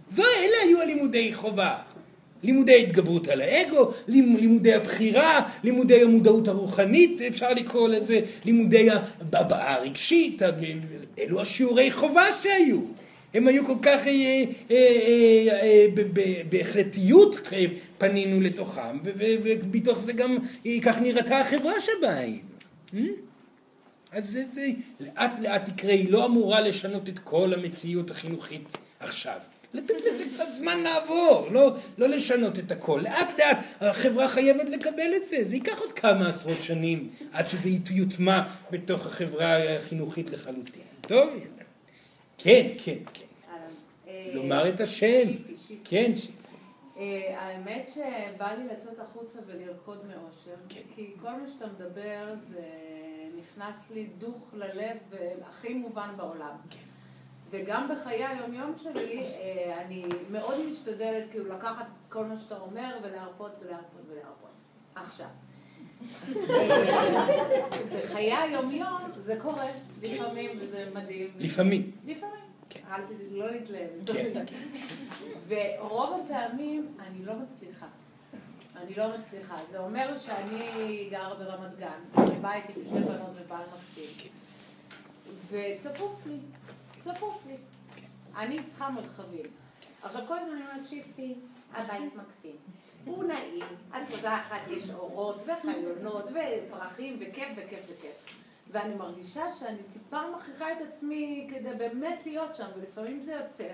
זו, 0.10 0.24
אלה 0.24 0.56
היו 0.64 0.82
הלימודי 0.82 1.34
חובה. 1.34 1.76
לימודי 2.44 2.84
התגברות 2.84 3.28
על 3.28 3.42
האגו, 3.42 3.92
לימודי 4.08 4.74
הבחירה, 4.74 5.50
לימודי 5.64 6.02
המודעות 6.02 6.48
הרוחנית, 6.48 7.22
אפשר 7.22 7.54
לקרוא 7.54 7.90
לזה, 7.90 8.20
לימודי 8.46 8.88
הבעה 9.34 9.74
הרגשית, 9.74 10.42
אלו 11.20 11.42
השיעורי 11.42 11.92
חובה 11.92 12.24
שהיו. 12.42 12.80
הם 13.34 13.48
היו 13.48 13.66
כל 13.66 13.76
כך 13.82 14.08
אה, 14.08 14.44
אה, 14.72 15.48
אה, 15.62 15.86
בהחלטיות 16.50 17.50
פנינו 17.98 18.42
לתוכם, 18.42 18.98
ומתוך 19.04 20.00
זה 20.00 20.14
גם 20.14 20.38
כך 20.82 20.98
נראתה 20.98 21.40
החברה 21.40 21.74
שבה 21.82 22.18
היינו. 22.18 22.50
אז 24.12 24.30
זה, 24.30 24.44
זה 24.48 24.68
לאט 25.00 25.40
לאט 25.40 25.68
יקרה, 25.68 25.92
היא 25.92 26.12
לא 26.12 26.26
אמורה 26.26 26.62
לשנות 26.62 27.10
את 27.10 27.20
כל 27.20 27.54
המציאות 27.54 28.12
החינוכית 28.12 28.78
עכשיו. 29.00 29.38
לתת 29.74 29.94
לזה 30.12 30.24
קצת 30.34 30.52
זמן 30.52 30.80
לעבור, 30.80 31.48
לא, 31.52 31.76
לא 31.98 32.08
לשנות 32.10 32.60
את 32.60 32.72
הכל. 32.72 33.02
לאט 33.04 33.40
לאט 33.40 33.58
החברה 33.82 34.28
חייבת 34.28 34.70
לקבל 34.70 35.12
את 35.16 35.26
זה. 35.26 35.38
זה 35.44 35.56
ייקח 35.56 35.80
עוד 35.80 35.92
כמה 35.92 36.30
עשרות 36.30 36.58
שנים 36.62 37.10
עד 37.32 37.48
שזה 37.48 37.70
יוטמע 37.90 38.42
בתוך 38.72 39.06
החברה 39.06 39.76
החינוכית 39.78 40.30
לחלוטין. 40.30 40.84
טוב? 41.02 41.30
כן, 42.40 42.72
כן, 42.84 43.00
כן. 43.14 43.26
לומר 44.34 44.70
את 44.70 44.80
השם. 44.80 45.28
כן. 45.84 46.12
אה, 46.98 47.36
האמת 47.38 47.90
שבא 47.94 48.54
לי 48.54 48.68
לצאת 48.68 49.00
החוצה 49.00 49.40
ולרקוד 49.48 50.06
מאושר, 50.06 50.56
כן. 50.70 50.82
כי 50.96 51.14
כל 51.22 51.32
מה 51.32 51.48
שאתה 51.48 51.66
מדבר 51.68 52.36
זה 52.50 52.62
נכנס 53.40 53.92
לי 53.92 54.08
דוך 54.18 54.50
ללב 54.54 54.98
הכי 55.42 55.74
מובן 55.74 56.10
בעולם. 56.18 56.56
כן. 56.70 56.80
וגם 57.50 57.90
בחיי 57.90 58.26
היומיום 58.26 58.74
שלי, 58.84 59.20
אה, 59.20 59.82
אני 59.82 60.06
מאוד 60.32 60.68
משתדלת 60.70 61.32
כאילו 61.32 61.46
לקחת 61.46 61.86
כל 62.10 62.26
מה 62.26 62.38
שאתה 62.38 62.60
אומר 62.60 62.98
ולהרפות 63.04 63.52
ולהרפות 63.62 64.02
ולהרפות. 64.10 64.50
עכשיו. 64.96 65.28
בחיי 68.04 68.34
היומיום 68.34 69.02
זה 69.18 69.38
קורה 69.42 69.66
לפעמים 70.02 70.50
וזה 70.62 70.90
מדהים. 70.94 71.28
לפעמים. 71.40 71.92
לפעמים. 72.06 72.40
אל 72.92 73.02
לא 73.32 73.52
להתלהב. 73.52 73.90
ורוב 75.48 76.22
הפעמים 76.26 76.94
אני 77.00 77.26
לא 77.26 77.34
מצליחה. 77.36 77.88
אני 78.76 78.96
לא 78.96 79.18
מצליחה. 79.18 79.58
זה 79.58 79.80
אומר 79.80 80.18
שאני 80.18 81.08
גרה 81.12 81.36
ברמת 81.36 81.78
גן, 81.80 82.00
בבית 82.16 82.66
עם 82.76 82.84
שתי 82.84 83.00
בנות 83.00 83.32
ובעל 83.36 83.64
מקסים, 83.74 84.32
וצפוף 85.50 86.28
לי. 86.28 86.38
צפוף 87.02 87.44
לי. 87.48 87.56
אני 88.36 88.64
צריכה 88.64 88.90
מרחבים. 88.90 89.46
עכשיו 90.02 90.22
כל 90.28 90.38
הזמן 90.38 90.52
אני 90.52 90.62
אומרת, 90.62 90.88
שיפטי, 90.88 91.36
הבית 91.74 92.16
מקסים. 92.16 92.56
הוא 93.10 93.24
נעים, 93.24 93.66
את 93.90 94.12
יודעת, 94.18 94.42
יש 94.70 94.90
אורות 94.90 95.42
וחיונות 95.44 96.26
ופרחים 96.26 97.20
וכיף 97.20 97.48
וכיף 97.58 97.84
וכיף. 97.84 98.36
ואני 98.72 98.96
מרגישה 98.96 99.54
שאני 99.54 99.84
טיפה 99.94 100.22
מכריחה 100.36 100.72
את 100.72 100.78
עצמי 100.90 101.48
כדי 101.52 101.74
באמת 101.78 102.26
להיות 102.26 102.56
שם, 102.56 102.68
ולפעמים 102.76 103.20
זה 103.20 103.34
יוצא. 103.34 103.70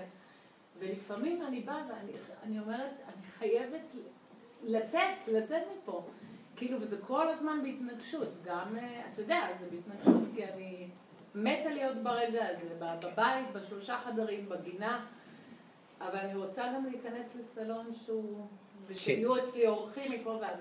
ולפעמים 0.80 1.42
אני 1.42 1.62
באה 1.62 1.82
ואני 1.90 2.60
אומרת, 2.60 2.92
אני 3.08 3.24
חייבת 3.24 3.94
לצאת, 4.64 5.28
לצאת 5.28 5.62
מפה. 5.78 6.04
כאילו, 6.56 6.82
וזה 6.82 6.98
כל 7.02 7.30
הזמן 7.30 7.60
בהתנגשות. 7.64 8.30
גם, 8.44 8.78
אה, 8.78 9.02
אתה 9.12 9.22
יודע, 9.22 9.48
זה 9.60 9.66
בהתנגשות 9.72 10.24
כי 10.36 10.46
אני... 10.46 10.88
מתה 11.36 11.70
להיות 11.70 11.98
ברגע 11.98 12.48
הזה, 12.48 12.76
בבית, 12.80 13.52
בשלושה 13.54 13.98
חדרים, 13.98 14.50
בגינה, 14.50 15.06
אבל 16.02 16.18
אני 16.20 16.36
רוצה 16.36 16.74
גם 16.76 16.86
להיכנס 16.86 17.36
לסלון 17.36 17.94
שהוא, 18.06 18.48
ושיהיו. 18.90 19.38
אצלי 19.38 19.68
אורחים 19.68 20.12
מפה 20.12 20.30
ועד... 20.30 20.58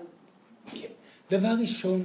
כן. 0.71 0.87
דבר 1.31 1.55
ראשון, 1.61 2.03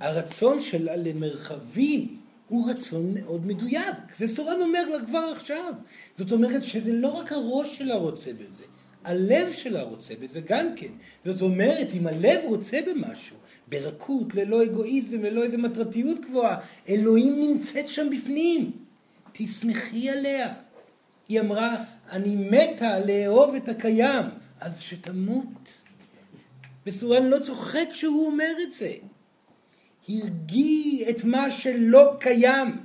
הרצון 0.00 0.60
שלה 0.60 0.96
למרחבים 0.96 2.16
הוא 2.48 2.70
רצון 2.70 3.14
מאוד 3.14 3.46
מדויק. 3.46 3.96
זה 4.16 4.28
סורן 4.28 4.60
אומר 4.60 4.88
לה 4.88 5.06
כבר 5.06 5.32
עכשיו. 5.36 5.74
זאת 6.16 6.32
אומרת 6.32 6.62
שזה 6.62 6.92
לא 6.92 7.08
רק 7.08 7.32
הראש 7.32 7.78
שלה 7.78 7.94
רוצה 7.94 8.32
בזה, 8.32 8.64
הלב 9.04 9.52
שלה 9.52 9.82
רוצה 9.82 10.14
בזה 10.20 10.40
גם 10.40 10.66
כן. 10.76 10.92
זאת 11.24 11.42
אומרת, 11.42 11.88
אם 11.94 12.06
הלב 12.06 12.40
רוצה 12.44 12.80
במשהו, 12.86 13.36
ברכות, 13.68 14.34
ללא 14.34 14.64
אגואיזם, 14.64 15.22
ללא 15.22 15.42
איזה 15.42 15.58
מטרתיות 15.58 16.20
גבוהה. 16.20 16.56
אלוהים 16.88 17.40
נמצאת 17.40 17.88
שם 17.88 18.10
בפנים. 18.10 18.70
תשמחי 19.32 20.10
עליה. 20.10 20.54
היא 21.28 21.40
אמרה, 21.40 21.76
אני 22.10 22.36
מתה 22.50 22.98
לאהוב 23.06 23.54
את 23.54 23.68
הקיים, 23.68 24.24
אז 24.60 24.80
שתמות. 24.80 25.84
וסורן 26.86 27.26
לא 27.26 27.38
צוחק 27.38 27.88
כשהוא 27.92 28.26
אומר 28.26 28.52
את 28.62 28.72
זה. 28.72 28.92
הרגי 30.08 31.04
את 31.10 31.24
מה 31.24 31.50
שלא 31.50 32.16
קיים. 32.20 32.76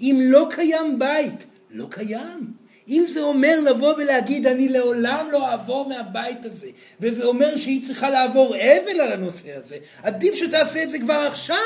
אם 0.00 0.20
לא 0.22 0.48
קיים 0.50 0.98
בית, 0.98 1.46
לא 1.70 1.86
קיים. 1.90 2.52
אם 2.88 3.04
זה 3.12 3.22
אומר 3.22 3.60
לבוא 3.60 3.94
ולהגיד 3.94 4.46
אני 4.46 4.68
לעולם 4.68 5.28
לא 5.32 5.50
אעבור 5.50 5.88
מהבית 5.88 6.44
הזה, 6.44 6.66
וזה 7.00 7.24
אומר 7.24 7.56
שהיא 7.56 7.82
צריכה 7.84 8.10
לעבור 8.10 8.56
אבל 8.56 9.00
על 9.00 9.12
הנושא 9.12 9.56
הזה, 9.56 9.76
עדיף 10.02 10.34
שתעשה 10.34 10.82
את 10.82 10.90
זה 10.90 10.98
כבר 10.98 11.26
עכשיו, 11.28 11.56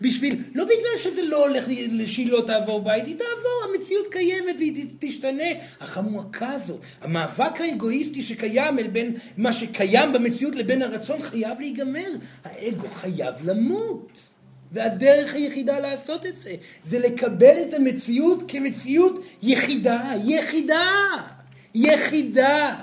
בשביל, 0.00 0.36
לא 0.54 0.64
בגלל 0.64 0.98
שזה 0.98 1.22
לא 1.22 1.46
הולך, 1.46 1.64
שהיא 2.06 2.30
לא 2.30 2.42
תעבור 2.46 2.80
בית, 2.80 3.06
היא 3.06 3.16
תעבור, 3.16 3.74
המציאות 3.74 4.06
קיימת 4.06 4.54
והיא 4.58 4.86
תשתנה, 4.98 5.44
אך 5.78 5.98
המועקה 5.98 6.50
הזו, 6.50 6.78
המאבק 7.00 7.60
האגואיסטי 7.60 8.22
שקיים 8.22 8.78
אל 8.78 8.86
בין 8.86 9.16
מה 9.36 9.52
שקיים 9.52 10.12
במציאות 10.12 10.56
לבין 10.56 10.82
הרצון 10.82 11.22
חייב 11.22 11.60
להיגמר, 11.60 12.10
האגו 12.44 12.88
חייב 12.88 13.34
למות. 13.44 14.35
והדרך 14.72 15.34
היחידה 15.34 15.78
לעשות 15.80 16.26
את 16.26 16.36
זה, 16.36 16.54
זה 16.84 16.98
לקבל 16.98 17.54
את 17.68 17.74
המציאות 17.74 18.42
כמציאות 18.48 19.24
יחידה, 19.42 20.10
יחידה, 20.24 20.90
יחידה. 21.74 22.74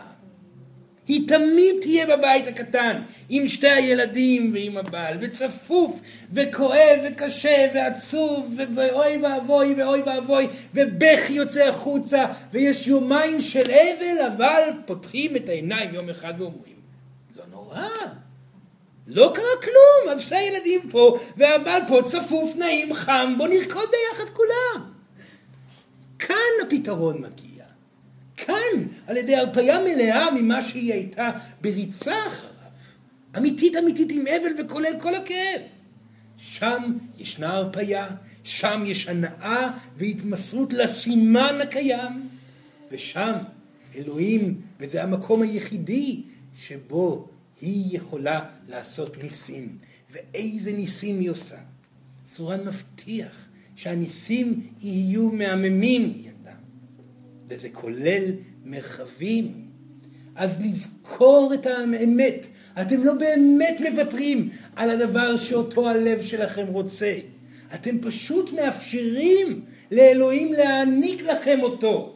היא 1.08 1.28
תמיד 1.28 1.76
תהיה 1.82 2.18
בבית 2.18 2.48
הקטן, 2.48 3.02
עם 3.30 3.48
שתי 3.48 3.70
הילדים 3.70 4.54
ועם 4.54 4.78
הבעל, 4.78 5.18
וצפוף, 5.22 6.00
וכואב, 6.34 7.00
וקשה, 7.04 7.68
ועצוב, 7.76 8.60
ואוי 8.76 9.18
ואבוי, 9.18 9.74
ואוי 9.78 10.02
ואבוי, 10.02 10.48
ובכי 10.74 11.34
יוצא 11.34 11.64
החוצה, 11.64 12.26
ויש 12.54 12.88
יומיים 12.88 13.42
של 13.42 13.72
אבל, 13.72 14.18
אבל 14.28 14.72
פותחים 14.86 15.36
את 15.36 15.50
העיניים 15.50 15.94
יום 15.94 16.10
אחד 16.10 16.34
ואומרים, 16.38 16.76
לא 17.36 17.44
נורא, 17.52 17.88
לא 19.08 19.32
קרה 19.36 19.62
כלום, 19.62 20.12
אז 20.12 20.22
שני 20.22 20.40
ילדים 20.40 20.90
פה, 20.92 21.20
והבעל 21.38 21.82
פה 21.88 22.02
צפוף, 22.06 22.56
נעים, 22.56 22.94
חם, 22.94 23.34
בוא 23.38 23.48
נרקוד 23.48 23.90
ביחד 23.90 24.30
כולם. 24.34 24.92
כאן 26.20 26.68
הפתרון 26.68 27.22
מגיע. 27.22 27.64
כאן, 28.38 28.88
על 29.08 29.18
ידי 29.18 29.36
הרפאיה 29.36 29.80
מלאה 29.80 30.32
ממה 30.32 30.62
שהיא 30.62 30.94
הייתה 30.94 31.30
בריצה 31.62 32.28
אחריו. 32.28 32.50
אמיתית 33.38 33.76
אמיתית 33.76 34.12
עם 34.12 34.28
אבל 34.28 34.64
וכולל 34.64 35.00
כל 35.00 35.16
הכאב. 35.16 35.62
שם 36.38 36.84
ישנה 37.18 37.54
הרפייה, 37.54 38.08
שם 38.44 38.84
יש 38.86 39.08
הנאה 39.08 39.70
והתמסרות 39.98 40.74
לסימן 40.74 41.56
הקיים, 41.62 42.30
ושם 42.92 43.34
אלוהים, 43.96 44.62
וזה 44.80 45.04
המקום 45.04 45.42
היחידי 45.42 46.22
שבו 46.56 47.28
היא 47.64 47.98
יכולה 47.98 48.40
לעשות 48.68 49.24
ניסים. 49.24 49.78
ואיזה 50.12 50.72
ניסים 50.72 51.20
היא 51.20 51.30
עושה. 51.30 51.56
סורן 52.28 52.68
מבטיח 52.68 53.48
שהניסים 53.76 54.68
יהיו 54.82 55.30
מהממים, 55.30 56.14
ילדה. 56.18 56.56
וזה 57.48 57.70
כולל 57.70 58.24
מרחבים. 58.66 59.68
אז 60.36 60.62
לזכור 60.62 61.52
את 61.54 61.66
האמת. 61.66 62.48
אתם 62.82 63.04
לא 63.04 63.14
באמת 63.14 63.78
מוותרים 63.90 64.50
על 64.76 64.90
הדבר 64.90 65.38
שאותו 65.38 65.90
הלב 65.90 66.22
שלכם 66.22 66.68
רוצה. 66.68 67.16
אתם 67.74 68.00
פשוט 68.02 68.54
מאפשרים 68.54 69.62
לאלוהים 69.92 70.54
להעניק 70.54 71.22
לכם 71.22 71.60
אותו. 71.62 72.16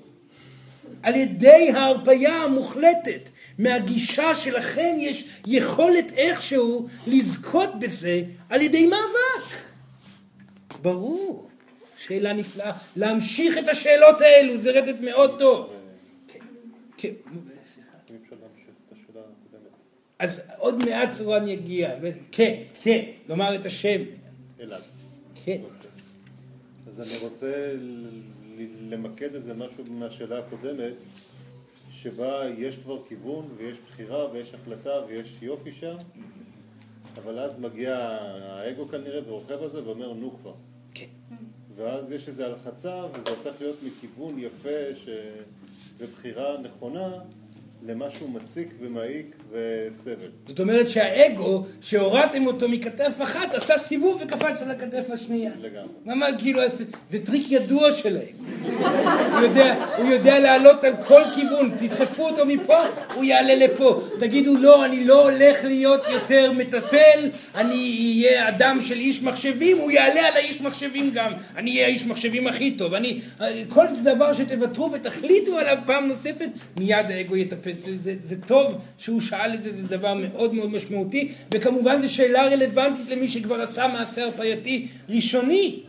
על 1.04 1.16
ידי 1.16 1.72
ההרפייה 1.76 2.44
המוחלטת. 2.44 3.30
מהגישה 3.60 4.36
שלכם 4.36 4.96
יש 5.00 5.26
יכולת 5.48 6.12
איכשהו 6.12 6.88
לזכות 7.08 7.80
בזה 7.80 8.22
על 8.50 8.62
ידי 8.62 8.86
מאבק. 8.88 9.58
ברור. 10.82 11.50
שאלה 12.08 12.34
נפלאה. 12.34 12.72
להמשיך 12.96 13.58
את 13.58 13.68
השאלות 13.70 14.22
האלו, 14.22 14.58
זה 14.58 14.72
רדת 14.72 14.96
מאוד 15.02 15.40
טוב. 15.40 15.74
כן, 16.28 16.40
כן. 16.98 17.14
אז 20.20 20.42
עוד 20.58 20.86
מעט 20.86 21.12
צורן 21.12 21.48
יגיע. 21.48 21.96
כן, 22.32 22.64
כן, 22.82 23.06
לומר 23.30 23.56
את 23.56 23.66
השם. 23.66 24.02
אלעד. 24.60 24.82
כן. 25.46 25.62
אז 26.88 27.02
אני 27.02 27.18
רוצה 27.22 27.74
למקד 28.90 29.36
איזה 29.36 29.54
משהו 29.54 29.84
מהשאלה 29.90 30.40
הקודמת, 30.40 30.94
שבה 32.02 32.50
יש 32.58 32.78
כבר 32.78 33.06
כיוון 33.06 33.50
ויש 33.58 33.78
בחירה 33.80 34.32
ויש 34.32 34.54
החלטה 34.54 34.94
ויש 35.08 35.38
יופי 35.42 35.72
שם, 35.72 35.96
אבל 37.18 37.40
אז 37.40 37.60
מגיע 37.60 37.98
האגו 38.42 38.88
כנראה 38.88 39.20
ורוכב 39.26 39.62
על 39.62 39.70
זה 39.70 39.84
ואומר 39.84 40.14
נו 40.14 40.38
כבר. 40.42 40.54
כן. 40.94 41.06
ואז 41.76 42.12
יש 42.12 42.28
איזו 42.28 42.44
הלחצה 42.44 43.06
וזה 43.14 43.30
הופך 43.30 43.62
להיות 43.62 43.78
מכיוון 43.84 44.40
יפה 44.40 44.96
ש... 44.96 45.10
ובחירה 45.98 46.58
נכונה 46.58 47.10
למשהו 47.86 48.28
מציק 48.28 48.74
ומעיק 48.82 49.36
וסבל. 49.52 50.30
זאת 50.48 50.60
אומרת 50.60 50.88
שהאגו, 50.90 51.64
שהורדתם 51.82 52.48
אותו 52.48 52.70
מכתף 52.70 53.12
אחת, 53.24 53.54
עשה 53.54 53.78
סיבוב 53.78 54.22
וקפץ 54.22 54.62
על 54.62 54.72
הכתף 54.72 55.10
השנייה. 55.10 55.52
לגמרי. 55.62 55.88
ממש 56.06 56.32
כאילו, 56.40 56.62
זה, 57.08 57.26
טריק 57.26 57.52
ידוע 57.52 57.94
של 57.94 58.18
האגו. 58.18 58.44
הוא 59.34 59.42
יודע, 59.42 59.86
הוא 59.98 60.06
יודע 60.06 60.40
לעלות 60.40 60.84
על 60.84 60.94
כל 61.08 61.22
כיוון, 61.36 61.72
תדחפו 61.78 62.30
אותו 62.30 62.46
מפה, 62.46 62.78
הוא 63.14 63.24
יעלה 63.24 63.56
לפה. 63.56 64.02
תגידו, 64.20 64.56
לא, 64.58 64.86
אני 64.86 65.06
לא 65.06 65.30
הולך 65.30 65.64
להיות 65.64 66.02
יותר 66.10 66.52
מטפל, 66.52 67.30
אני 67.56 68.22
אהיה 68.24 68.50
אדם 68.50 68.80
של 68.82 68.96
איש 68.96 69.22
מחשבים, 69.22 69.78
הוא 69.78 69.92
יעלה 69.92 70.28
על 70.28 70.34
האיש 70.34 70.62
מחשבים 70.62 71.12
גם. 71.14 71.32
אני 71.56 71.72
אהיה 71.72 71.86
האיש 71.86 72.06
מחשבים 72.06 72.48
הכי 72.48 72.72
טוב. 72.72 72.94
אני, 72.94 73.20
כל 73.70 73.86
דבר 74.04 74.34
שתוותרו 74.34 74.92
ותחליטו 74.92 75.58
עליו 75.58 75.78
פעם 75.86 76.08
נוספת, 76.08 76.50
מיד 76.80 77.12
האגו 77.12 77.38
יטפל. 77.38 77.67
זה, 77.74 77.98
זה, 77.98 78.16
זה 78.22 78.42
טוב 78.42 78.78
שהוא 78.98 79.22
שאל 79.22 79.54
את 79.54 79.62
זה, 79.64 79.74
זה 79.74 79.84
דבר 79.84 80.14
מאוד 80.14 80.54
מאוד 80.54 80.70
משמעותי, 80.70 81.32
וכמובן 81.54 82.02
זו 82.02 82.14
שאלה 82.14 82.48
רלוונטית 82.48 83.10
למי 83.10 83.28
שכבר 83.28 83.62
עשה 83.62 83.88
מעשה 83.88 84.24
הרפייתי 84.24 84.88
ראשוני. 85.10 85.80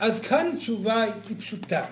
אז 0.00 0.20
כאן 0.20 0.52
תשובה 0.56 1.02
היא 1.02 1.36
פשוטה. 1.38 1.84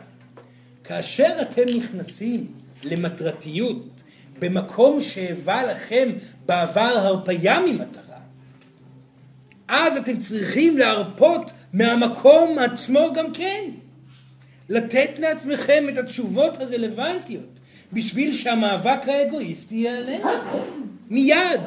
כאשר 0.84 1.36
אתם 1.40 1.62
נכנסים 1.76 2.47
למטרתיות 2.82 4.03
במקום 4.38 5.01
שהיווה 5.01 5.64
לכם 5.64 6.12
בעבר 6.47 6.80
הרפייה 6.80 7.61
ממטרה, 7.61 8.03
אז 9.68 9.97
אתם 9.97 10.18
צריכים 10.18 10.78
להרפות 10.78 11.53
מהמקום 11.72 12.59
עצמו 12.59 13.12
גם 13.14 13.32
כן. 13.32 13.70
לתת 14.68 15.11
לעצמכם 15.18 15.84
את 15.88 15.99
התשובות 15.99 16.61
הרלוונטיות. 16.61 17.61
בשביל 17.97 18.32
שהמאבק 18.32 19.09
האגואיסטי 19.09 19.74
ייעלם. 19.74 20.20
מיד. 21.11 21.61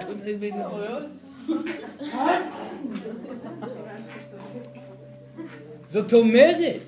זאת 5.92 6.14
אומרת 6.14 6.82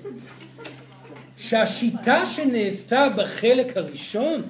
שהשיטה 1.36 2.26
שנעשתה 2.26 3.08
בחלק 3.16 3.76
הראשון 3.76 4.42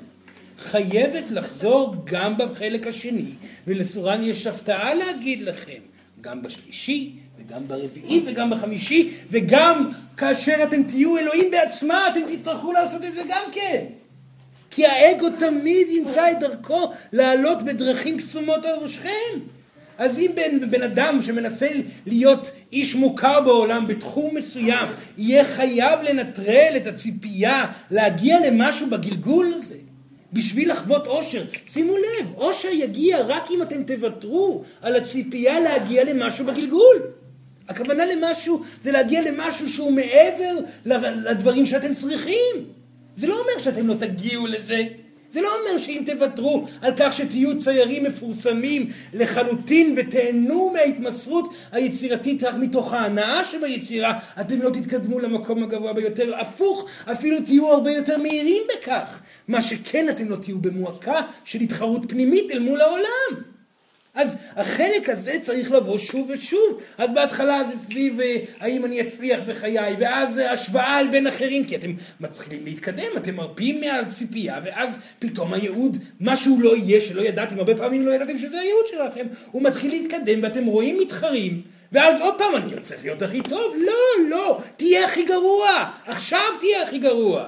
חייבת 0.59 1.24
לחזור 1.30 1.97
גם 2.05 2.38
בחלק 2.38 2.86
השני, 2.86 3.30
ולסורן 3.66 4.22
יש 4.22 4.47
הפתעה 4.47 4.95
להגיד 4.95 5.43
לכם, 5.43 5.80
גם 6.20 6.43
בשלישי 6.43 7.12
וגם 7.38 7.68
ברביעי 7.68 8.22
וגם 8.26 8.51
בחמישי, 8.51 9.11
וגם 9.30 9.90
כאשר 10.16 10.62
אתם 10.62 10.82
תהיו 10.82 11.18
אלוהים 11.18 11.51
בעצמה, 11.51 12.09
אתם 12.09 12.36
תצטרכו 12.36 12.72
לעשות 12.72 13.05
את 13.05 13.12
זה 13.12 13.22
גם 13.28 13.43
כן. 13.53 13.84
כי 14.75 14.87
האגו 14.87 15.31
תמיד 15.39 15.91
ימצא 15.91 16.31
את 16.33 16.41
דרכו 16.41 16.93
לעלות 17.12 17.62
בדרכים 17.62 18.18
קסומות 18.18 18.64
על 18.64 18.75
ראשכם. 18.75 19.39
אז 19.99 20.18
אם 20.18 20.31
בן, 20.35 20.70
בן 20.70 20.83
אדם 20.83 21.23
שמנסה 21.23 21.68
להיות 22.07 22.51
איש 22.73 22.95
מוכר 22.95 23.41
בעולם 23.41 23.87
בתחום 23.87 24.37
מסוים, 24.37 24.89
יהיה 25.18 25.45
חייב 25.45 26.01
לנטרל 26.03 26.73
את 26.77 26.87
הציפייה 26.87 27.66
להגיע 27.91 28.51
למשהו 28.51 28.91
בגלגול 28.91 29.53
הזה, 29.55 29.75
בשביל 30.33 30.73
לחוות 30.73 31.07
אושר. 31.07 31.45
שימו 31.66 31.97
לב, 31.97 32.27
אושר 32.37 32.68
יגיע 32.68 33.18
רק 33.27 33.51
אם 33.51 33.62
אתם 33.62 33.83
תוותרו 33.83 34.64
על 34.83 34.97
הציפייה 34.97 35.61
להגיע 35.61 36.05
למשהו 36.05 36.47
בגלגול. 36.47 36.97
הכוונה 37.68 38.05
למשהו 38.07 38.62
זה 38.83 38.93
להגיע 38.93 39.23
למשהו 39.31 39.68
שהוא 39.68 39.93
מעבר 39.93 40.55
לדברים 40.87 41.66
שאתם 41.66 41.95
צריכים. 41.95 42.82
זה 43.17 43.27
לא 43.27 43.41
אומר 43.41 43.63
שאתם 43.63 43.87
לא 43.87 43.95
תגיעו 43.95 44.47
לזה. 44.47 44.85
זה 45.33 45.41
לא 45.41 45.49
אומר 45.61 45.79
שאם 45.79 46.03
תוותרו 46.07 46.67
על 46.81 46.93
כך 46.97 47.13
שתהיו 47.13 47.59
ציירים 47.59 48.05
מפורסמים 48.05 48.91
לחלוטין 49.13 49.95
ותהנו 49.97 50.71
מההתמסרות 50.75 51.55
היצירתית 51.73 52.43
רק 52.43 52.55
מתוך 52.55 52.93
ההנאה 52.93 53.45
שביצירה, 53.45 54.19
אתם 54.41 54.63
לא 54.63 54.71
תתקדמו 54.71 55.21
למקום 55.21 55.63
הגבוה 55.63 55.93
ביותר. 55.93 56.41
הפוך, 56.41 56.87
אפילו 57.13 57.41
תהיו 57.41 57.69
הרבה 57.69 57.91
יותר 57.91 58.19
מהירים 58.19 58.63
בכך. 58.73 59.23
מה 59.49 59.63
שכן, 59.63 60.09
אתם 60.09 60.29
לא 60.29 60.37
תהיו 60.37 60.59
במועקה 60.59 61.21
של 61.45 61.61
התחרות 61.61 62.03
פנימית 62.09 62.51
אל 62.51 62.59
מול 62.59 62.81
העולם. 62.81 63.52
אז 64.15 64.37
החלק 64.57 65.09
הזה 65.09 65.39
צריך 65.43 65.71
לבוא 65.71 65.99
שוב 65.99 66.31
ושוב. 66.31 66.83
אז 66.99 67.11
בהתחלה 67.15 67.65
זה 67.65 67.79
סביב 67.79 68.21
אה, 68.21 68.37
האם 68.61 68.85
אני 68.85 69.01
אצליח 69.01 69.41
בחיי, 69.47 69.97
ואז 69.99 70.41
השוואה 70.51 70.97
על 70.97 71.09
בין 71.09 71.27
אחרים, 71.27 71.65
כי 71.65 71.77
אתם 71.77 71.93
מתחילים 72.21 72.65
להתקדם, 72.65 73.11
אתם 73.17 73.35
מרפים 73.35 73.81
מהציפייה, 73.81 74.61
ואז 74.65 74.99
פתאום 75.19 75.55
הייעוד, 75.55 75.97
משהו 76.21 76.59
לא 76.61 76.77
יהיה 76.77 77.01
שלא 77.01 77.23
ידעתם, 77.23 77.59
הרבה 77.59 77.77
פעמים 77.77 78.07
לא 78.07 78.13
ידעתם 78.13 78.39
שזה 78.39 78.61
הייעוד 78.61 78.87
שלכם, 78.87 79.27
הוא 79.51 79.63
מתחיל 79.63 79.91
להתקדם 79.91 80.43
ואתם 80.43 80.65
רואים 80.65 80.99
מתחרים. 81.01 81.63
ואז 81.93 82.21
עוד 82.21 82.35
פעם 82.39 82.55
אני 82.55 82.81
צריך 82.81 83.05
להיות 83.05 83.23
הכי 83.23 83.43
טוב? 83.43 83.75
לא, 83.87 84.29
לא, 84.31 84.59
תהיה 84.77 85.07
הכי 85.07 85.23
גרוע, 85.23 85.69
עכשיו 86.07 86.41
תהיה 86.61 86.83
הכי 86.83 86.99
גרוע. 86.99 87.45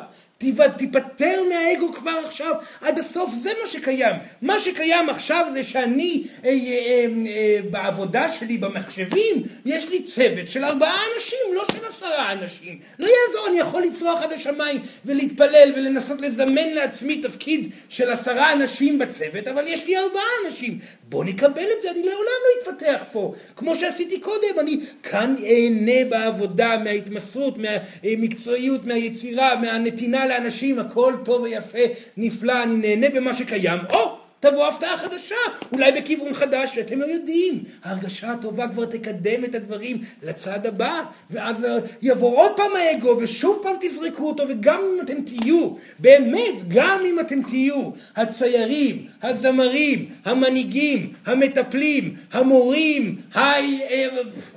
תיפטר 0.76 1.40
מהאגו 1.49 1.92
כבר 1.92 2.20
עכשיו 2.26 2.53
עד 2.80 2.99
הסוף, 2.99 3.34
זה 3.34 3.51
מה 3.62 3.68
שקיים. 3.70 4.14
מה 4.42 4.61
שקיים 4.61 5.09
עכשיו 5.09 5.47
זה 5.53 5.64
שאני 5.64 6.24
אה, 6.45 6.51
אה, 6.51 6.57
אה, 6.57 7.07
אה, 7.26 7.59
בעבודה 7.70 8.28
שלי 8.28 8.59
במחשבים, 8.59 9.42
יש 9.66 9.88
לי 9.88 10.03
צוות 10.03 10.49
של 10.49 10.64
ארבעה 10.64 11.01
אנשים, 11.14 11.55
לא 11.55 11.62
של 11.72 11.84
עשרה 11.88 12.32
אנשים. 12.32 12.78
לא 12.99 13.07
יעזור, 13.07 13.47
אני 13.49 13.59
יכול 13.59 13.82
לצרוח 13.82 14.22
עד 14.22 14.32
השמיים 14.32 14.82
ולהתפלל 15.05 15.72
ולנסות 15.76 16.20
לזמן 16.20 16.68
לעצמי 16.74 17.20
תפקיד 17.22 17.70
של 17.88 18.11
עשרה 18.11 18.53
אנשים 18.53 18.99
בצוות, 18.99 19.49
אבל 19.49 19.64
יש 19.66 19.86
לי 19.86 19.97
ארבעה 19.97 20.24
אנשים. 20.47 20.78
בוא 21.09 21.24
נקבל 21.24 21.66
את 21.76 21.82
זה, 21.82 21.90
אני 21.90 22.03
לעולם 22.03 22.40
לא 22.45 22.72
אתפתח 22.72 23.03
פה. 23.12 23.34
כמו 23.57 23.76
שעשיתי 23.76 24.20
קודם, 24.20 24.61
אני 24.61 24.80
כאן 25.03 25.34
אהנה 25.47 26.11
בעבודה, 26.11 26.78
מההתמסרות, 26.84 27.59
מהמקצועיות, 27.59 28.84
מהיצירה, 28.84 29.57
מהנתינה 29.57 30.26
לאנשים, 30.39 30.78
הכל 30.78 31.14
טוב 31.24 31.43
ויפה, 31.43 31.78
נפלא, 32.16 32.62
אני 32.62 32.76
נהנה 32.76 33.07
במה 33.11 33.35
שקיים. 33.35 33.80
או! 33.91 34.24
תבוא 34.51 34.68
הפתעה 34.68 34.97
חדשה, 34.97 35.35
אולי 35.72 35.93
בכיוון 35.93 36.35
חדש, 36.35 36.74
ואתם 36.76 37.01
לא 37.01 37.07
יודעים. 37.07 37.64
ההרגשה 37.85 38.30
הטובה 38.32 38.68
כבר 38.68 38.85
תקדם 38.85 39.45
את 39.45 39.55
הדברים 39.55 39.99
לצד 40.22 40.66
הבא, 40.66 41.03
ואז 41.30 41.57
יבוא 42.03 42.37
עוד 42.37 42.53
פעם 42.57 42.70
האגו, 42.76 43.18
ושוב 43.20 43.61
פעם 43.62 43.74
תזרקו 43.80 44.28
אותו, 44.28 44.45
וגם 44.49 44.80
אם 44.80 45.01
אתם 45.05 45.20
תהיו, 45.20 45.70
באמת, 45.99 46.68
גם 46.68 47.01
אם 47.05 47.20
אתם 47.20 47.43
תהיו 47.43 47.91
הציירים, 48.16 49.07
הזמרים, 49.22 50.07
המנהיגים, 50.24 51.12
המטפלים, 51.26 52.14
המורים, 52.32 53.16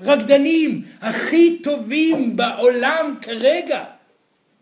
הרקדנים, 0.04 0.82
הכי 1.02 1.58
טובים 1.58 2.36
בעולם 2.36 3.16
כרגע, 3.22 3.84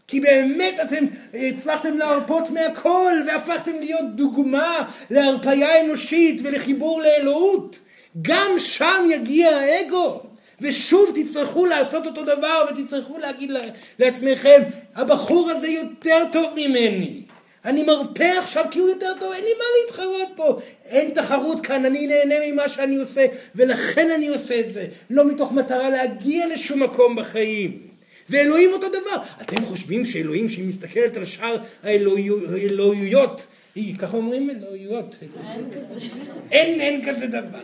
כי 0.08 0.20
באמת 0.20 0.80
אתם 0.82 1.06
הצלחתם 1.34 1.98
להרפות 1.98 2.50
מהכל 2.50 3.14
והפכתם 3.28 3.72
להיות 3.80 4.16
דוגמה 4.16 4.90
להרפאיה 5.10 5.82
אנושית 5.82 6.42
ולחיבור 6.44 7.02
לאלוהות. 7.02 7.80
גם 8.22 8.52
שם 8.60 9.08
יגיע 9.10 9.50
האגו. 9.50 10.22
ושוב 10.62 11.12
תצטרכו 11.16 11.66
לעשות 11.66 12.06
אותו 12.06 12.24
דבר 12.24 12.66
ותצטרכו 12.70 13.18
להגיד 13.18 13.52
לעצמכם, 14.00 14.62
הבחור 14.96 15.50
הזה 15.50 15.68
יותר 15.68 16.24
טוב 16.32 16.54
ממני. 16.56 17.22
אני 17.66 17.84
מרפא 17.84 18.32
עכשיו 18.38 18.66
כי 18.72 18.80
הוא 18.80 18.90
יותר 18.90 19.14
טוב, 19.20 19.34
אין 19.34 19.44
לי 19.44 19.50
מה 19.58 19.64
להתחרות 19.82 20.30
פה. 20.36 20.60
אין 20.86 21.12
תחרות 21.12 21.66
כאן, 21.66 21.86
אני 21.86 22.08
נהנה 22.08 22.36
ממה 22.52 22.70
שאני 22.70 22.96
עושה, 22.96 23.26
ולכן 23.56 24.12
אני 24.12 24.28
עושה 24.28 24.60
את 24.60 24.70
זה. 24.70 24.86
לא 25.10 25.26
מתוך 25.26 25.52
מטרה 25.52 25.90
להגיע 25.90 26.48
לשום 26.48 26.84
מקום 26.84 27.16
בחיים. 27.16 27.85
ואלוהים 28.30 28.74
אותו 28.74 28.88
דבר. 28.90 29.24
אתם 29.42 29.66
חושבים 29.66 30.06
שאלוהים 30.06 30.50
שהיא 30.50 30.70
מסתכלת 30.70 31.18
על 31.18 31.26
שאר 31.26 31.56
האלוהיות, 31.84 33.46
היא, 33.76 33.98
ככה 33.98 34.18
אומרים 34.18 34.50
אלוהיות. 34.50 35.16
אין 35.22 35.66
כזה. 35.72 36.06
אין, 36.52 36.82
אין 36.82 37.06
כזה 37.06 37.28
דבר. 37.28 37.60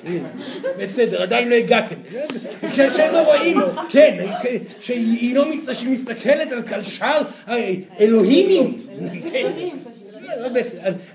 בסדר, 0.78 1.22
עדיין 1.22 1.50
לא 1.50 1.56
הגעתם. 1.56 1.96
כשהם 2.72 3.14
לא 3.14 3.22
רואים, 3.22 3.58
כן, 3.92 4.26
שהיא 4.82 5.36
לא 5.36 5.46
מסתכלת 5.86 6.52
על 6.72 6.84
שאר 6.84 7.22
האלוהימים. 7.46 8.76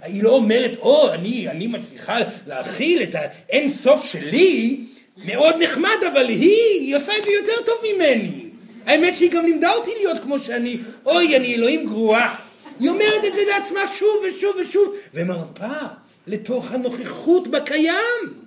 היא 0.03 0.23
לא 0.23 0.31
אומרת, 0.31 0.77
או, 0.77 1.15
אני 1.15 1.67
מצליחה 1.67 2.19
להכיל 2.47 3.03
את 3.03 3.15
האין 3.15 3.71
סוף 3.71 4.05
שלי, 4.05 4.81
מאוד 5.25 5.55
נחמד, 5.63 6.05
אבל 6.13 6.29
היא, 6.29 6.81
היא 6.81 6.97
עושה 6.97 7.13
את 7.19 7.25
זה 7.25 7.31
יותר 7.33 7.63
טוב 7.65 7.75
ממני. 7.85 8.46
האמת 8.87 9.17
שהיא 9.17 9.31
גם 9.31 9.45
לימדה 9.45 9.73
אותי 9.73 9.91
להיות 9.97 10.23
כמו 10.23 10.39
שאני, 10.39 10.79
אוי, 11.07 11.37
אני 11.37 11.55
אלוהים 11.55 11.87
גרועה. 11.87 12.35
היא 12.81 12.89
אומרת 12.89 13.25
את 13.27 13.35
זה 13.35 13.41
לעצמה 13.49 13.81
שוב 13.95 14.25
ושוב 14.29 14.57
ושוב, 14.63 14.95
ומרפה 15.15 15.79
לתוך 16.27 16.73
הנוכחות 16.73 17.49
בקיים. 17.49 18.47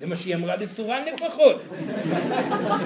זה 0.00 0.06
מה 0.06 0.16
שהיא 0.16 0.34
אמרה 0.34 0.56
לסורן 0.56 1.02
לפחות. 1.14 1.62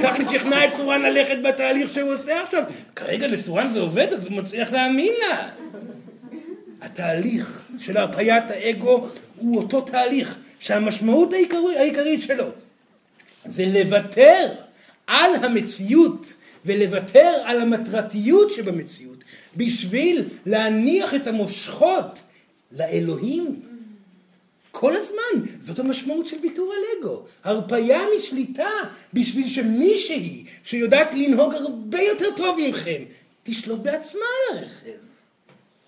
כך 0.03 0.15
לשכנע 0.19 0.65
את 0.65 0.75
סורן 0.75 1.03
ללכת 1.03 1.37
בתהליך 1.45 1.89
שהוא 1.89 2.15
עושה 2.15 2.43
עכשיו. 2.43 2.63
כרגע 2.97 3.27
לסורן 3.27 3.69
זה 3.69 3.81
עובד, 3.81 4.13
אז 4.13 4.27
הוא 4.27 4.37
מצליח 4.37 4.73
להאמין 4.73 5.13
לה. 5.29 5.49
התהליך 6.83 7.65
של 7.79 7.97
הרפיית 7.97 8.51
האגו 8.51 9.07
הוא 9.37 9.59
אותו 9.59 9.81
תהליך 9.81 10.37
שהמשמעות 10.61 11.31
העיקרית 11.77 12.23
שלו 12.23 12.47
זה 13.45 13.65
לוותר 13.67 14.47
על 15.07 15.31
המציאות 15.43 16.33
ולוותר 16.67 17.43
על 17.45 17.61
המטרתיות 17.61 18.53
שבמציאות 18.53 19.25
בשביל 19.57 20.29
להניח 20.47 21.15
את 21.15 21.27
המושכות 21.27 22.19
לאלוהים. 22.73 23.61
כל 24.71 24.97
הזמן, 24.97 25.49
זאת 25.61 25.79
המשמעות 25.79 26.27
של 26.27 26.37
ויתור 26.43 26.73
על 26.73 26.81
אגו. 26.99 27.23
הרפייה 27.45 28.01
משליטה 28.17 28.71
בשביל 29.13 29.49
שמישהי 29.49 30.45
שיודעת 30.65 31.09
לנהוג 31.15 31.55
הרבה 31.55 32.01
יותר 32.01 32.27
טוב 32.37 32.59
מכם, 32.69 33.03
תשלוט 33.43 33.81
בעצמה 33.81 34.25
על 34.51 34.59
הרכב. 34.59 35.12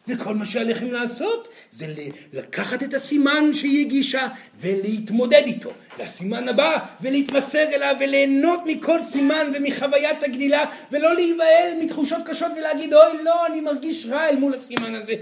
וכל 0.08 0.34
מה 0.34 0.46
שעליכם 0.46 0.90
לעשות 0.90 1.48
זה 1.70 1.86
לקחת 2.32 2.82
את 2.82 2.94
הסימן 2.94 3.54
שהיא 3.54 3.86
הגישה 3.86 4.28
ולהתמודד 4.60 5.42
איתו. 5.46 5.70
והסימן 5.98 6.48
הבא 6.48 6.86
ולהתמסר 7.00 7.74
אליו 7.74 7.96
וליהנות 8.00 8.60
מכל 8.66 9.02
סימן 9.02 9.52
ומחוויית 9.54 10.22
הגדילה 10.22 10.64
ולא 10.92 11.14
להיבהל 11.14 11.68
מתחושות 11.80 12.20
קשות 12.26 12.52
ולהגיד 12.58 12.94
אוי 12.94 13.22
לא 13.24 13.46
אני 13.46 13.60
מרגיש 13.60 14.06
רע 14.06 14.28
אל 14.28 14.36
מול 14.36 14.54
הסימן 14.54 14.94
הזה. 14.94 15.14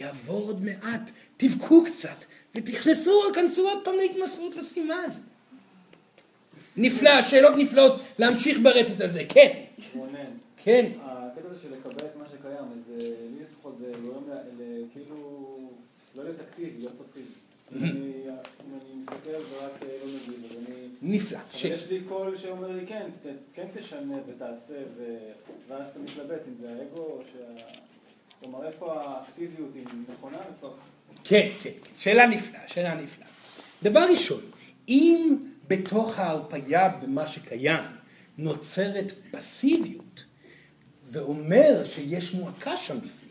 יעבור 0.00 0.46
עוד 0.46 0.64
מעט, 0.64 1.10
תבכו 1.36 1.84
קצת 1.84 2.24
ותכנסו, 2.54 3.20
כנסו 3.34 3.68
עוד 3.68 3.84
פעם 3.84 3.94
להתמסרות 3.94 4.56
לסימן. 4.56 5.08
נפלא, 6.76 7.22
שאלות 7.22 7.54
נפלאות 7.56 8.00
להמשיך 8.18 8.58
ברטט 8.62 9.00
הזה, 9.00 9.22
כן. 9.28 9.48
כן. 10.56 10.86
הקטע 11.00 11.48
הזה 11.50 11.62
של 11.62 11.68
לקבל 11.72 12.06
את 12.06 12.16
מה 12.16 12.24
שקיים, 12.26 12.64
אז 12.74 12.92
לי 12.98 13.44
לפחות 13.50 13.78
זה 13.78 13.92
גורם 14.02 14.22
כאילו 14.92 15.70
לא 16.14 16.22
אקטיבי, 16.48 16.78
להיות 16.78 16.92
פסיבי. 17.02 17.30
אם 17.72 17.82
אני 18.72 18.94
מסתכל 19.00 19.30
על 19.30 19.42
זה 19.42 19.66
רק 19.66 19.82
לא 19.82 20.06
מגיב, 20.06 20.44
אז 20.44 20.56
אני... 20.56 20.88
נפלא. 21.02 21.38
יש 21.64 21.86
לי 21.90 22.00
קול 22.08 22.36
שאומר 22.36 22.72
לי 22.72 22.86
כן, 22.86 23.10
כן 23.54 23.66
תשנה 23.72 24.16
ותעשה, 24.26 24.74
ואז 25.68 25.88
אתה 25.88 25.98
מתלבט 25.98 26.40
אם 26.48 26.54
זה 26.60 26.70
האגו 26.70 27.00
או 27.00 27.22
שה... 27.32 27.64
כלומר, 28.40 28.66
איפה 28.66 29.02
האקטיביות 29.02 29.70
היא 29.74 29.84
נכונה? 30.12 30.38
כן, 31.24 31.48
כן, 31.62 31.70
כן, 31.84 31.96
שאלה 31.96 32.26
נפלאה, 32.26 32.68
שאלה 32.68 32.94
נפלאה. 32.94 33.28
דבר 33.82 34.00
ראשון, 34.10 34.40
אם 34.88 35.36
בתוך 35.68 36.18
ההרפייה 36.18 36.88
במה 36.88 37.26
שקיים 37.26 37.84
נוצרת 38.38 39.12
פסיביות, 39.30 40.24
זה 41.02 41.20
אומר 41.20 41.84
שיש 41.84 42.34
מועקה 42.34 42.76
שם 42.76 42.96
בפנים. 42.96 43.27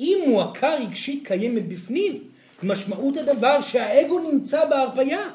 אם 0.00 0.18
מועקה 0.26 0.74
רגשית 0.74 1.26
קיימת 1.26 1.68
בפנים, 1.68 2.18
משמעות 2.62 3.16
הדבר 3.16 3.60
שהאגו 3.60 4.32
נמצא 4.32 4.64
בהרפייה. 4.64 5.28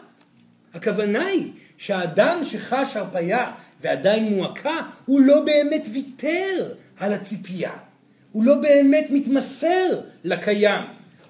הכוונה 0.73 1.25
היא 1.25 1.51
שהאדם 1.77 2.39
שחש 2.43 2.97
הרפייה 2.97 3.51
ועדיין 3.81 4.23
מועקה, 4.23 4.81
הוא 5.05 5.21
לא 5.21 5.39
באמת 5.39 5.85
ויתר 5.93 6.73
על 6.99 7.13
הציפייה. 7.13 7.71
הוא 8.31 8.43
לא 8.43 8.55
באמת 8.55 9.07
מתמסר 9.09 9.99
לקיים. 10.23 10.81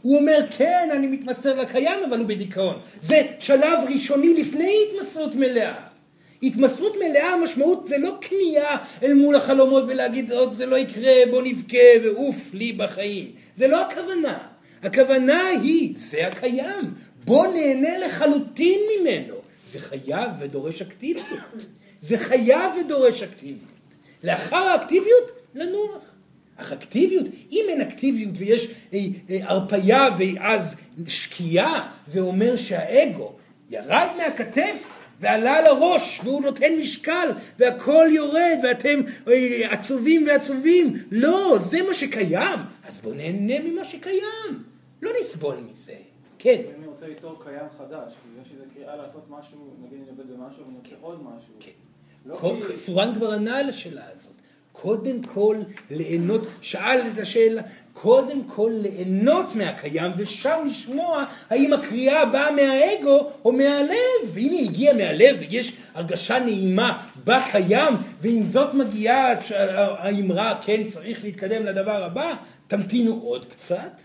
הוא 0.02 0.20
אומר, 0.20 0.40
כן, 0.58 0.90
אני 0.94 1.08
מתמסר 1.08 1.56
לקיים, 1.62 2.00
אבל 2.10 2.20
הוא 2.20 2.28
בדיכאון. 2.28 2.76
זה 3.02 3.22
שלב 3.40 3.80
ראשוני 3.94 4.34
לפני 4.34 4.74
התמסרות 4.92 5.36
מלאה. 5.36 5.95
התמסרות 6.44 6.96
מלאה, 6.96 7.30
המשמעות 7.34 7.88
זה 7.88 7.98
לא 7.98 8.18
כניעה 8.22 8.78
אל 9.04 9.14
מול 9.14 9.36
החלומות 9.36 9.84
ולהגיד 9.88 10.32
עוד 10.32 10.54
זה 10.54 10.66
לא 10.66 10.76
יקרה, 10.76 11.14
בוא 11.32 11.42
נבכה 11.42 11.78
ועוף 12.04 12.54
לי 12.54 12.74
בחיים. 12.74 13.32
זה 13.58 13.68
לא 13.68 13.82
הכוונה. 13.82 14.38
הכוונה 14.84 15.48
היא, 15.48 15.94
זה 15.98 16.28
הקיים. 16.28 16.94
בוא 17.26 17.48
נהנה 17.48 17.98
לחלוטין 17.98 18.80
ממנו. 19.00 19.36
זה 19.72 19.80
חייב 19.80 20.32
ודורש 20.40 20.82
אקטיביות. 20.82 21.66
זה 22.02 22.18
חייב 22.18 22.72
ודורש 22.80 23.24
אקטיביות. 23.24 23.96
לאחר 24.24 24.56
האקטיביות, 24.56 25.32
לנוח. 25.56 26.16
אך 26.58 26.72
אקטיביות, 26.72 27.26
אם 27.52 27.66
אין 27.70 27.82
אקטיביות 27.82 28.34
ויש 28.38 28.68
אה, 28.94 29.00
אה, 29.30 29.38
הרפייה 29.42 30.08
ואז 30.18 30.76
שקיעה, 31.08 31.90
זה 32.08 32.20
אומר 32.20 32.56
שהאגו 32.56 33.34
ירד 33.70 34.08
מהכתף 34.18 34.95
ועלה 35.20 35.62
לראש 35.62 36.22
והוא 36.24 36.42
נותן 36.42 36.74
משקל 36.82 37.30
והכל 37.60 38.08
יורד 38.10 38.58
ואתם 38.64 39.00
אה, 39.28 39.68
עצובים 39.70 40.28
ועצובים. 40.28 40.94
לא, 41.12 41.58
זה 41.62 41.78
מה 41.88 41.94
שקיים. 41.94 42.60
אז 42.88 43.02
בואו 43.02 43.14
נהנה 43.14 43.70
ממה 43.70 43.86
שקיים. 43.86 44.64
לא 45.02 45.12
נסבול 45.22 45.56
מזה. 45.72 45.94
כן. 46.40 46.62
אני 46.78 46.88
רוצה 46.88 47.08
ליצור 47.08 47.44
קיים 47.44 47.66
חדש, 47.78 48.14
יש 48.42 48.52
איזו 48.52 48.64
קריאה 48.74 48.96
לעשות 48.96 49.26
משהו, 49.30 49.74
נגיד 49.86 50.00
אני 50.02 50.10
עובד 50.10 50.28
במשהו 50.28 50.64
ואני 50.66 50.78
רוצה 50.78 50.96
עוד 51.02 51.24
משהו. 51.24 51.54
כן. 51.60 51.72
לא 52.26 52.58
סורן 52.76 53.16
כבר 53.16 53.32
ענה 53.32 53.58
על 53.58 53.70
השאלה 53.70 54.04
הזאת. 54.14 54.34
קודם 54.72 55.24
כל 55.24 55.58
ליהנות, 55.92 56.42
שאל 56.62 57.00
את 57.14 57.18
השאלה, 57.18 57.62
קודם 57.96 58.44
כל 58.44 58.72
ליהנות 58.76 59.56
מהקיים 59.56 60.12
ושם 60.18 60.60
לשמוע 60.68 61.24
האם 61.50 61.74
הקריאה 61.74 62.26
באה 62.26 62.52
מהאגו 62.52 63.32
או 63.46 63.52
מהלב. 63.52 64.34
והנה 64.34 64.60
הגיע 64.60 64.94
מהלב 64.94 65.36
ויש 65.40 65.74
הרגשה 65.94 66.40
נעימה 66.40 67.04
בקיים 67.26 67.94
ועם 68.22 68.44
זאת 68.44 68.74
מגיעה 68.74 69.34
האמרה 69.98 70.60
כן 70.62 70.84
צריך 70.84 71.24
להתקדם 71.24 71.66
לדבר 71.66 72.04
הבא, 72.04 72.34
תמתינו 72.68 73.22
עוד 73.24 73.46
קצת 73.46 74.02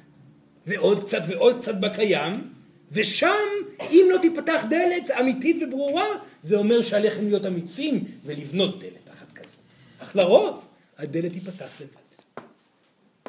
ועוד 0.67 1.05
קצת 1.05 1.23
ועוד 1.29 1.59
קצת 1.59 1.75
בקיים 1.75 2.49
ושם 2.93 3.29
אם 3.91 4.07
לא 4.13 4.19
תיפתח 4.19 4.65
דלת 4.71 5.11
אמיתית 5.21 5.63
וברורה 5.63 6.07
זה 6.43 6.57
אומר 6.57 6.83
שעליכם 6.83 7.27
להיות 7.29 7.47
אמיצים 7.47 8.05
ולבנות 8.25 8.81
דלת 8.81 9.11
אחת 9.11 9.33
כזאת. 9.33 9.61
אך 10.03 10.17
לרוב 10.17 10.65
הדלת 10.99 11.33
תיפתח 11.33 11.81
לבד. 11.81 12.00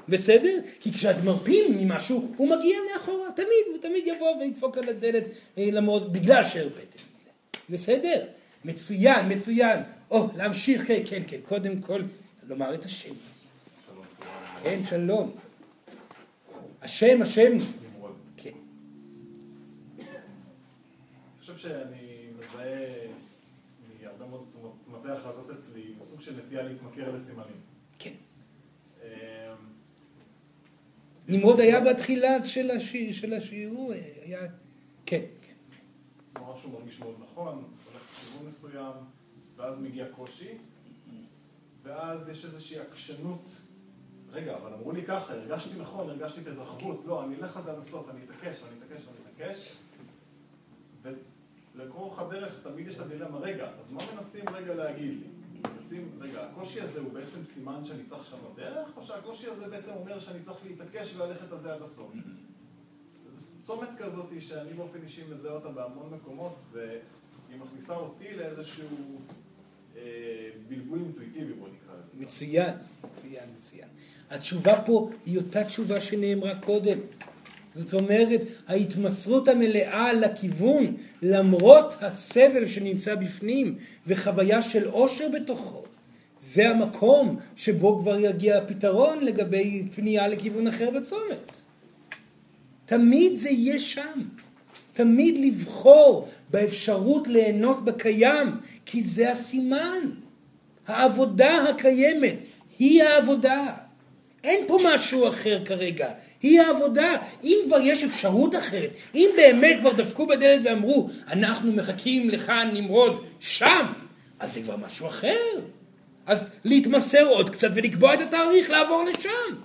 בסדר? 0.10 0.60
כי 0.80 0.94
כשאתם 0.94 1.26
מרפים 1.26 1.78
ממשהו, 1.78 2.34
הוא 2.38 2.58
מגיע 2.58 2.78
מאחורה, 2.94 3.32
תמיד, 3.36 3.66
הוא 3.68 3.78
תמיד 3.78 4.08
יבוא 4.08 4.36
וידפוק 4.40 4.78
על 4.78 4.90
הדלת 4.90 5.24
אה, 5.58 5.70
למרות, 5.72 6.12
בגלל 6.12 6.46
שהרפאתם. 6.46 7.04
בסדר? 7.70 8.26
מצוין, 8.66 9.34
מצוין. 9.34 9.80
או, 10.12 10.30
להמשיך, 10.36 10.88
כן, 10.88 11.02
כן, 11.10 11.24
כן, 11.28 11.38
קודם 11.48 11.82
כל, 11.82 12.02
לומר 12.48 12.74
את 12.74 12.86
השם. 12.86 13.14
כן, 14.64 14.84
שלום. 14.84 15.32
השם, 16.82 17.22
השם. 17.22 17.52
כן. 18.38 18.50
אני 19.98 20.06
חושב 21.40 21.58
שאני 21.58 22.28
מזהה 22.38 22.88
מהרבה 24.02 24.26
מאוד 24.26 24.46
צמתי 24.86 25.10
החלטות 25.10 25.50
אצלי 25.60 25.94
סוג 26.10 26.22
של 26.22 26.36
נטייה 26.46 26.64
להתמכר 26.64 27.12
לסימנים. 27.12 27.62
כן. 28.00 28.14
אמ, 29.04 29.08
נמרוד 31.28 31.60
היה 31.60 31.80
בתחילה 31.82 32.44
של, 32.44 33.34
השיעור, 33.34 33.94
היה... 34.22 34.40
כן, 35.06 35.22
כן. 35.42 36.42
משהו 36.54 36.72
מרגיש 36.72 37.00
מאוד 37.00 37.16
נכון, 37.32 37.64
הולך 37.92 38.04
לכיוון 38.12 38.48
מסוים, 38.48 38.94
ואז 39.58 39.80
מגיע 39.80 40.06
קושי, 40.16 40.58
ואז 41.84 42.30
יש 42.30 42.46
איזושהי 42.46 42.80
עקשנות. 42.80 43.62
רגע, 44.32 44.56
אבל 44.56 44.74
אמרו 44.74 44.92
לי 44.92 45.04
ככה, 45.04 45.34
הרגשתי 45.34 45.80
נכון, 45.80 46.10
הרגשתי 46.10 46.42
את 46.42 46.48
ההתרחבות, 46.48 47.04
לא, 47.06 47.26
אני 47.26 47.36
אלך 47.36 47.58
על 47.58 47.64
זה 47.64 47.72
עד 47.72 47.78
הסוף, 47.78 48.10
אני 48.10 48.20
אתעקש 48.26 48.62
ואני 48.64 48.76
אתעקש 48.78 49.06
ואני 49.06 49.18
אתעקש. 49.36 49.76
ולאורך 51.76 52.20
הדרך 52.20 52.60
תמיד 52.64 52.88
יש 52.88 52.96
את 52.96 53.00
הדילמה, 53.00 53.38
רגע, 53.38 53.70
אז 53.80 53.92
מה 53.92 54.02
מנסים 54.16 54.46
רגע 54.50 54.74
להגיד 54.74 55.10
לי? 55.10 55.41
מנסים, 55.92 56.10
רגע, 56.20 56.44
הקושי 56.44 56.82
הזה 56.82 57.00
הוא 57.00 57.14
בעצם 57.14 57.44
סימן 57.44 57.86
שאני 57.86 58.04
צריך 58.06 58.22
לשנות 58.22 58.56
דרך, 58.56 58.88
או 58.98 59.04
שהקושי 59.04 59.48
הזה 59.48 59.68
בעצם 59.68 59.92
אומר 59.92 60.20
שאני 60.20 60.40
צריך 60.42 60.58
להתעקש 60.66 61.16
וללכת 61.16 61.52
על 61.52 61.60
זה 61.60 61.74
עד 61.74 61.82
הסוף? 61.82 62.12
זו 63.38 63.52
צומת 63.64 63.90
כזאת 63.98 64.26
שאני 64.40 64.74
באופן 64.74 65.00
אישי 65.04 65.22
מזהה 65.30 65.52
אותה 65.52 65.70
בהמון 65.70 66.14
מקומות, 66.14 66.56
והיא 66.72 67.60
מכניסה 67.60 67.96
אותי 67.96 68.36
לאיזשהו 68.36 69.20
אה, 69.96 70.02
בלבול 70.70 71.00
אינטואיטיבי, 71.00 71.54
בוא 71.54 71.68
נקרא 71.68 71.96
לזה. 71.96 72.26
מצוין, 72.26 72.74
מצוין, 73.04 73.50
מצוין. 73.58 73.88
התשובה 74.30 74.84
פה 74.86 75.10
היא 75.26 75.38
אותה 75.38 75.64
תשובה 75.64 76.02
שנאמרה 76.02 76.60
קודם. 76.60 76.98
זאת 77.76 77.94
אומרת, 77.94 78.42
ההתמסרות 78.68 79.48
המלאה 79.48 80.14
לכיוון, 80.14 80.96
למרות 81.22 81.96
הסבל 82.02 82.68
שנמצא 82.68 83.16
בפנים, 83.16 83.76
וחוויה 84.08 84.62
של 84.62 84.88
עושר 84.88 85.30
בתוכו. 85.30 85.84
זה 86.42 86.70
המקום 86.70 87.38
שבו 87.56 88.00
כבר 88.00 88.20
יגיע 88.20 88.58
הפתרון 88.58 89.20
לגבי 89.20 89.84
פנייה 89.96 90.28
לכיוון 90.28 90.68
אחר 90.68 90.92
בצומת. 90.92 91.58
תמיד 92.86 93.36
זה 93.36 93.50
יהיה 93.50 93.80
שם. 93.80 94.22
תמיד 94.94 95.38
לבחור 95.38 96.28
באפשרות 96.50 97.28
ליהנות 97.28 97.86
בקיים, 97.86 98.48
כי 98.86 99.04
זה 99.04 99.32
הסימן. 99.32 100.10
העבודה 100.88 101.70
הקיימת 101.70 102.36
היא 102.80 103.04
העבודה. 103.04 103.74
אין 104.44 104.68
פה 104.68 104.78
משהו 104.86 105.30
אחר 105.30 105.66
כרגע, 105.66 106.12
היא 106.42 106.62
העבודה. 106.62 107.16
אם 107.44 107.58
כבר 107.66 107.78
יש 107.82 108.04
אפשרות 108.04 108.56
אחרת, 108.56 108.90
אם 109.16 109.30
באמת 109.38 109.78
כבר 109.82 109.94
דפקו 109.94 110.28
בדלת 110.28 110.62
ואמרו, 110.64 111.10
אנחנו 111.28 111.74
מחכים 111.74 112.30
לך 112.30 112.52
נמרוד 112.74 113.26
שם, 113.40 113.86
אז 114.40 114.54
זה 114.54 114.62
כבר 114.62 114.78
משהו 114.78 115.08
אחר. 115.08 115.38
אז 116.26 116.48
להתמסר 116.64 117.28
עוד 117.28 117.50
קצת 117.50 117.70
ולקבוע 117.76 118.14
את 118.14 118.22
התאריך 118.22 118.70
לעבור 118.70 119.04
לשם. 119.04 119.56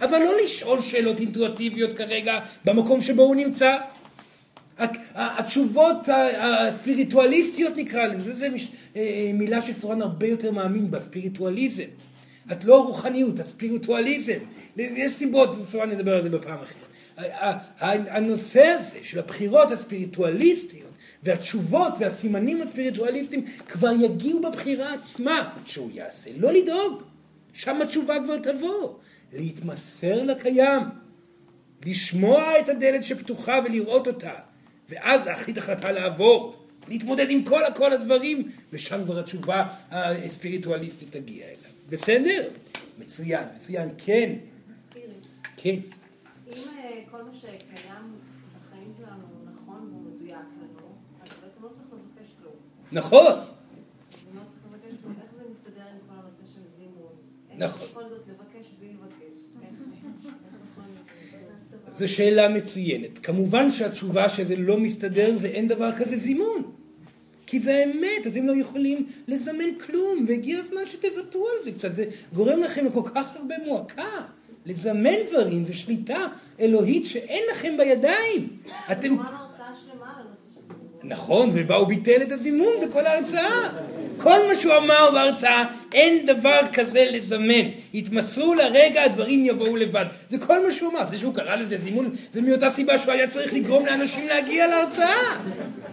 אבל 0.00 0.18
לא 0.18 0.32
לשאול 0.44 0.80
שאלות 0.80 1.20
אינטואטיביות 1.20 1.92
כרגע 1.92 2.38
במקום 2.64 3.00
שבו 3.00 3.22
הוא 3.22 3.36
נמצא. 3.36 3.76
התשובות 5.14 5.96
הספיריטואליסטיות 6.36 7.76
נקרא 7.76 8.06
לזה, 8.06 8.34
זו 8.34 8.46
מילה 9.34 9.62
שסורן 9.62 10.02
הרבה 10.02 10.26
יותר 10.26 10.50
מאמין 10.50 10.90
בה, 10.90 11.00
ספיריטואליזם. 11.00 11.82
את 12.52 12.64
לא 12.64 12.86
רוחניות, 12.86 13.38
הספיריטואליזם. 13.38 14.38
יש 14.76 15.14
סיבות, 15.14 15.56
סורן 15.70 15.90
נדבר 15.90 16.16
על 16.16 16.22
זה 16.22 16.30
בפעם 16.30 16.58
אחרת. 16.58 16.88
הנושא 17.88 18.62
הזה 18.62 18.98
של 19.02 19.18
הבחירות 19.18 19.70
הספיריטואליסטיות 19.70 20.90
והתשובות 21.22 21.92
והסימנים 21.98 22.62
הספיריטואליסטיים 22.62 23.44
כבר 23.68 23.92
יגיעו 24.00 24.42
בבחירה 24.42 24.94
עצמה 24.94 25.50
שהוא 25.64 25.90
יעשה. 25.92 26.30
לא 26.38 26.52
לדאוג, 26.52 27.02
שם 27.52 27.82
התשובה 27.82 28.14
כבר 28.24 28.36
תבוא. 28.36 28.94
להתמסר 29.32 30.22
לקיים, 30.22 30.82
לשמוע 31.86 32.60
את 32.60 32.68
הדלת 32.68 33.04
שפתוחה 33.04 33.60
ולראות 33.64 34.06
אותה, 34.06 34.32
ואז 34.88 35.20
להחליט 35.26 35.58
החלטה 35.58 35.92
לעבור, 35.92 36.56
להתמודד 36.88 37.30
עם 37.30 37.44
כל 37.44 37.60
כל 37.76 37.92
הדברים, 37.92 38.50
ושם 38.72 39.04
כבר 39.04 39.18
התשובה 39.18 39.66
הספיריטואליסטית 39.90 41.12
תגיע 41.12 41.46
אליו. 41.46 41.73
בסדר? 41.94 42.48
מצוין, 42.98 43.48
מצוין, 43.56 43.88
כן. 43.98 44.34
כן. 45.56 45.76
אם 46.48 46.52
אה, 46.78 47.00
כל 47.10 47.22
מה 47.22 47.34
שקיים 47.34 48.14
בחיים 48.56 48.92
שלנו 48.98 49.22
נכון 49.52 49.88
והוא 49.90 50.02
מדויק 50.02 50.36
לנו, 50.36 50.88
אז 51.22 51.28
בעצם 51.42 51.62
לא 51.62 51.68
צריך 51.68 51.86
לבקש 51.92 52.32
כלום. 52.42 52.54
נכון, 52.92 53.22
לא? 53.24 53.42
נכון. 57.58 57.88
נכון? 57.88 58.04
זו 61.94 62.08
שאלה 62.08 62.48
מצוינת. 62.48 63.18
כמובן 63.18 63.70
שהתשובה 63.70 64.28
שזה 64.28 64.56
לא 64.56 64.78
מסתדר 64.78 65.36
ואין 65.40 65.68
דבר 65.68 65.90
כזה 65.96 66.16
זימון. 66.16 66.73
כי 67.46 67.60
זה 67.60 67.74
האמת, 67.76 68.26
אתם 68.26 68.46
לא 68.46 68.52
יכולים 68.60 69.06
לזמן 69.28 69.74
כלום, 69.86 70.26
והגיע 70.28 70.58
הזמן 70.58 70.86
שתוותרו 70.86 71.46
על 71.48 71.64
זה 71.64 71.72
קצת. 71.72 71.94
זה 71.94 72.04
גורם 72.32 72.60
לכם 72.60 72.86
לכל 72.86 73.02
כך 73.14 73.36
הרבה 73.36 73.54
מועקה. 73.64 74.22
לזמן 74.66 75.14
דברים 75.30 75.64
זה 75.64 75.74
שליטה 75.74 76.26
אלוהית 76.60 77.06
שאין 77.06 77.42
לכם 77.52 77.76
בידיים. 77.76 78.48
אתם... 78.92 79.16
נכון, 81.04 81.50
ובה 81.54 81.76
הוא 81.76 81.88
ביטל 81.88 82.22
את 82.22 82.32
הזימון 82.32 82.72
בכל 82.82 83.06
ההרצאה. 83.06 83.72
כל 84.16 84.38
מה 84.48 84.54
שהוא 84.54 84.76
אמר 84.76 85.10
בהרצאה, 85.12 85.64
אין 85.94 86.26
דבר 86.26 86.60
כזה 86.72 87.04
לזמן. 87.10 87.64
יתמסרו 87.94 88.54
לרגע, 88.54 89.02
הדברים 89.02 89.46
יבואו 89.46 89.76
לבד. 89.76 90.04
זה 90.30 90.38
כל 90.38 90.66
מה 90.66 90.72
שהוא 90.72 90.90
אמר. 90.90 91.00
זה 91.10 91.18
שהוא 91.18 91.34
קרא 91.34 91.56
לזה 91.56 91.78
זימון, 91.78 92.10
זה 92.32 92.40
מאותה 92.42 92.70
סיבה 92.70 92.98
שהוא 92.98 93.12
היה 93.12 93.28
צריך 93.30 93.54
לגרום 93.54 93.86
לאנשים 93.86 94.26
להגיע 94.28 94.66
להרצאה. 94.66 95.36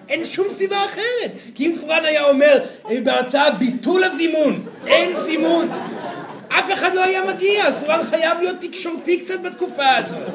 אין 0.10 0.26
שום 0.26 0.48
סיבה 0.54 0.86
אחרת. 0.86 1.32
כי 1.56 1.66
אם 1.68 1.76
פרן 1.82 2.06
היה 2.06 2.30
אומר 2.30 2.60
אה, 2.90 3.02
בהרצאה 3.02 3.52
ביטול 3.52 4.04
הזימון, 4.04 4.64
אין 4.88 5.20
זימון. 5.22 5.70
אף 6.48 6.74
אחד 6.74 6.96
לא 6.96 7.04
היה 7.04 7.22
מגיע, 7.26 7.64
סורן 7.80 8.04
חייב 8.04 8.38
להיות 8.42 8.56
תקשורתי 8.62 9.20
קצת 9.20 9.42
בתקופה 9.42 9.96
הזאת. 9.96 10.30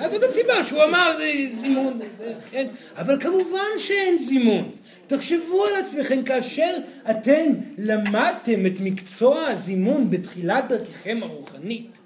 אז 0.00 0.12
זאת 0.12 0.22
הסיבה 0.22 0.64
שהוא 0.68 0.84
אמר 0.84 1.12
זה 1.18 1.24
זימון, 1.60 1.98
זה- 1.98 2.32
כן? 2.50 2.66
אבל 2.96 3.20
כמובן 3.20 3.68
שאין 3.78 4.18
זימון. 4.20 4.68
תחשבו 5.06 5.64
על 5.64 5.84
עצמכם 5.84 6.22
כאשר 6.22 6.76
אתם 7.10 7.44
למדתם 7.78 8.66
את 8.66 8.80
מקצוע 8.80 9.46
הזימון 9.46 10.10
בתחילת 10.10 10.64
דרככם 10.68 11.18
הרוחנית. 11.22 11.98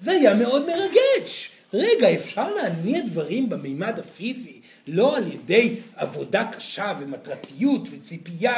זה 0.00 0.10
היה 0.10 0.34
מאוד 0.34 0.66
מרגש. 0.66 1.50
רגע, 1.74 2.14
אפשר 2.14 2.54
להניע 2.54 3.00
דברים 3.00 3.48
במימד 3.48 3.98
הפיזי, 3.98 4.60
לא 4.86 5.16
על 5.16 5.32
ידי 5.32 5.74
עבודה 5.96 6.44
קשה 6.44 6.92
ומטרתיות 6.98 7.88
וציפייה 7.92 8.54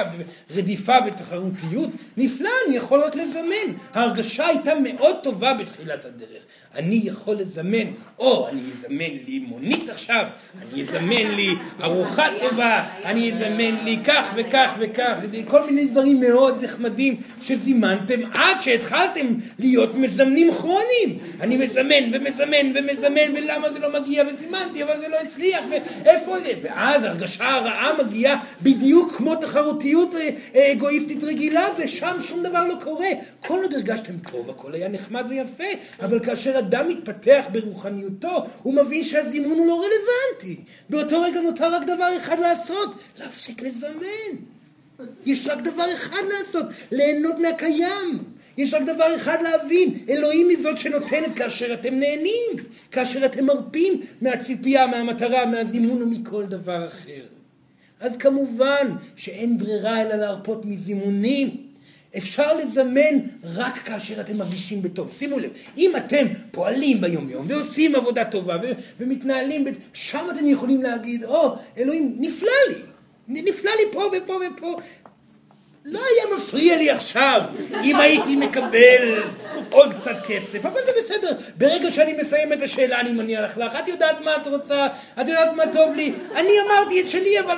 ורדיפה 0.50 0.94
ותחרותיות. 1.06 1.90
נפלא, 2.16 2.50
אני 2.66 2.76
יכול 2.76 3.00
רק 3.00 3.14
לזמן. 3.14 3.74
ההרגשה 3.94 4.46
הייתה 4.46 4.72
מאוד 4.82 5.16
טובה 5.22 5.54
בתחילת 5.54 6.04
הדרך. 6.04 6.42
אני 6.74 7.00
יכול 7.04 7.36
לזמן, 7.36 7.86
או 8.18 8.48
אני 8.48 8.60
אזמן 8.74 9.24
לי 9.26 9.38
מונית 9.38 9.88
עכשיו, 9.88 10.24
אני 10.62 10.82
אזמן 10.82 11.34
לי 11.36 11.54
ארוחה 11.82 12.26
טובה, 12.40 12.84
אני 13.04 13.32
אזמן 13.32 13.84
לי 13.84 13.98
כך 14.04 14.32
וכך 14.36 14.72
וכך, 14.78 15.18
כל 15.48 15.66
מיני 15.66 15.84
דברים 15.84 16.20
מאוד 16.20 16.64
נחמדים 16.64 17.16
שזימנתם 17.42 18.20
עד 18.34 18.60
שהתחלתם 18.60 19.26
להיות 19.58 19.94
מזמנים 19.94 20.52
כרוניים. 20.52 21.18
אני 21.40 21.56
מזמן 21.56 22.04
ומזמן 22.12 22.72
ומזמן, 22.74 23.36
ולמה 23.36 23.72
זה 23.72 23.78
לא 23.78 24.00
מגיע, 24.00 24.24
וזימנתי, 24.30 24.82
אבל 24.82 25.00
זה 25.00 25.08
לא 25.08 25.16
הצליח, 25.20 25.60
ואיפה 25.70 26.17
זה? 26.26 26.52
ואז 26.62 27.04
הרגשה 27.04 27.54
הרעה 27.54 28.02
מגיעה 28.04 28.44
בדיוק 28.62 29.16
כמו 29.16 29.36
תחרותיות 29.36 30.14
אה, 30.14 30.30
אה, 30.54 30.72
אגואיסטית 30.72 31.24
רגילה, 31.24 31.66
ושם 31.78 32.16
שום 32.20 32.42
דבר 32.42 32.66
לא 32.66 32.74
קורה. 32.84 33.08
כל 33.40 33.58
עוד 33.62 33.74
הרגשתם 33.74 34.12
טוב, 34.30 34.50
הכל 34.50 34.74
היה 34.74 34.88
נחמד 34.88 35.26
ויפה, 35.28 35.64
אבל 36.02 36.20
כאשר 36.20 36.58
אדם 36.58 36.88
מתפתח 36.88 37.44
ברוחניותו, 37.52 38.46
הוא 38.62 38.74
מבין 38.74 39.02
שהזימון 39.02 39.58
הוא 39.58 39.66
לא 39.66 39.82
רלוונטי. 39.82 40.62
באותו 40.90 41.22
רגע 41.22 41.40
נותר 41.40 41.74
רק 41.74 41.82
דבר 41.82 42.16
אחד 42.16 42.38
לעשות, 42.38 42.94
להפסיק 43.18 43.62
לזמן. 43.62 44.36
יש 45.26 45.46
רק 45.46 45.58
דבר 45.58 45.94
אחד 45.94 46.22
לעשות, 46.38 46.66
ליהנות 46.90 47.38
מהקיים. 47.38 48.37
יש 48.58 48.74
רק 48.74 48.82
דבר 48.82 49.16
אחד 49.16 49.38
להבין, 49.42 49.94
אלוהים 50.08 50.48
היא 50.48 50.58
זאת 50.62 50.78
שנותנת 50.78 51.34
כאשר 51.36 51.74
אתם 51.74 51.94
נהנים, 51.94 52.50
כאשר 52.90 53.24
אתם 53.24 53.44
מרפים 53.46 54.00
מהציפייה, 54.20 54.86
מהמטרה, 54.86 55.46
מהזימון 55.46 56.02
ומכל 56.02 56.44
דבר 56.44 56.86
אחר. 56.86 57.22
אז 58.00 58.16
כמובן 58.16 58.88
שאין 59.16 59.58
ברירה 59.58 60.02
אלא 60.02 60.14
להרפות 60.14 60.64
מזימונים. 60.64 61.56
אפשר 62.16 62.56
לזמן 62.56 63.18
רק 63.44 63.74
כאשר 63.74 64.20
אתם 64.20 64.36
מרגישים 64.36 64.82
בטוב. 64.82 65.12
שימו 65.12 65.38
לב, 65.38 65.50
אם 65.76 65.92
אתם 65.96 66.26
פועלים 66.50 67.00
ביומיום 67.00 67.46
ועושים 67.48 67.94
עבודה 67.94 68.24
טובה 68.24 68.56
ו- 68.62 68.72
ומתנהלים, 69.00 69.64
ב- 69.64 69.68
שם 69.92 70.26
אתם 70.34 70.48
יכולים 70.48 70.82
להגיד, 70.82 71.24
או, 71.24 71.54
oh, 71.54 71.58
אלוהים, 71.78 72.14
נפלא 72.18 72.50
לי, 72.68 73.42
נפלא 73.42 73.70
לי 73.70 73.92
פה 73.92 74.10
ופה 74.16 74.38
ופה. 74.56 74.76
לא 75.90 75.98
היה 75.98 76.36
מפריע 76.36 76.76
לי 76.76 76.90
עכשיו 76.90 77.40
אם 77.84 78.00
הייתי 78.00 78.36
מקבל 78.36 79.22
עוד 79.70 79.94
קצת 79.94 80.26
כסף, 80.26 80.66
אבל 80.66 80.80
זה 80.86 80.92
בסדר. 80.98 81.32
ברגע 81.56 81.90
שאני 81.90 82.16
מסיים 82.20 82.52
את 82.52 82.62
השאלה 82.62 83.00
אני 83.00 83.12
מניח 83.12 83.58
לך. 83.58 83.76
את 83.78 83.88
יודעת 83.88 84.20
מה 84.20 84.36
את 84.36 84.46
רוצה, 84.46 84.86
את 85.20 85.28
יודעת 85.28 85.52
מה 85.56 85.64
טוב 85.72 85.94
לי. 85.94 86.12
אני 86.36 86.52
אמרתי 86.66 87.00
את 87.00 87.08
שלי, 87.08 87.40
אבל... 87.40 87.56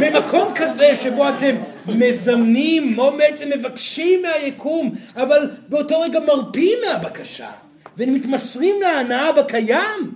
במקום 0.00 0.52
כזה 0.54 0.96
שבו 1.02 1.28
אתם 1.28 1.56
מזמנים, 1.86 2.98
או 2.98 3.16
בעצם 3.16 3.48
מבקשים 3.58 4.22
מהיקום, 4.22 4.94
אבל 5.16 5.50
באותו 5.68 6.00
רגע 6.00 6.20
מרפים 6.20 6.78
מהבקשה, 6.86 7.50
ומתמסרים 7.96 8.74
להנאה 8.80 9.32
בקיים, 9.32 10.12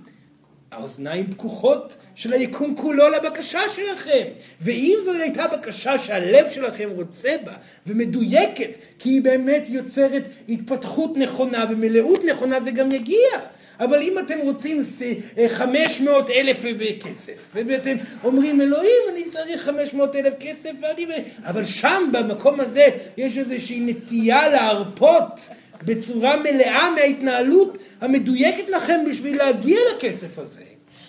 האוזניים 0.74 1.30
פקוחות 1.30 1.96
של 2.14 2.32
היקום 2.32 2.76
כולו 2.76 3.04
לבקשה 3.08 3.60
שלכם. 3.74 4.24
ואם 4.60 4.98
זו 5.04 5.12
הייתה 5.12 5.46
בקשה 5.48 5.98
שהלב 5.98 6.50
שלכם 6.50 6.90
רוצה 6.94 7.36
בה, 7.44 7.52
ומדויקת, 7.86 8.76
כי 8.98 9.08
היא 9.08 9.22
באמת 9.22 9.62
יוצרת 9.68 10.28
התפתחות 10.48 11.16
נכונה 11.16 11.64
ומלאות 11.70 12.24
נכונה, 12.24 12.60
זה 12.60 12.70
גם 12.70 12.92
יגיע. 12.92 13.28
אבל 13.80 14.02
אם 14.02 14.18
אתם 14.18 14.38
רוצים 14.38 14.84
500 15.48 16.30
אלף 16.30 16.62
כסף, 17.00 17.50
ואתם 17.54 17.96
אומרים, 18.24 18.60
אלוהים, 18.60 19.02
אני 19.12 19.24
צריך 19.28 19.62
500 19.62 20.16
אלף 20.16 20.34
כסף, 20.40 20.70
ואני... 20.82 21.06
אבל 21.44 21.64
שם, 21.64 22.10
במקום 22.12 22.60
הזה, 22.60 22.88
יש 23.16 23.38
איזושהי 23.38 23.80
נטייה 23.80 24.48
להרפות 24.48 25.40
בצורה 25.85 26.37
מלאה 26.37 26.91
מההתנהלות 26.91 27.78
המדויקת 28.01 28.68
לכם 28.68 29.01
בשביל 29.11 29.37
להגיע 29.37 29.78
לכסף 29.97 30.39
הזה. 30.39 30.62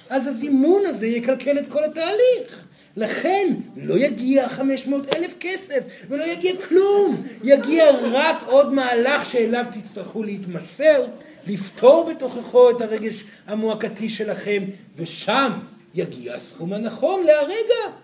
אז 0.09 0.27
הזימון 0.27 0.81
הזה 0.85 1.07
יקלקל 1.07 1.57
את 1.57 1.67
כל 1.67 1.83
התהליך. 1.83 2.65
לכן 2.97 3.53
לא 3.77 3.97
יגיע 3.97 4.49
500 4.49 5.15
אלף 5.15 5.33
כסף 5.39 5.79
ולא 6.09 6.23
יגיע 6.23 6.53
כלום. 6.69 7.23
יגיע 7.43 7.83
רק 8.11 8.37
עוד 8.45 8.73
מהלך 8.73 9.25
שאליו 9.25 9.65
תצטרכו 9.71 10.23
להתמסר, 10.23 11.05
לפתור 11.47 12.09
בתוככו 12.09 12.69
את 12.69 12.81
הרגש 12.81 13.23
המועקתי 13.47 14.09
שלכם, 14.09 14.63
ושם 14.95 15.51
יגיע 15.93 16.35
הסכום 16.35 16.73
הנכון 16.73 17.21
להרגע. 17.25 17.97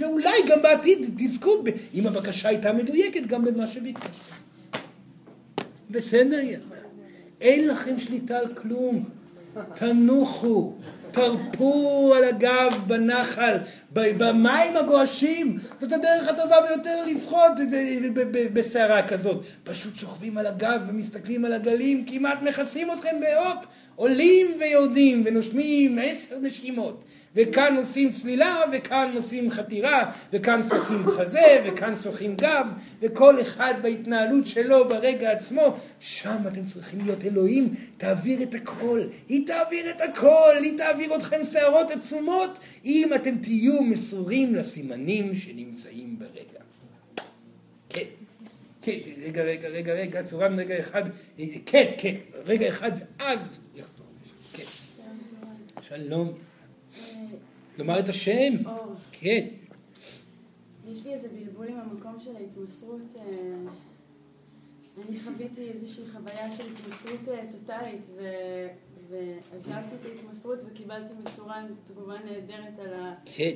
ואולי 0.00 0.38
גם 0.48 0.62
בעתיד 0.62 1.10
תזכו, 1.18 1.64
אם 1.94 2.06
הבקשה 2.06 2.48
הייתה 2.48 2.72
מדויקת, 2.72 3.26
גם 3.26 3.44
במה 3.44 3.66
שביקשתם. 3.66 4.45
בסדר. 5.96 6.40
אין 7.40 7.68
לכם 7.68 8.00
שליטה 8.00 8.38
על 8.38 8.54
כלום. 8.54 9.04
תנוחו, 9.74 10.74
תרפו 11.10 12.12
על 12.16 12.24
הגב 12.24 12.82
בנחל, 12.86 13.56
במים 13.92 14.76
הגועשים. 14.76 15.58
זאת 15.80 15.92
הדרך 15.92 16.28
הטובה 16.28 16.56
ביותר 16.68 17.04
לשחות 17.06 17.52
בסערה 18.52 19.08
כזאת. 19.08 19.44
פשוט 19.64 19.96
שוכבים 19.96 20.38
על 20.38 20.46
הגב 20.46 20.80
ומסתכלים 20.88 21.44
על 21.44 21.52
הגלים, 21.52 22.04
כמעט 22.06 22.42
מכסים 22.42 22.92
אתכם 22.92 23.16
בהופ, 23.20 23.66
עולים 23.94 24.46
ויורדים 24.60 25.22
ונושמים 25.26 25.98
עשר 26.02 26.38
נשימות. 26.38 27.04
וכאן 27.36 27.76
עושים 27.76 28.10
צלילה, 28.10 28.60
וכאן 28.72 29.12
עושים 29.16 29.50
חתירה, 29.50 30.10
וכאן 30.32 30.60
שוחים 30.68 31.06
חזה, 31.06 31.62
וכאן 31.66 31.96
שוחים 31.96 32.36
גב, 32.36 32.66
וכל 33.00 33.40
אחד 33.40 33.74
בהתנהלות 33.82 34.46
שלו 34.46 34.88
ברגע 34.88 35.32
עצמו, 35.32 35.76
שם 36.00 36.42
אתם 36.46 36.64
צריכים 36.64 37.00
להיות 37.04 37.24
אלוהים, 37.24 37.74
תעביר 37.96 38.42
את 38.42 38.54
הכל, 38.54 39.00
היא 39.28 39.46
תעביר 39.46 39.90
את 39.90 40.00
הכל, 40.00 40.56
היא 40.62 40.78
תעביר 40.78 41.16
אתכם 41.16 41.44
שערות 41.44 41.90
עצומות, 41.90 42.58
אם 42.84 43.10
אתם 43.14 43.36
תהיו 43.36 43.82
מסורים 43.82 44.54
לסימנים 44.54 45.36
שנמצאים 45.36 46.18
ברגע. 46.18 46.60
כן. 47.88 48.04
כן, 48.82 48.98
רגע, 49.24 49.42
רגע, 49.42 49.68
רגע, 49.68 49.92
רגע, 49.92 50.22
סורן 50.22 50.58
רגע 50.58 50.78
אחד, 50.78 51.02
כן, 51.66 51.92
כן, 51.98 52.14
רגע 52.46 52.68
אחד, 52.68 52.92
ואז 53.18 53.58
יחזור. 53.74 54.06
כן. 54.52 54.62
שלום. 55.82 56.45
לומר 57.78 57.98
את 57.98 58.08
השם. 58.08 58.52
כן. 59.12 59.46
יש 60.88 61.06
לי 61.06 61.12
איזה 61.12 61.28
בלבול 61.28 61.68
עם 61.68 61.78
המקום 61.78 62.20
של 62.20 62.36
ההתמסרות. 62.36 63.00
אה, 63.16 63.22
אני 65.08 65.18
חוויתי 65.20 65.68
איזושהי 65.68 66.04
חוויה 66.06 66.52
של 66.52 66.64
התמסרות 66.72 67.28
אה, 67.28 67.44
טוטאלית, 67.50 68.02
ועזבתי 69.10 69.94
את 70.00 70.04
ההתמסרות 70.04 70.58
וקיבלתי 70.66 71.12
מסורן 71.24 71.66
תגובה 71.86 72.14
נהדרת 72.24 72.78
על 72.78 72.94
ה... 72.94 73.14
כן. 73.24 73.52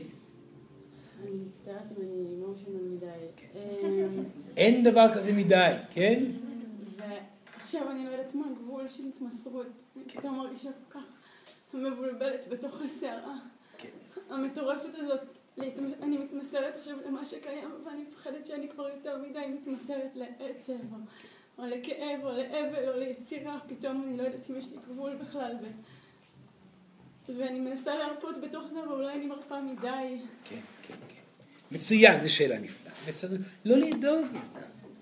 אני 1.22 1.30
מצטערת 1.30 1.82
אם 1.98 2.02
אני 2.02 2.34
אמושיונל 2.34 2.94
מדי. 2.94 3.06
כן. 3.36 3.48
אה, 3.54 4.06
אין 4.56 4.84
דבר 4.84 5.14
כזה 5.14 5.32
מדי, 5.32 5.72
כן? 5.90 6.24
ועכשיו 6.96 7.90
אני 7.90 8.04
לא 8.04 8.10
יודעת 8.10 8.34
מה 8.34 8.46
הגבול 8.50 8.88
של 8.88 9.02
התמסרות. 9.08 9.66
אני 9.96 10.04
פתאום 10.04 10.38
מרגישה 10.38 10.68
כל 10.72 10.98
כך 10.98 11.04
מבולבלת 11.74 12.48
בתוך 12.48 12.82
הסערה. 12.82 13.36
המטורפת 14.30 14.94
הזאת, 14.94 15.20
אני 16.02 16.18
מתמסרת 16.18 16.76
עכשיו 16.76 16.96
למה 17.06 17.24
שקיים, 17.24 17.70
ואני 17.86 18.02
מפחדת 18.02 18.46
שאני 18.46 18.68
כבר 18.68 18.88
יותר 18.88 19.18
מדי 19.18 19.46
מתמסרת 19.48 20.10
לעצב, 20.14 20.72
או, 20.72 20.96
או 21.58 21.66
לכאב, 21.66 22.20
או 22.22 22.28
לאבל, 22.32 22.88
או 22.88 22.98
ליצירה, 22.98 23.58
פתאום 23.68 24.04
אני 24.06 24.16
לא 24.16 24.22
יודעת 24.22 24.50
אם 24.50 24.56
יש 24.56 24.64
לי 24.64 24.76
גבול 24.88 25.16
בכלל, 25.16 25.52
ו... 25.62 25.66
ואני 27.38 27.60
מנסה 27.60 27.98
להרפות 27.98 28.40
בתוך 28.40 28.66
זה, 28.66 28.80
אבל 28.80 28.92
אולי 28.92 29.12
אני 29.14 29.26
מרפה 29.26 29.60
מדי. 29.60 30.20
כן, 30.44 30.56
כן, 30.82 30.94
כן. 31.08 31.20
מצוין, 31.70 32.20
זו 32.20 32.32
שאלה 32.32 32.58
נפלאה. 32.58 32.94
בסדר, 33.08 33.36
לא 33.64 33.76
לדאוג, 33.76 34.26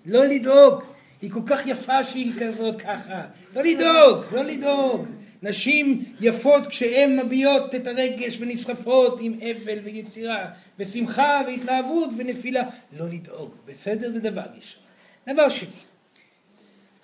לא 0.05 0.25
לדאוג. 0.25 0.83
היא 1.21 1.31
כל 1.31 1.41
כך 1.47 1.67
יפה 1.67 2.03
שהיא 2.03 2.33
כזאת 2.39 2.81
ככה. 2.81 3.25
לא 3.55 3.61
לדאוג, 3.61 4.23
לא 4.31 4.43
לדאוג. 4.43 5.07
נשים 5.43 6.05
יפות 6.21 6.67
כשהן 6.67 7.19
מביעות 7.19 7.75
את 7.75 7.87
הרגש 7.87 8.37
ונסחפות 8.39 9.19
עם 9.21 9.33
אבל 9.33 9.79
ויצירה 9.83 10.45
ושמחה 10.79 11.41
והתלהבות 11.47 12.09
ונפילה. 12.17 12.63
לא 12.97 13.05
לדאוג, 13.09 13.55
בסדר? 13.65 14.11
זה 14.11 14.19
דבר 14.19 14.45
ראשון. 14.55 14.81
דבר 15.29 15.49
שני, 15.49 15.69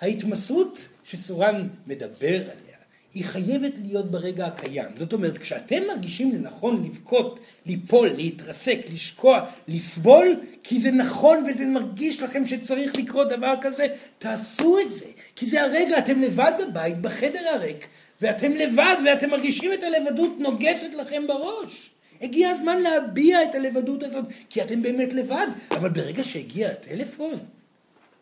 ההתמסרות 0.01 0.87
שסורן 1.03 1.67
מדבר 1.87 2.41
עליה 2.41 2.75
היא 3.15 3.25
חייבת 3.25 3.73
להיות 3.83 4.11
ברגע 4.11 4.45
הקיים. 4.45 4.87
זאת 4.97 5.13
אומרת, 5.13 5.37
כשאתם 5.37 5.83
מרגישים 5.87 6.35
לנכון 6.35 6.83
לבכות, 6.83 7.39
ליפול, 7.65 8.07
להתרסק, 8.07 8.79
לשקוע, 8.93 9.45
לסבול, 9.67 10.35
כי 10.63 10.81
זה 10.81 10.91
נכון 10.91 11.45
וזה 11.49 11.65
מרגיש 11.65 12.21
לכם 12.21 12.45
שצריך 12.45 12.95
לקרות 12.97 13.29
דבר 13.29 13.53
כזה, 13.61 13.87
תעשו 14.17 14.79
את 14.79 14.89
זה. 14.89 15.05
כי 15.35 15.45
זה 15.45 15.61
הרגע, 15.61 15.97
אתם 15.97 16.21
לבד 16.21 16.51
בבית, 16.69 17.01
בחדר 17.01 17.39
הריק, 17.53 17.87
ואתם 18.21 18.51
לבד 18.51 18.95
ואתם 19.05 19.29
מרגישים 19.29 19.73
את 19.73 19.83
הלבדות 19.83 20.39
נוגסת 20.39 20.93
לכם 20.93 21.27
בראש. 21.27 21.89
הגיע 22.21 22.49
הזמן 22.49 22.81
להביע 22.81 23.43
את 23.43 23.55
הלבדות 23.55 24.03
הזאת, 24.03 24.25
כי 24.49 24.61
אתם 24.61 24.81
באמת 24.81 25.13
לבד. 25.13 25.47
אבל 25.71 25.89
ברגע 25.89 26.23
שהגיע 26.23 26.67
הטלפון, 26.67 27.39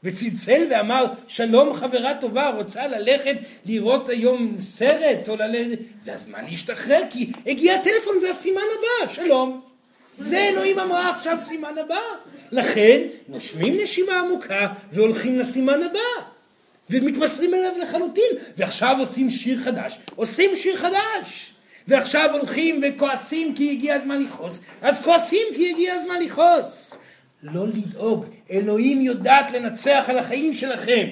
וצלצל 0.03 0.67
ואמר, 0.69 1.05
שלום 1.27 1.73
חברה 1.73 2.13
טובה, 2.13 2.49
רוצה 2.49 2.87
ללכת 2.87 3.35
לראות 3.65 4.09
היום 4.09 4.55
סרט, 4.59 5.29
או 5.29 5.35
ללכת... 5.35 5.79
זה 6.03 6.13
הזמן 6.13 6.45
להשתחרר, 6.45 6.99
כי 7.09 7.31
הגיע 7.45 7.75
הטלפון, 7.75 8.19
זה 8.19 8.31
הסימן 8.31 8.61
הבא, 8.77 9.13
שלום. 9.13 9.61
זה 10.19 10.37
אלוהים 10.37 10.79
אמרה 10.79 11.09
עכשיו 11.09 11.37
סימן 11.47 11.77
הבא. 11.85 12.01
לכן, 12.51 13.01
נושמים 13.27 13.77
נשימה 13.83 14.19
עמוקה 14.19 14.67
והולכים 14.93 15.39
לסימן 15.39 15.83
הבא. 15.83 16.32
ומתמסרים 16.93 17.53
אליו 17.53 17.71
לחלוטין. 17.81 18.31
ועכשיו 18.57 18.95
עושים 18.99 19.29
שיר 19.29 19.59
חדש. 19.59 19.99
עושים 20.15 20.55
שיר 20.55 20.75
חדש. 20.77 21.53
ועכשיו 21.87 22.29
הולכים 22.33 22.81
וכועסים 22.83 23.55
כי 23.55 23.71
הגיע 23.71 23.95
הזמן 23.95 24.21
לכעוס. 24.21 24.59
אז 24.81 25.01
כועסים 25.01 25.47
כי 25.55 25.69
הגיע 25.69 25.93
הזמן 25.93 26.15
לכעוס. 26.21 26.97
לא 27.43 27.67
לדאוג, 27.67 28.25
אלוהים 28.51 29.01
יודעת 29.01 29.51
לנצח 29.51 30.05
על 30.07 30.17
החיים 30.17 30.53
שלכם. 30.53 31.07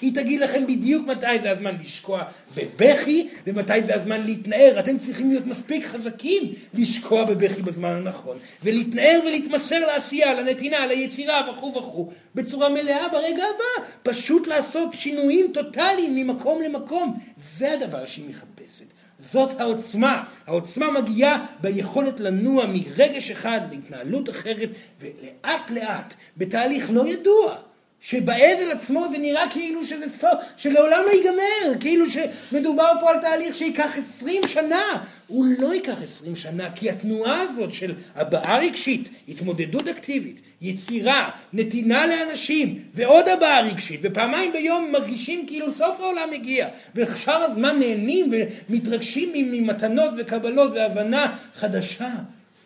היא 0.00 0.14
תגיד 0.14 0.40
לכם 0.40 0.66
בדיוק 0.66 1.06
מתי 1.06 1.40
זה 1.42 1.50
הזמן 1.50 1.76
לשקוע 1.82 2.22
בבכי 2.54 3.28
ומתי 3.46 3.82
זה 3.82 3.94
הזמן 3.94 4.26
להתנער. 4.26 4.76
אתם 4.78 4.98
צריכים 4.98 5.30
להיות 5.30 5.46
מספיק 5.46 5.86
חזקים 5.86 6.42
לשקוע 6.74 7.24
בבכי 7.24 7.62
בזמן 7.62 7.88
הנכון, 7.88 8.38
ולהתנער 8.62 9.20
ולהתמסר 9.26 9.86
לעשייה, 9.86 10.34
לנתינה, 10.34 10.86
ליצירה 10.86 11.50
וכו' 11.50 11.74
וכו', 11.74 12.10
בצורה 12.34 12.68
מלאה 12.68 13.08
ברגע 13.08 13.44
הבא. 13.54 13.88
פשוט 14.02 14.46
לעשות 14.46 14.94
שינויים 14.94 15.46
טוטאליים 15.54 16.14
ממקום 16.14 16.62
למקום. 16.62 17.18
זה 17.36 17.72
הדבר 17.72 18.06
שהיא 18.06 18.24
מחפשת. 18.28 18.86
זאת 19.18 19.60
העוצמה. 19.60 20.24
העוצמה 20.46 20.90
מגיעה 20.90 21.46
ביכולת 21.60 22.20
לנוע 22.20 22.64
מרגש 22.66 23.30
אחד 23.30 23.60
להתנהלות 23.70 24.30
אחרת, 24.30 24.68
ולאט 25.00 25.70
לאט, 25.70 26.14
בתהליך 26.36 26.90
לא 26.90 27.08
ידוע. 27.08 27.56
שבאבל 28.00 28.70
עצמו 28.72 29.06
זה 29.10 29.18
נראה 29.18 29.50
כאילו 29.50 29.84
שזה 29.84 30.08
סוף, 30.18 30.30
שלעולם 30.56 31.02
לא 31.06 31.10
ייגמר, 31.10 31.80
כאילו 31.80 32.04
שמדובר 32.10 32.92
פה 33.00 33.10
על 33.10 33.20
תהליך 33.20 33.54
שייקח 33.54 33.98
עשרים 33.98 34.42
שנה. 34.46 35.04
הוא 35.26 35.46
לא 35.58 35.74
ייקח 35.74 36.02
עשרים 36.02 36.36
שנה, 36.36 36.70
כי 36.70 36.90
התנועה 36.90 37.40
הזאת 37.40 37.72
של 37.72 37.94
הבעה 38.14 38.58
רגשית, 38.58 39.08
התמודדות 39.28 39.88
אקטיבית, 39.88 40.40
יצירה, 40.62 41.30
נתינה 41.52 42.06
לאנשים, 42.06 42.82
ועוד 42.94 43.28
הבעה 43.28 43.60
רגשית, 43.60 44.00
ופעמיים 44.02 44.52
ביום 44.52 44.92
מרגישים 44.92 45.46
כאילו 45.46 45.72
סוף 45.72 46.00
העולם 46.00 46.28
הגיע, 46.34 46.68
ושאר 46.94 47.42
הזמן 47.42 47.78
נהנים 47.78 48.32
ומתרגשים 48.68 49.28
ממתנות 49.34 50.10
וקבלות 50.18 50.70
והבנה 50.74 51.36
חדשה. 51.54 52.10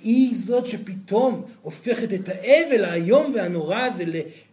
היא 0.03 0.37
זאת 0.37 0.67
שפתאום 0.67 1.45
הופכת 1.63 2.13
את 2.13 2.29
האבל 2.29 2.85
האיום 2.85 3.33
והנורא 3.35 3.79
הזה 3.81 4.05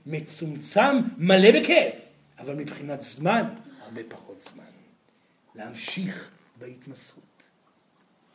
מצומצם, 0.05 0.95
מלא 1.17 1.51
בכאב, 1.59 1.91
אבל 2.39 2.55
מבחינת 2.55 3.01
זמן, 3.01 3.43
הרבה 3.81 4.01
פחות 4.07 4.41
זמן. 4.41 4.63
להמשיך 5.55 6.31
בהתמסרות. 6.59 7.43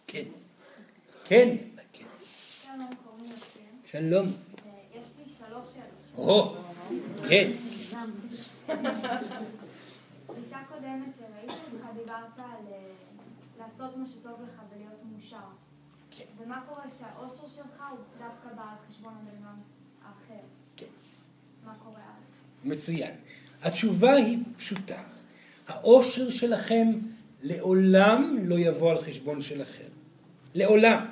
כן. 0.06 0.22
כן, 1.24 1.56
כן. 1.92 2.04
שלום. 2.62 2.90
שלום. 3.84 4.26
יש 4.26 5.06
לי 5.18 5.32
שלוש 5.38 5.68
שאלות. 6.14 6.56
כן. 7.28 7.50
פגישה 10.26 10.58
קודמת 10.68 11.14
שראיתי 11.18 11.54
אותך 11.72 11.86
דיברת 11.98 12.38
על 12.38 12.72
אה, 12.72 12.78
לעשות 13.58 13.96
מה 13.96 14.06
שטוב 14.06 14.40
לך. 14.42 14.71
כן. 16.18 16.24
ומה 16.44 16.60
קורה 16.68 16.84
שהאושר 16.98 17.48
שלך 17.56 17.82
הוא 17.90 17.98
דווקא 18.18 18.56
בא 18.56 18.62
על 18.62 18.76
חשבון 18.88 19.12
הבן 19.22 19.44
אדם 19.44 19.56
האחר? 20.04 20.44
כן. 20.76 20.86
מה 21.66 21.74
קורה 21.84 22.00
אז? 22.00 22.24
מצוין. 22.64 23.14
התשובה 23.62 24.14
היא 24.14 24.38
פשוטה. 24.56 25.02
האושר 25.68 26.30
שלכם 26.30 26.86
לעולם 27.42 28.38
לא 28.42 28.58
יבוא 28.58 28.90
על 28.90 28.98
חשבון 28.98 29.40
של 29.40 29.62
אחר. 29.62 29.88
לעולם. 30.54 31.06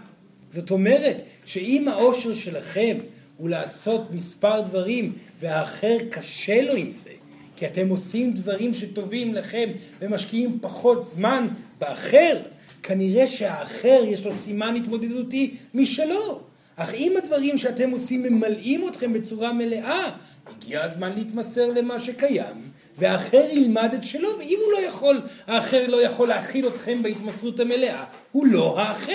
זאת 0.52 0.70
אומרת 0.70 1.16
שאם 1.44 1.89
האושר 1.89 2.35
שלכם 2.35 2.97
הוא 3.36 3.48
לעשות 3.48 4.10
מספר 4.10 4.60
דברים 4.60 5.12
והאחר 5.40 5.97
קשה 6.10 6.62
לו 6.62 6.72
עם 6.72 6.93
זה, 6.93 7.10
כי 7.56 7.66
אתם 7.66 7.89
עושים 7.89 8.32
דברים 8.32 8.74
שטובים 8.74 9.35
לכם 9.35 9.70
ומשקיעים 10.01 10.59
פחות 10.62 11.02
זמן 11.02 11.48
באחר, 11.78 12.40
כנראה 12.82 13.27
שהאחר 13.27 14.02
יש 14.07 14.24
לו 14.24 14.35
סימן 14.35 14.77
התמודדותי 14.77 15.57
משלו. 15.74 16.40
אך 16.77 16.94
אם 16.94 17.15
הדברים 17.16 17.59
שאתם 17.59 17.90
עושים 17.90 18.23
ממלאים 18.23 18.89
אתכם 18.89 19.12
בצורה 19.12 19.52
מלאה, 19.52 20.11
הגיע 20.47 20.85
הזמן 20.85 21.12
להתמסר 21.15 21.70
למה 21.70 22.01
שקיים, 22.01 22.70
והאחר 22.98 23.44
ילמד 23.51 23.94
את 23.94 24.05
שלו, 24.05 24.39
ואם 24.39 24.59
הוא 24.65 24.73
לא 24.73 24.78
יכול, 24.78 25.20
האחר 25.47 25.86
לא 25.86 26.02
יכול 26.02 26.28
להכיל 26.28 26.69
אתכם 26.69 27.02
בהתמסרות 27.02 27.61
המלאה, 27.61 28.05
הוא 28.32 28.47
לא 28.47 28.81
האחר. 28.81 29.12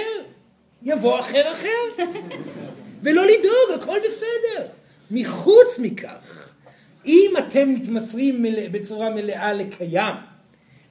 יבוא 0.84 1.20
אחר 1.20 1.52
אחר. 1.52 2.04
ולא 3.04 3.24
לדאוג, 3.26 3.82
הכל 3.82 3.98
בסדר. 4.00 4.68
מחוץ 5.12 5.80
מכך, 5.80 6.54
אם 7.06 7.32
אתם 7.38 7.74
מתמסרים 7.74 8.42
מלא, 8.42 8.68
בצורה 8.72 9.10
מלאה 9.10 9.54
לקיים, 9.54 10.16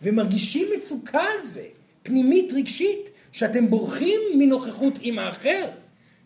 ומרגישים 0.03 0.69
מצוקה 0.77 1.21
על 1.21 1.43
זה, 1.43 1.65
פנימית 2.05 2.53
רגשית, 2.53 3.11
שאתם 3.33 3.71
בורחים 3.71 4.21
מנוכחות 4.39 4.99
עם 5.03 5.19
האחר, 5.19 5.67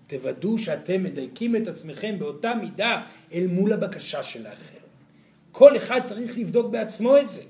תוודאו 0.07 0.59
שאתם 0.59 1.03
מדייקים 1.03 1.57
את 1.57 1.69
עצמכם 1.69 2.19
באותה 2.19 2.55
מידה 2.55 3.03
אל 3.33 3.47
מול 3.47 3.73
הבקשה 3.73 4.23
של 4.23 4.47
האחר. 4.47 4.79
כל 5.53 5.77
אחד 5.77 6.01
צריך 6.03 6.39
לבדוק 6.39 6.67
בעצמו 6.67 7.19
את 7.19 7.29
זה. 7.29 7.43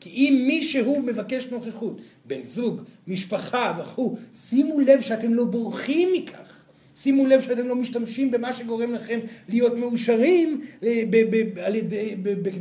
כי 0.00 0.10
אם 0.10 0.44
מישהו 0.46 1.02
מבקש 1.02 1.46
נוכחות, 1.46 2.00
בן 2.24 2.42
זוג, 2.44 2.82
משפחה 3.06 3.78
וכו', 3.80 4.16
שימו 4.36 4.80
לב 4.80 5.00
שאתם 5.00 5.34
לא 5.34 5.44
בורחים 5.44 6.08
מכך. 6.16 6.64
שימו 6.96 7.26
לב 7.26 7.40
שאתם 7.40 7.68
לא 7.68 7.76
משתמשים 7.76 8.30
במה 8.30 8.52
שגורם 8.52 8.92
לכם 8.92 9.20
להיות 9.48 9.76
מאושרים 9.76 10.64
אה, 10.82 11.02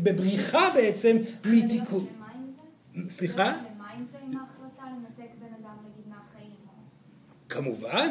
בבריחה 0.03 0.69
בעצם 0.75 1.17
מתיקון. 1.45 2.05
סליחה? 3.09 3.70
כמובן, 7.51 8.07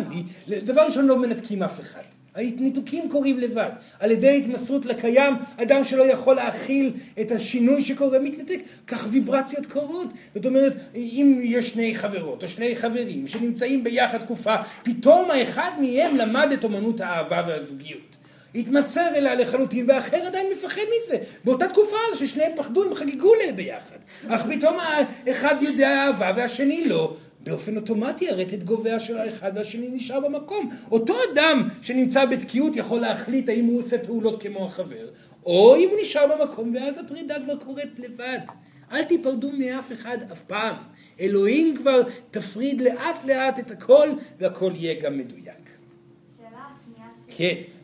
דבר 0.48 0.82
ראשון 0.82 1.06
לא 1.06 1.18
מנתקים 1.18 1.62
אף 1.62 1.80
אחד. 1.80 2.02
הניתוקים 2.34 3.08
קורים 3.10 3.38
לבד. 3.38 3.70
על 4.00 4.10
ידי 4.10 4.42
התמסרות 4.44 4.86
לקיים, 4.86 5.34
אדם 5.56 5.84
שלא 5.84 6.02
יכול 6.02 6.36
להכיל 6.36 6.92
את 7.20 7.30
השינוי 7.30 7.82
שקורה 7.82 8.18
מתנתק, 8.18 8.60
כך 8.86 9.06
ויברציות 9.10 9.66
קורות. 9.66 10.06
זאת 10.34 10.46
אומרת, 10.46 10.76
אם 10.94 11.40
יש 11.42 11.68
שני 11.68 11.94
חברות 11.94 12.42
או 12.42 12.48
שני 12.48 12.76
חברים 12.76 13.28
שנמצאים 13.28 13.84
ביחד 13.84 14.18
תקופה, 14.18 14.56
פתאום 14.82 15.30
האחד 15.30 15.70
מהם 15.80 16.16
למד 16.16 16.52
את 16.52 16.64
אומנות 16.64 17.00
האהבה 17.00 17.42
והזוגיות. 17.46 18.16
התמסר 18.54 19.08
אליה 19.14 19.34
לחלוטין, 19.34 19.90
והאחר 19.90 20.16
עדיין 20.16 20.46
מפחד 20.56 20.80
מזה. 20.80 21.16
באותה 21.44 21.68
תקופה 21.68 21.96
ששניהם 22.18 22.52
פחדו, 22.56 22.84
הם 22.84 22.94
חגגו 22.94 23.34
להם 23.34 23.56
ביחד. 23.56 23.96
אך 24.28 24.46
פתאום 24.50 24.76
האחד 25.26 25.54
יודע 25.60 25.88
אהבה 25.88 26.32
והשני 26.36 26.88
לא, 26.88 27.16
באופן 27.42 27.76
אוטומטי 27.76 28.30
הרטט 28.30 28.62
גובע 28.62 29.00
של 29.00 29.18
האחד 29.18 29.52
והשני 29.54 29.88
נשאר 29.92 30.20
במקום. 30.20 30.70
אותו 30.90 31.14
אדם 31.32 31.68
שנמצא 31.82 32.24
בתקיעות 32.24 32.76
יכול 32.76 33.00
להחליט 33.00 33.48
האם 33.48 33.64
הוא 33.64 33.80
עושה 33.80 33.98
פעולות 33.98 34.42
כמו 34.42 34.64
החבר, 34.66 35.08
או 35.46 35.76
אם 35.76 35.88
הוא 35.90 35.98
נשאר 36.00 36.36
במקום 36.36 36.74
ואז 36.74 36.98
הפרידה 36.98 37.34
כבר 37.44 37.56
קורית 37.56 37.98
לבד. 37.98 38.38
אל 38.92 39.04
תיפרדו 39.04 39.50
מאף 39.52 39.92
אחד 39.92 40.18
אף 40.32 40.42
פעם. 40.42 40.74
אלוהים 41.20 41.76
כבר 41.76 42.00
תפריד 42.30 42.80
לאט 42.80 43.24
לאט 43.24 43.58
את 43.58 43.70
הכל 43.70 44.08
והכל 44.38 44.72
יהיה 44.74 45.00
גם 45.00 45.18
מדויק. 45.18 45.70
שאלה 46.36 46.48
השנייה 46.48 47.10
שלי, 47.26 47.34
כן. 47.36 47.79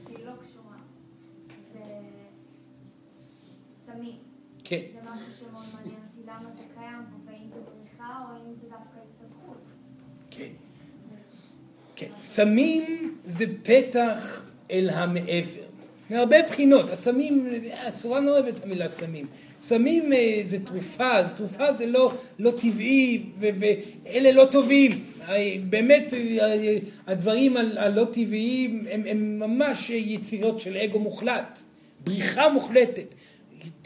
כן. 11.97 12.07
סמים 12.25 13.15
זה 13.25 13.45
פתח 13.63 14.43
אל 14.71 14.91
המעבר. 14.93 15.67
מהרבה 16.11 16.37
בחינות. 16.43 16.91
הסמים, 16.91 17.47
הצורה 17.87 18.21
לא 18.21 18.31
אוהבת 18.31 18.59
את 18.59 18.65
המילה 18.65 18.89
סמים. 18.89 19.27
סמים 19.61 20.13
אה, 20.13 20.41
זה 20.45 20.59
תרופה, 20.59 21.25
זה 21.27 21.29
תרופה 21.29 21.73
זה 21.73 21.87
לא, 21.87 22.13
לא 22.39 22.51
טבעי, 22.51 23.23
ואלה 23.39 24.33
לא 24.33 24.45
טובים. 24.51 25.05
אה, 25.29 25.57
באמת 25.69 26.15
אה, 26.15 26.77
הדברים 27.07 27.57
הלא 27.57 28.05
טבעיים 28.05 28.87
הם, 28.91 29.03
הם 29.07 29.39
ממש 29.39 29.91
יצירות 29.91 30.61
של 30.61 30.77
אגו 30.77 30.99
מוחלט. 30.99 31.59
בריחה 32.05 32.49
מוחלטת. 32.49 33.15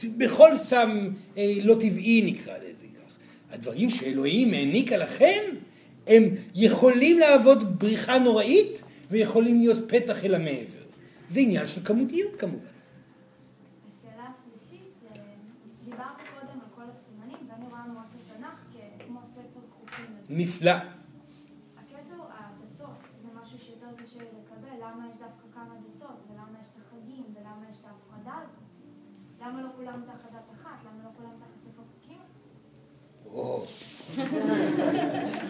בכל 0.05 0.59
סם 0.59 1.09
לא 1.63 1.75
טבעי 1.75 2.23
נקרא 2.23 2.55
לזה 2.55 2.87
כך. 2.97 3.17
הדברים 3.51 3.91
שאלוהים 3.91 4.55
העניקה 4.55 4.97
לכם 4.97 5.41
הם 6.11 6.23
יכולים 6.55 7.19
לעבוד 7.19 7.79
בריחה 7.79 8.19
נוראית 8.19 8.83
ויכולים 9.11 9.57
להיות 9.57 9.89
פתח 9.89 10.25
אל 10.25 10.35
המעבר. 10.35 10.85
זה 11.29 11.41
עניין 11.41 11.67
של 11.67 11.81
כמותיות 11.85 12.37
כמובן. 12.37 12.65
השאלה 13.89 14.23
השלישית 14.23 14.93
זה, 15.01 15.09
דיברת 15.85 16.21
קודם 16.35 16.61
על 16.61 16.69
כל 16.75 16.83
הסימנים, 16.93 17.49
ואני 17.49 17.65
רואה 17.71 17.87
מאוד 17.87 18.05
את 18.15 18.37
התנ"ך 18.37 18.77
כמו 19.07 19.21
ספר 19.25 19.61
חוקים. 19.71 20.15
נפלא. 20.29 20.73
למה 29.41 29.63
לא 29.63 29.69
כולם 29.77 30.03
תחת 30.07 30.33
דת 30.33 30.51
אחת? 30.55 30.79
למה 30.85 31.05
לא 31.05 31.11
כולם 31.17 31.31
תחת 31.41 31.61
ספר 31.63 31.83
חוקים? 31.93 32.21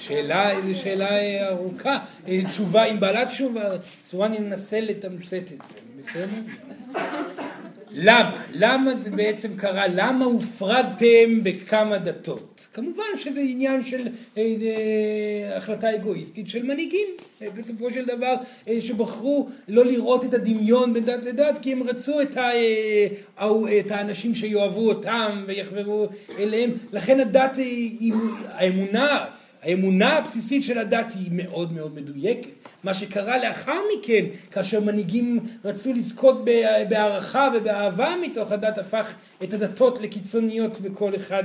שאלה, 0.00 0.50
זו 0.66 0.78
שאלה 0.78 1.08
ארוכה, 1.48 1.98
אה, 2.28 2.40
תשובה 2.48 2.82
עם 2.82 3.00
בעלת 3.00 3.28
תשובה, 3.28 3.62
צורה 4.06 4.26
אני 4.26 4.38
מנסה 4.38 4.80
לתמצת 4.80 5.34
את 5.34 5.48
זה, 5.48 5.56
בסדר? 5.98 6.26
למה? 7.92 8.44
למה 8.52 8.94
זה 8.94 9.10
בעצם 9.10 9.56
קרה? 9.56 9.86
למה 9.88 10.24
הופרדתם 10.24 11.42
בכמה 11.42 11.98
דתות? 11.98 12.66
כמובן 12.72 13.04
שזה 13.16 13.40
עניין 13.40 13.84
של 13.84 14.08
אה, 14.38 14.42
אה, 14.42 15.56
החלטה 15.56 15.94
אגואיסטית 15.94 16.48
של 16.48 16.62
מנהיגים, 16.62 17.06
אה, 17.42 17.48
בסופו 17.50 17.90
של 17.90 18.04
דבר, 18.04 18.34
אה, 18.68 18.80
שבחרו 18.80 19.48
לא 19.68 19.84
לראות 19.84 20.24
את 20.24 20.34
הדמיון 20.34 20.92
בין 20.92 21.04
דת 21.04 21.24
לדת, 21.24 21.58
כי 21.62 21.72
הם 21.72 21.82
רצו 21.82 22.20
את, 22.20 22.36
ה, 22.36 22.40
אה, 22.40 23.06
אה, 23.40 23.78
את 23.80 23.90
האנשים 23.90 24.34
שיאהבו 24.34 24.88
אותם 24.88 25.44
ויחברו 25.46 26.08
אליהם, 26.38 26.70
לכן 26.92 27.20
הדת, 27.20 27.58
אה, 27.58 27.62
היא, 27.64 28.12
האמונה, 28.48 29.24
האמונה 29.62 30.16
הבסיסית 30.16 30.64
של 30.64 30.78
הדת 30.78 31.12
היא 31.14 31.30
מאוד 31.32 31.72
מאוד 31.72 31.94
מדויקת. 31.94 32.50
מה 32.84 32.94
שקרה 32.94 33.38
לאחר 33.38 33.80
מכן, 33.98 34.24
כאשר 34.50 34.80
מנהיגים 34.80 35.40
רצו 35.64 35.92
לזכות 35.92 36.44
בהערכה 36.88 37.48
ובאהבה 37.54 38.14
מתוך 38.22 38.52
הדת, 38.52 38.78
הפך 38.78 39.14
את 39.42 39.52
הדתות 39.52 40.00
לקיצוניות 40.00 40.80
בכל 40.80 41.16
אחד 41.16 41.44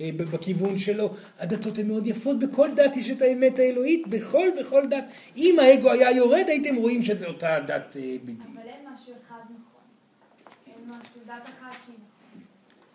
אה, 0.00 0.10
בכיוון 0.16 0.78
שלו. 0.78 1.14
הדתות 1.38 1.78
הן 1.78 1.88
מאוד 1.88 2.06
יפות, 2.06 2.38
בכל 2.38 2.68
דת 2.76 2.96
יש 2.96 3.10
את 3.10 3.22
האמת 3.22 3.58
האלוהית, 3.58 4.06
בכל, 4.06 4.48
בכל 4.60 4.86
דת. 4.86 5.04
אם 5.36 5.56
האגו 5.62 5.90
היה 5.90 6.10
יורד, 6.10 6.44
הייתם 6.48 6.76
רואים 6.76 7.02
שזו 7.02 7.26
אותה 7.26 7.60
דת 7.66 7.96
אה, 7.96 8.16
בדיוק. 8.24 8.40
אבל 8.54 8.62
אין 8.66 8.94
משהו 8.94 9.14
אחד 9.26 9.36
נכון. 9.44 9.82
אין 10.66 10.84
משהו, 10.88 11.20
דת 11.26 11.44
אחת 11.44 11.76
שהיא 11.86 11.96
נכון. 11.96 12.42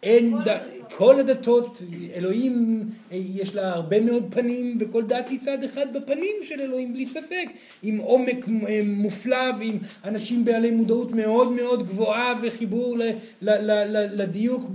אין 0.03 0.31
כל 0.31 0.43
ד... 0.43 0.47
הדתות. 0.47 0.76
כל 0.97 1.19
הדתות, 1.19 1.81
אלוהים 2.13 2.83
יש 3.11 3.55
לה 3.55 3.73
הרבה 3.73 3.99
מאוד 3.99 4.25
פנים, 4.29 4.77
וכל 4.79 5.03
דת 5.03 5.29
היא 5.29 5.39
צד 5.39 5.63
אחד 5.63 5.97
בפנים 5.97 6.35
של 6.47 6.61
אלוהים 6.61 6.93
בלי 6.93 7.05
ספק, 7.05 7.45
עם 7.83 7.97
עומק 7.97 8.45
אה, 8.67 8.81
מופלא 8.85 9.51
ועם 9.59 9.77
אנשים 10.03 10.45
בעלי 10.45 10.71
מודעות 10.71 11.11
מאוד 11.11 11.51
מאוד 11.51 11.87
גבוהה 11.87 12.33
וחיבור 12.41 12.97
ל... 12.97 13.01
ל... 13.01 13.49
ל... 13.49 13.71
ל... 13.71 14.21
לדיוק. 14.21 14.69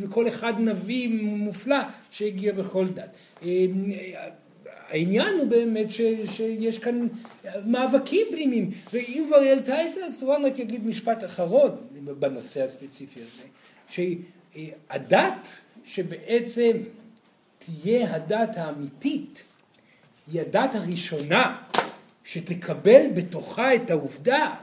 בכל 0.00 0.28
אחד 0.28 0.52
נביא 0.58 1.08
מופלא 1.22 1.78
שהגיע 2.10 2.52
בכל 2.52 2.86
דת. 2.88 3.16
אה, 3.42 3.48
העניין 4.90 5.34
הוא 5.38 5.46
באמת 5.46 5.90
ש, 5.90 6.00
שיש 6.30 6.78
כאן 6.78 7.06
מאבקים 7.66 8.26
פנימיים, 8.30 8.70
ואם 8.92 9.24
כבר 9.26 9.36
העלתה 9.36 9.84
את 9.84 9.94
זה, 9.94 10.06
אז 10.06 10.14
סורן 10.20 10.44
רק 10.44 10.58
יגיד 10.58 10.86
משפט 10.86 11.24
אחרון 11.24 11.70
בנושא 12.18 12.64
הספציפי 12.64 13.20
הזה, 13.20 13.44
שהדת 13.88 15.63
שבעצם 15.84 16.70
תהיה 17.58 18.14
הדת 18.14 18.56
האמיתית, 18.56 19.42
היא 20.32 20.40
הדת 20.40 20.74
הראשונה 20.74 21.62
שתקבל 22.24 23.06
בתוכה 23.14 23.74
את 23.74 23.90
העובדה 23.90 24.54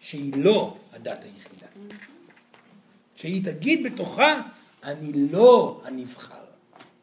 שהיא 0.00 0.32
לא 0.36 0.76
הדת 0.92 1.24
היחידה. 1.24 1.66
שהיא 3.16 3.44
תגיד 3.44 3.92
בתוכה, 3.92 4.40
אני 4.84 5.12
לא 5.32 5.82
הנבחר. 5.84 6.34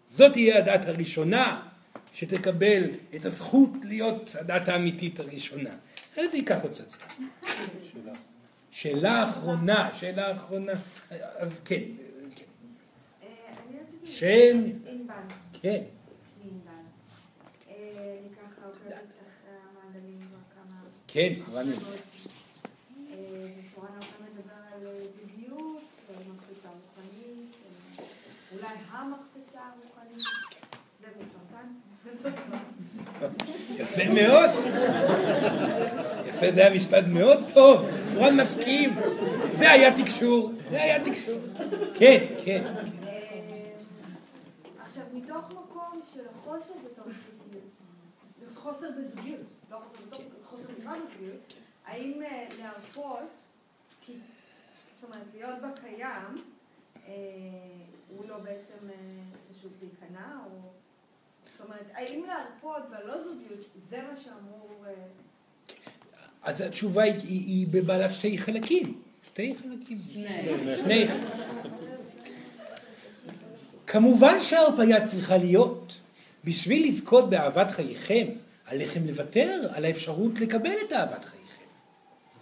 זאת 0.10 0.34
תהיה 0.34 0.58
הדת 0.58 0.86
הראשונה 0.86 1.68
שתקבל 2.14 2.84
את 3.16 3.26
הזכות 3.26 3.70
להיות 3.84 4.36
הדת 4.40 4.68
האמיתית 4.68 5.20
הראשונה. 5.20 5.70
אז 6.18 6.32
זה 6.32 6.38
ייקח 6.38 6.58
עוד 6.64 6.72
קצת 6.72 6.92
זמן. 6.92 7.28
שאלה 8.72 9.24
אחרונה, 9.24 9.90
שאלה 9.96 10.32
אחרונה. 10.32 10.72
אז 11.36 11.62
כן, 11.66 11.82
כן. 12.36 12.44
אני 13.22 13.26
רציתי... 13.26 13.26
שם, 13.26 13.26
ענבל. 13.26 13.26
כן. 13.26 13.26
שמי 13.66 13.66
ענבל. 13.66 13.66
אה, 13.66 13.66
אני 13.68 13.97
ככה 13.97 13.97
עוקבת 13.97 13.97
אחרי 13.97 13.97
המעגלים 13.97 13.97
כבר 20.20 20.38
כמה... 20.56 20.82
כן, 21.08 21.34
סורן. 21.36 21.66
מסרטן. 31.20 31.68
יפה 33.76 34.10
מאוד. 34.14 34.50
יפה, 36.28 36.52
זה 36.52 36.66
היה 36.66 36.76
משפט 36.76 37.04
מאוד 37.08 37.44
טוב. 37.54 37.86
סורן 38.06 38.38
מסכים. 38.38 38.96
זה 39.54 39.72
היה 39.72 39.98
תקשור. 39.98 40.52
זה 40.72 40.82
היה 40.84 41.04
תקשור. 41.04 41.40
כן, 42.00 42.26
כן. 42.46 42.64
מתוך 45.28 45.52
מקום 45.52 46.02
של 46.14 46.24
חוסר 46.36 46.74
בתורשתיות, 46.86 47.64
חוסר 48.56 48.88
בזוגיות, 49.00 49.42
לא 49.72 49.80
חוסר 49.88 50.04
בתורשתיות, 50.06 50.42
חוסר 50.50 50.68
בכלל 50.80 51.00
בזוגיות, 51.00 51.54
האם 51.86 52.22
אה, 52.22 52.48
להרפות, 52.60 53.30
כי, 54.06 54.14
זאת 55.02 55.10
אומרת, 55.10 55.28
להיות 55.34 55.56
בקיים, 55.60 56.36
אה, 57.08 57.14
הוא 58.10 58.26
לא 58.28 58.38
בעצם 58.38 58.90
אה, 58.90 58.96
פשוט 59.52 59.72
להיכנע, 59.82 60.38
או... 60.46 60.60
זאת 61.58 61.66
אומרת, 61.66 61.86
האם 61.94 62.24
להרפות 62.28 62.84
והלא 62.92 63.24
זוגיות, 63.24 63.66
זה 63.90 64.02
מה 64.12 64.18
שאמור... 64.18 64.86
אז 66.44 66.62
התשובה 66.62 67.04
היא, 67.04 67.14
היא, 67.14 67.46
היא 67.46 67.68
בבעלת 67.72 68.12
שתי 68.12 68.38
חלקים. 68.38 69.02
שתי 69.28 69.56
חלקים. 69.56 69.98
שני 70.78 71.08
חלקים. 71.08 71.87
כמובן 73.88 74.40
שההרפאיה 74.40 75.06
צריכה 75.06 75.38
להיות. 75.38 75.94
בשביל 76.44 76.90
לזכות 76.90 77.30
באהבת 77.30 77.72
חייכם, 77.72 78.26
עליכם 78.66 79.08
לוותר 79.08 79.62
על 79.74 79.86
האפשרות 79.86 80.40
לקבל 80.40 80.74
את 80.88 80.94
אהבת 80.94 81.26
חייכם. 81.26 81.66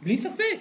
בלי 0.01 0.17
ספק. 0.17 0.59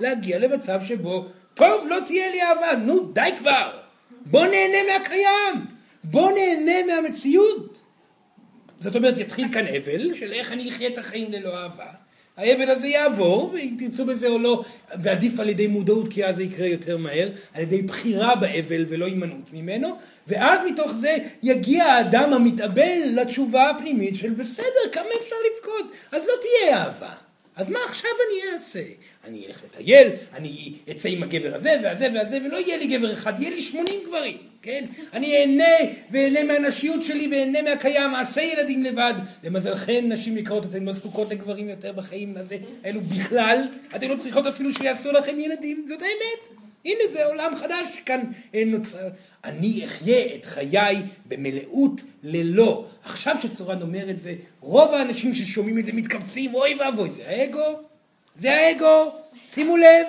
להגיע 0.00 0.38
למצב 0.38 0.80
שבו, 0.84 1.26
טוב, 1.54 1.86
לא 1.88 1.96
תהיה 2.06 2.30
לי 2.30 2.42
אהבה, 2.42 2.84
נו, 2.86 3.12
די 3.12 3.30
כבר. 3.38 3.80
בוא 4.26 4.46
נהנה 4.46 4.78
מהקיים. 4.92 5.66
בוא 6.04 6.30
נהנה 6.32 6.86
מהמציאות. 6.86 7.82
זאת 8.80 8.96
אומרת, 8.96 9.18
יתחיל 9.18 9.52
כאן 9.52 9.66
אבל 9.66 10.14
של 10.14 10.32
איך 10.32 10.52
אני 10.52 10.70
אחיה 10.70 10.88
את 10.88 10.98
החיים 10.98 11.32
ללא 11.32 11.62
אהבה. 11.62 12.03
האבל 12.36 12.70
הזה 12.70 12.86
יעבור, 12.86 13.50
ואם 13.54 13.76
תרצו 13.78 14.04
בזה 14.04 14.28
או 14.28 14.38
לא, 14.38 14.64
ועדיף 15.02 15.40
על 15.40 15.48
ידי 15.48 15.66
מודעות, 15.66 16.08
כי 16.08 16.26
אז 16.26 16.36
זה 16.36 16.42
יקרה 16.42 16.66
יותר 16.66 16.96
מהר, 16.96 17.28
על 17.54 17.62
ידי 17.62 17.82
בחירה 17.82 18.36
באבל 18.36 18.84
ולא 18.88 19.06
הימנעות 19.06 19.52
ממנו, 19.52 19.88
ואז 20.26 20.60
מתוך 20.72 20.92
זה 20.92 21.16
יגיע 21.42 21.84
האדם 21.84 22.32
המתאבל 22.32 22.98
לתשובה 23.14 23.70
הפנימית 23.70 24.16
של 24.16 24.30
בסדר, 24.30 24.84
כמה 24.92 25.08
אפשר 25.20 25.36
לבכות? 25.52 25.92
אז 26.12 26.22
לא 26.22 26.32
תהיה 26.40 26.76
אהבה. 26.76 27.23
אז 27.56 27.70
מה 27.70 27.78
עכשיו 27.86 28.10
אני 28.28 28.52
אעשה? 28.52 28.82
אני 29.24 29.46
אלך 29.46 29.64
לטייל, 29.64 30.08
אני 30.34 30.72
אצא 30.90 31.08
עם 31.08 31.22
הגבר 31.22 31.54
הזה 31.54 31.76
והזה 31.82 32.08
והזה, 32.14 32.38
ולא 32.46 32.56
יהיה 32.56 32.76
לי 32.76 32.86
גבר 32.86 33.12
אחד, 33.12 33.42
יהיה 33.42 33.50
לי 33.50 33.62
80 33.62 34.00
גברים, 34.06 34.36
כן? 34.62 34.84
אני 35.12 35.36
אהנה 35.36 35.92
ואהנה 36.10 36.44
מהנשיות 36.44 37.02
שלי 37.02 37.28
ואהנה 37.30 37.62
מהקיים, 37.62 38.14
אעשה 38.14 38.42
ילדים 38.42 38.82
לבד. 38.82 39.14
למזלכן, 39.44 40.12
נשים 40.12 40.38
יקרות, 40.38 40.64
אתן 40.64 40.84
לא 40.84 40.92
זקוקות 40.92 41.30
לגברים 41.30 41.68
יותר 41.68 41.92
בחיים 41.92 42.36
הזה, 42.36 42.56
האלו 42.84 43.00
בכלל. 43.00 43.68
אתן 43.96 44.08
לא 44.08 44.16
צריכות 44.16 44.46
אפילו 44.46 44.72
שיעשו 44.72 45.12
לכם 45.12 45.40
ילדים, 45.40 45.86
זאת 45.88 46.02
האמת. 46.02 46.63
הנה 46.84 47.00
זה 47.12 47.24
עולם 47.26 47.56
חדש 47.56 47.94
שכאן 47.94 48.20
נוצר. 48.66 49.08
אני 49.44 49.84
אחיה 49.84 50.34
את 50.34 50.44
חיי 50.44 50.96
במלאות 51.26 52.00
ללא. 52.22 52.84
עכשיו 53.04 53.36
שסורן 53.42 53.82
אומר 53.82 54.10
את 54.10 54.18
זה, 54.18 54.34
רוב 54.60 54.94
האנשים 54.94 55.34
ששומעים 55.34 55.78
את 55.78 55.86
זה 55.86 55.92
מתכווצים, 55.92 56.54
אוי 56.54 56.74
ואבוי, 56.74 57.10
זה 57.10 57.22
האגו? 57.28 57.80
זה 58.36 58.54
האגו? 58.54 59.12
שימו 59.48 59.76
לב, 59.76 60.06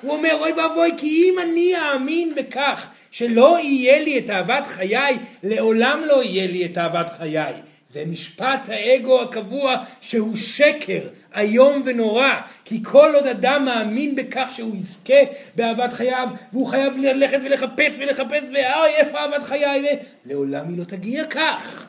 הוא 0.00 0.12
אומר 0.12 0.36
אוי 0.40 0.52
ואבוי 0.52 0.90
כי 0.96 1.06
אם 1.06 1.38
אני 1.38 1.72
אאמין 1.76 2.34
בכך 2.34 2.88
שלא 3.10 3.58
יהיה 3.62 4.00
לי 4.00 4.18
את 4.18 4.30
אהבת 4.30 4.66
חיי, 4.66 5.18
לעולם 5.42 6.02
לא 6.06 6.22
יהיה 6.22 6.46
לי 6.46 6.66
את 6.66 6.78
אהבת 6.78 7.08
חיי. 7.08 7.54
זה 7.96 8.04
משפט 8.06 8.68
האגו 8.68 9.22
הקבוע 9.22 9.76
שהוא 10.00 10.36
שקר, 10.36 11.08
איום 11.36 11.82
ונורא, 11.84 12.40
כי 12.64 12.80
כל 12.84 13.12
עוד 13.14 13.26
אדם 13.26 13.64
מאמין 13.64 14.16
בכך 14.16 14.50
שהוא 14.56 14.76
יזכה 14.76 15.22
באהבת 15.54 15.92
חייו, 15.92 16.28
והוא 16.52 16.66
חייב 16.66 16.96
ללכת 16.96 17.38
ולחפש 17.44 17.98
ולחפש, 17.98 18.42
ואוי 18.42 18.94
איפה 18.96 19.18
אהבת 19.18 19.42
חיי, 19.42 19.80
ו... 19.82 19.86
לעולם 20.26 20.68
היא 20.68 20.78
לא 20.78 20.84
תגיע 20.84 21.24
כך. 21.24 21.88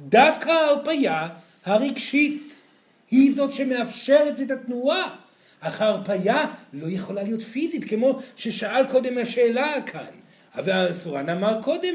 דווקא 0.00 0.50
ההרפאיה 0.50 1.28
הרגשית 1.64 2.52
היא 3.10 3.34
זאת 3.34 3.52
שמאפשרת 3.52 4.40
את 4.40 4.50
התנועה. 4.50 5.14
אך 5.60 5.82
ההרפאיה 5.82 6.46
לא 6.72 6.86
יכולה 6.90 7.22
להיות 7.22 7.42
פיזית, 7.42 7.84
כמו 7.84 8.20
ששאל 8.36 8.84
קודם 8.86 9.18
השאלה 9.18 9.74
כאן. 9.86 10.12
והסורן 10.64 11.28
אמר 11.28 11.62
קודם, 11.62 11.94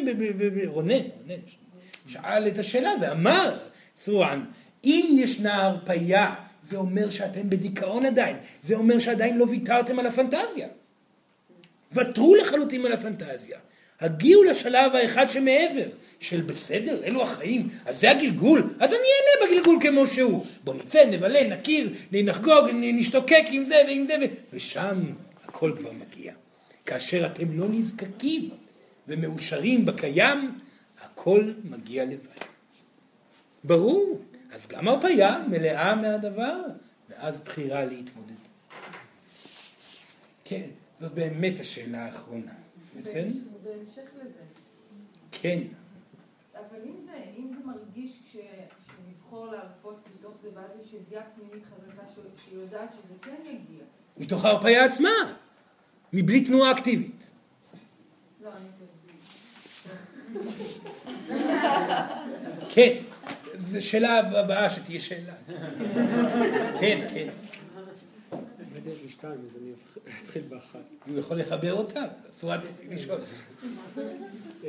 רונן, 0.66 0.66
רונן, 0.66 1.40
שאל 2.12 2.48
את 2.48 2.60
השאלה 2.60 2.92
ואמר, 3.02 3.58
סורן, 3.96 4.44
אם 4.84 5.16
ישנה 5.20 5.64
הרפאיה, 5.64 6.36
זה 6.64 6.78
אומר 6.78 7.10
שאתם 7.10 7.50
בדיכאון 7.50 8.06
עדיין, 8.06 8.38
זה 8.62 8.76
אומר 8.76 9.00
שעדיין 9.00 9.38
לא 9.38 9.46
ויתרתם 9.50 10.00
על 10.00 10.06
הפנטזיה. 10.06 10.68
ותרו 11.92 12.36
לחלוטין 12.36 12.86
על 12.86 12.92
הפנטזיה. 12.92 13.58
הגיעו 14.00 14.44
לשלב 14.44 14.96
האחד 14.96 15.30
שמעבר, 15.30 15.90
של 16.20 16.42
בסדר, 16.42 17.04
אלו 17.04 17.24
החיים, 17.24 17.68
אז 17.86 18.00
זה 18.00 18.12
הגלגול, 18.12 18.64
אז 18.80 18.90
אני 18.90 19.00
אהנה 19.00 19.52
בגלגול 19.52 19.78
כמו 19.82 20.08
שהוא. 20.08 20.46
בוא 20.64 20.74
נצא, 20.74 21.06
נבלה, 21.06 21.48
נכיר, 21.48 21.90
נחגוג, 22.12 22.66
נשתוקק 22.74 23.44
עם 23.52 23.66
זה 23.66 23.82
ועם 23.88 24.08
זה, 24.08 24.14
ו... 24.22 24.26
ושם 24.54 24.96
הכל 25.46 25.74
כבר 25.78 25.92
מגיע. 25.92 26.34
כאשר 26.86 27.26
אתם 27.26 27.60
לא 27.60 27.66
נזקקים 27.70 28.50
ומאושרים 29.08 29.86
בקיים, 29.86 30.52
הכל 31.22 31.42
מגיע 31.64 32.06
לבד. 32.06 32.42
ברור. 33.64 34.22
אז 34.52 34.68
גם 34.68 34.88
הרפאיה 34.88 35.44
מלאה 35.50 35.96
מהדבר, 35.96 36.62
ואז 37.10 37.42
בחירה 37.42 37.86
להתמודד. 37.86 38.34
כן, 40.44 40.70
זאת 41.00 41.12
באמת 41.14 41.60
השאלה 41.60 42.06
האחרונה. 42.06 42.52
בסדר? 42.98 43.28
בהמשך 43.64 44.10
לזה. 44.22 44.40
כן. 45.32 45.60
אבל 46.54 46.80
אם 46.86 47.02
זה, 47.06 47.24
אם 47.38 47.48
זה 47.50 47.66
מרגיש 47.66 48.20
כש- 48.32 48.38
שנבחור 48.96 49.46
להרפות 49.52 50.00
מתוך 50.20 50.34
זה, 50.42 50.50
ואז 50.56 50.72
יש 50.84 50.94
ידיעה 50.94 51.24
פנימית 51.36 51.64
חזקה 51.66 52.02
ש- 52.10 52.44
שהיא 52.46 52.60
יודעת 52.60 52.94
שזה 52.94 53.14
כן 53.22 53.36
יגיע. 53.46 53.84
מתוך 54.18 54.46
ההרפאיה 54.46 54.86
עצמה, 54.86 55.10
מבלי 56.14 56.46
תנועה 56.46 56.72
אקטיבית. 56.72 57.30
לא, 58.44 58.50
אני 58.58 58.66
כן, 62.70 62.98
זו 63.60 63.86
שאלה 63.88 64.20
הבאה 64.40 64.70
שתהיה 64.70 65.02
שאלה. 65.02 65.34
כן, 66.80 67.08
כן. 67.14 67.30
באמת 68.32 68.88
יש 68.94 69.02
לי 69.02 69.08
שתיים, 69.10 69.40
אז 69.46 69.58
אני 69.58 69.72
אתח- 69.74 69.98
אתחיל 70.24 70.42
באחת. 70.50 70.80
הוא 71.08 71.20
יכול 71.20 71.38
לחבר 71.40 71.74
אותם, 71.74 72.06
אסור 72.30 72.52
לשאול. 72.90 73.20
אמ, 74.64 74.68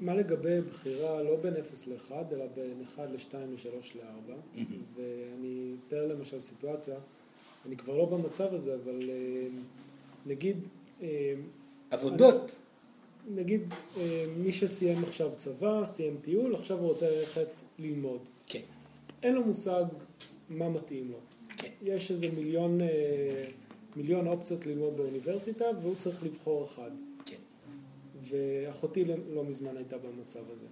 מה 0.00 0.14
לגבי 0.14 0.60
בחירה 0.60 1.22
לא 1.22 1.36
בין 1.36 1.56
0 1.56 1.86
ל-1, 1.86 2.12
אלא 2.32 2.44
בין 2.54 2.82
1 2.94 3.02
ל-2 3.10 3.34
ל-3 3.36 3.96
ל-4, 3.96 4.58
ואני 4.96 5.74
אתאר 5.88 6.06
למשל 6.06 6.40
סיטואציה, 6.40 6.94
אני 7.66 7.76
כבר 7.76 7.96
לא 7.96 8.04
במצב 8.04 8.54
הזה, 8.54 8.74
אבל 8.84 9.00
אמ, 9.02 9.62
נגיד... 10.26 10.68
אמ, 11.00 11.06
עבודות. 11.90 12.56
נגיד 13.26 13.60
אמ, 13.96 14.02
מי 14.36 14.52
שסיים 14.52 15.04
עכשיו 15.04 15.30
צבא, 15.36 15.84
סיים 15.84 16.16
טיול, 16.22 16.54
עכשיו 16.54 16.78
הוא 16.78 16.88
רוצה 16.88 17.10
ללכת 17.10 17.48
ללמוד. 17.78 18.20
כן. 18.46 18.60
אין 19.22 19.34
לו 19.34 19.44
מושג 19.44 19.84
מה 20.48 20.68
מתאים 20.68 21.10
לו. 21.10 21.18
כן. 21.56 21.68
יש 21.82 22.10
איזה 22.10 22.28
מיליון, 22.28 22.80
אה, 22.80 22.86
מיליון 23.96 24.26
אופציות 24.26 24.66
ללמוד 24.66 24.96
באוניברסיטה, 24.96 25.64
והוא 25.82 25.94
צריך 25.94 26.22
לבחור 26.22 26.64
אחד. 26.64 26.90
כן. 27.26 27.36
ואחותי 28.20 29.04
לא- 29.04 29.14
לא 29.34 29.44
מזמן 29.44 29.76
הייתה 29.76 29.98
במצב 29.98 30.50
הזה. 30.52 30.66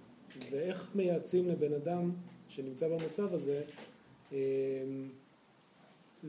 ואיך 0.51 0.89
מייעצים 0.95 1.47
לבן 1.49 1.73
אדם 1.73 2.11
שנמצא 2.47 2.87
במצב 2.87 3.33
הזה, 3.33 3.61
אה, 4.33 4.37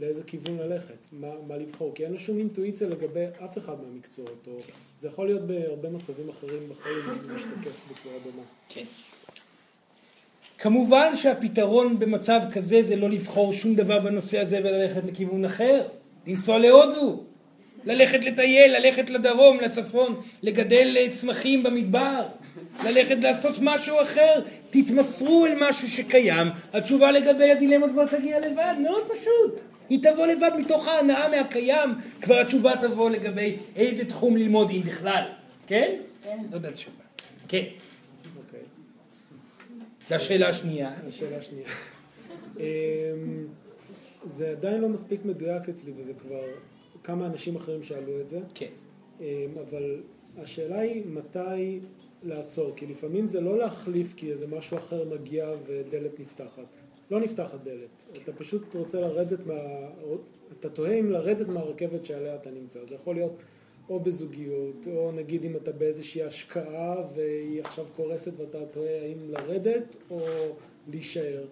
לאיזה 0.01 0.23
כיוון 0.23 0.59
ללכת, 0.59 1.07
מה, 1.13 1.29
מה 1.49 1.57
לבחור, 1.57 1.95
כי 1.95 2.05
אין 2.05 2.13
לו 2.13 2.19
שום 2.19 2.39
אינטואיציה 2.39 2.89
לגבי 2.89 3.25
אף 3.45 3.59
אחד 3.59 3.75
מהמקצועות, 3.83 4.47
או 4.47 4.59
זה 4.99 5.09
יכול 5.09 5.27
להיות 5.27 5.43
בהרבה 5.43 5.91
מצבים 5.91 6.29
אחרים 6.29 6.69
בחיים, 6.69 6.97
זה 7.23 7.35
משתקף 7.35 7.89
בצורה 7.91 8.15
דומה. 8.25 8.43
כן. 8.69 8.85
כמובן 10.59 11.17
שהפתרון 11.17 11.99
במצב 11.99 12.41
כזה 12.51 12.83
זה 12.83 12.97
לא 12.97 13.11
לבחור 13.11 13.53
שום 13.53 13.75
דבר 13.75 14.01
בנושא 14.01 14.39
הזה 14.39 14.59
וללכת 14.59 15.07
לכיוון 15.07 15.45
אחר. 15.45 15.83
לנסוע 16.27 16.59
להודו, 16.59 17.23
ללכת 17.85 18.25
לטייל, 18.25 18.77
ללכת 18.77 19.11
לדרום, 19.11 19.61
לצפון, 19.61 20.21
לגדל 20.43 21.09
צמחים 21.13 21.63
במדבר, 21.63 22.27
ללכת 22.85 23.25
לעשות 23.25 23.57
משהו 23.61 24.03
אחר. 24.03 24.41
תתמסרו 24.71 25.47
אל 25.47 25.69
משהו 25.69 25.89
שקיים, 25.89 26.47
התשובה 26.73 27.11
לגבי 27.11 27.51
הדילמות 27.51 27.91
כבר 27.91 28.07
תגיע 28.07 28.41
לבד, 28.41 28.75
מאוד 28.83 29.03
פשוט. 29.05 29.76
היא 29.89 29.99
תבוא 30.03 30.27
לבד 30.27 30.51
מתוך 30.59 30.89
ההנאה 30.89 31.29
מהקיים, 31.29 31.91
כבר 32.23 32.39
התשובה 32.39 32.73
תבוא 32.81 33.11
לגבי 33.11 33.57
איזה 33.77 34.05
תחום 34.05 34.37
ללמוד, 34.37 34.71
אם 34.71 34.83
בכלל. 34.87 35.25
כן? 35.67 36.01
כן. 36.23 36.39
זאת 36.51 36.65
התשובה. 36.65 37.03
כן. 37.49 37.65
אוקיי. 38.37 38.61
והשאלה 40.11 40.49
השנייה? 40.49 40.91
השאלה 41.09 41.37
השנייה. 41.37 41.69
אמ, 42.57 43.47
זה 44.25 44.51
עדיין 44.51 44.81
לא 44.81 44.89
מספיק 44.89 45.25
מדויק 45.25 45.69
אצלי, 45.69 45.93
וזה 45.97 46.13
כבר 46.15 46.45
כמה 47.05 47.27
אנשים 47.27 47.57
אחרים 47.57 47.83
שאלו 47.83 48.21
את 48.21 48.29
זה. 48.29 48.41
כן. 48.55 48.67
אמ, 49.21 49.25
אבל 49.69 50.01
השאלה 50.39 50.79
היא 50.79 51.03
מתי 51.07 51.81
לעצור, 52.23 52.73
כי 52.77 52.87
לפעמים 52.87 53.29
זה 53.29 53.41
לא 53.41 53.59
להחליף 53.59 54.15
כי 54.17 54.31
איזה 54.31 54.47
משהו 54.47 54.79
אחר 54.79 55.05
מגיע 55.05 55.49
ודלת 55.67 56.21
נפתחת. 56.21 56.67
לא 57.11 57.21
נפתחת 57.21 57.65
דלת, 57.65 58.05
אתה 58.23 58.33
פשוט 58.33 58.75
רוצה 58.75 59.01
לרדת 59.01 59.47
מה... 59.47 59.55
אתה 60.61 60.69
תוהה 60.69 60.93
אם 60.93 61.11
לרדת 61.11 61.49
מהרכבת 61.49 62.07
שעליה 62.07 62.35
אתה 62.35 62.51
נמצא. 62.51 62.85
זה 62.85 62.95
יכול 62.95 63.15
להיות 63.15 63.33
או 63.89 64.01
בזוגיות, 64.01 64.89
או 64.97 65.13
נגיד 65.13 65.45
אם 65.45 65.57
אתה 65.57 65.73
באיזושהי 65.73 66.23
השקעה 66.23 67.03
והיא 67.15 67.61
עכשיו 67.61 67.87
קורסת 67.97 68.33
ואתה 68.37 68.67
תוהה 68.67 69.03
האם 69.03 69.31
לרדת 69.31 69.97
או 70.11 70.21
להישאר. 70.89 71.45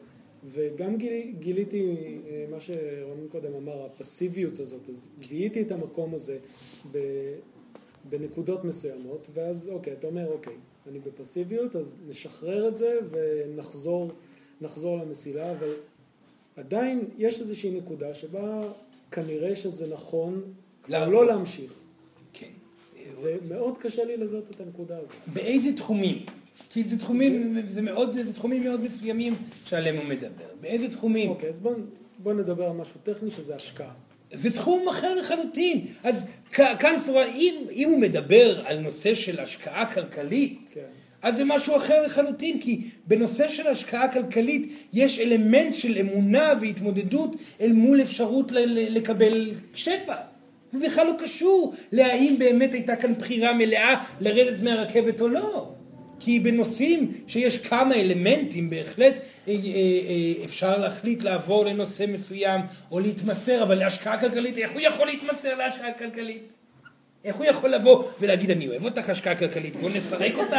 וגם 0.45 0.97
גילי, 0.97 1.35
גיליתי 1.39 1.97
אה, 2.27 2.45
מה 2.51 2.61
שרונן 2.61 3.29
קודם 3.29 3.55
אמר, 3.55 3.85
הפסיביות 3.85 4.61
הזאת, 4.61 4.89
אז 4.89 5.09
זיהיתי 5.17 5.63
את 5.63 5.73
המקום 5.73 6.15
הזה 6.15 6.39
ב, 6.93 6.99
בנקודות 8.09 8.65
מסוימות, 8.65 9.29
ואז 9.35 9.69
אוקיי, 9.69 9.93
אתה 9.93 10.07
אומר 10.07 10.33
אוקיי, 10.33 10.57
אני 10.87 10.99
בפסיביות, 10.99 11.77
אז 11.77 11.95
נשחרר 12.09 12.69
את 12.69 12.77
זה 12.77 12.99
ונחזור 13.11 14.11
נחזור 14.61 14.99
למסילה, 14.99 15.51
אבל 15.51 15.73
עדיין 16.57 17.05
יש 17.19 17.41
איזושהי 17.41 17.71
נקודה 17.71 18.15
שבה 18.15 18.63
כנראה 19.11 19.57
שזה 19.57 19.87
נכון 19.93 20.43
כבר 20.83 21.09
לא 21.09 21.27
להמשיך. 21.27 21.75
כן. 22.33 22.51
ומאוד 23.23 23.79
קשה 23.79 24.05
לי 24.05 24.17
לזהות 24.17 24.51
את 24.51 24.61
הנקודה 24.61 24.99
הזאת. 24.99 25.17
באיזה 25.27 25.77
תחומים? 25.77 26.27
כי 26.71 26.85
זה 26.85 26.99
תחומים, 26.99 27.57
זה 27.69 27.83
מאוד, 27.83 28.19
זה 28.19 28.33
תחומים 28.33 28.65
מאוד 28.65 28.81
מסוימים 28.81 29.35
שעליהם 29.65 29.97
הוא 29.97 30.05
מדבר. 30.05 30.49
באיזה 30.61 30.91
תחומים? 30.91 31.31
אוקיי, 31.31 31.49
אז 31.49 31.59
בואו 31.59 31.75
בוא 32.19 32.33
נדבר 32.33 32.65
על 32.65 32.73
משהו 32.73 33.01
טכני 33.03 33.31
שזה 33.31 33.57
השקעה. 33.57 33.93
זה 34.33 34.51
תחום 34.51 34.89
אחר 34.89 35.15
לחלוטין. 35.15 35.87
אז 36.05 36.27
כאן 36.53 36.97
אם, 37.35 37.55
אם 37.71 37.89
הוא 37.89 37.99
מדבר 37.99 38.63
על 38.67 38.79
נושא 38.79 39.15
של 39.15 39.41
השקעה 39.41 39.95
כלכלית, 39.95 40.71
כן. 40.75 40.81
אז 41.25 41.37
זה 41.37 41.45
משהו 41.45 41.77
אחר 41.77 42.03
לחלוטין, 42.03 42.61
כי 42.61 42.81
בנושא 43.07 43.49
של 43.49 43.67
השקעה 43.67 44.09
כלכלית 44.09 44.73
יש 44.93 45.19
אלמנט 45.19 45.75
של 45.75 45.99
אמונה 45.99 46.53
והתמודדות 46.61 47.37
אל 47.61 47.73
מול 47.73 48.01
אפשרות 48.01 48.53
לקבל 48.67 49.51
שפע. 49.75 50.15
זה 50.71 50.79
בכלל 50.79 51.07
לא 51.07 51.13
קשור 51.19 51.75
להאם 51.93 52.35
באמת 52.39 52.73
הייתה 52.73 52.97
כאן 52.97 53.15
בחירה 53.15 53.55
מלאה 53.55 54.05
לרדת 54.21 54.63
מהרכבת 54.63 55.21
או 55.21 55.29
לא. 55.29 55.71
כי 56.21 56.41
בנושאים 56.41 57.13
שיש 57.27 57.59
כמה 57.59 57.95
אלמנטים 57.95 58.71
בהחלט 58.71 59.15
אה, 59.15 59.23
אה, 59.49 59.55
אה, 59.55 60.45
אפשר 60.45 60.79
להחליט 60.79 61.23
לעבור 61.23 61.65
לנושא 61.65 62.05
מסוים 62.09 62.61
או 62.91 63.01
להתמסר, 63.01 63.63
אבל 63.63 63.79
להשקעה 63.79 64.21
כלכלית, 64.21 64.59
איך 64.59 64.73
הוא 64.73 64.81
יכול 64.81 65.07
להתמסר 65.07 65.57
להשקעה 65.57 65.93
כלכלית? 65.93 66.64
איך 67.25 67.37
הוא 67.37 67.45
יכול 67.45 67.71
לבוא 67.71 68.05
ולהגיד 68.21 68.51
אני 68.51 68.69
אוהב 68.69 68.85
אותך 68.85 69.09
השקעה 69.09 69.35
כלכלית, 69.35 69.77
בוא 69.77 69.91
נסרק 69.91 70.33
אותך. 70.39 70.57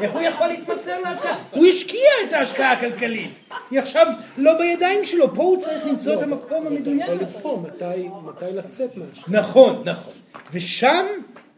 איך 0.00 0.12
הוא 0.12 0.20
יכול 0.20 0.46
להתמסר 0.46 1.00
להשקעה? 1.00 1.38
הוא 1.50 1.66
השקיע 1.66 2.10
את 2.28 2.32
ההשקעה 2.32 2.72
הכלכלית, 2.72 3.30
היא 3.70 3.78
עכשיו 3.78 4.06
לא 4.38 4.58
בידיים 4.58 5.04
שלו, 5.04 5.34
פה 5.34 5.42
הוא 5.42 5.60
צריך 5.60 5.86
למצוא 5.86 6.14
את 6.14 6.22
המקום 6.22 6.66
המדויק. 6.66 7.04
אתה 7.04 7.12
יכול 7.12 7.22
לבחור 7.22 7.60
מתי 7.60 8.52
לצאת 8.52 8.96
מהשקעה. 8.96 9.40
נכון, 9.40 9.82
נכון. 9.84 10.12
ושם 10.52 11.06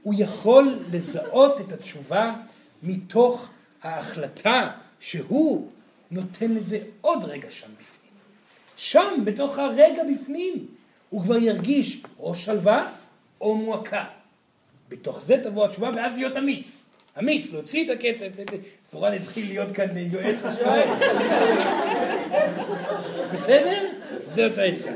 הוא 0.02 0.14
יכול 0.18 0.78
לזהות 0.93 1.60
את 1.60 1.72
התשובה 1.72 2.35
מתוך 2.82 3.51
ההחלטה 3.82 4.70
שהוא 5.01 5.68
נותן 6.10 6.51
לזה 6.51 6.78
עוד 7.01 7.24
רגע 7.24 7.51
שם 7.51 7.66
בפנים. 7.66 8.12
שם, 8.76 9.24
בתוך 9.24 9.59
הרגע 9.59 10.02
בפנים, 10.12 10.66
הוא 11.10 11.22
כבר 11.22 11.36
ירגיש 11.36 12.02
או 12.20 12.35
שלווה 12.35 12.86
או 13.40 13.55
מועקה. 13.55 14.05
בתוך 14.89 15.20
זה 15.23 15.36
תבוא 15.43 15.65
התשובה, 15.65 15.90
ואז 15.97 16.15
להיות 16.15 16.36
אמיץ. 16.36 16.82
אמיץ, 17.19 17.52
להוציא 17.52 17.85
את 17.85 17.90
הכסף. 17.90 18.28
סורן 18.85 19.12
התחיל 19.12 19.47
להיות 19.48 19.73
כאן 19.73 19.86
יועץ 19.97 20.44
השואל. 20.44 20.89
בסדר? 23.32 23.82
זאת 24.35 24.59
העצה. 24.59 24.90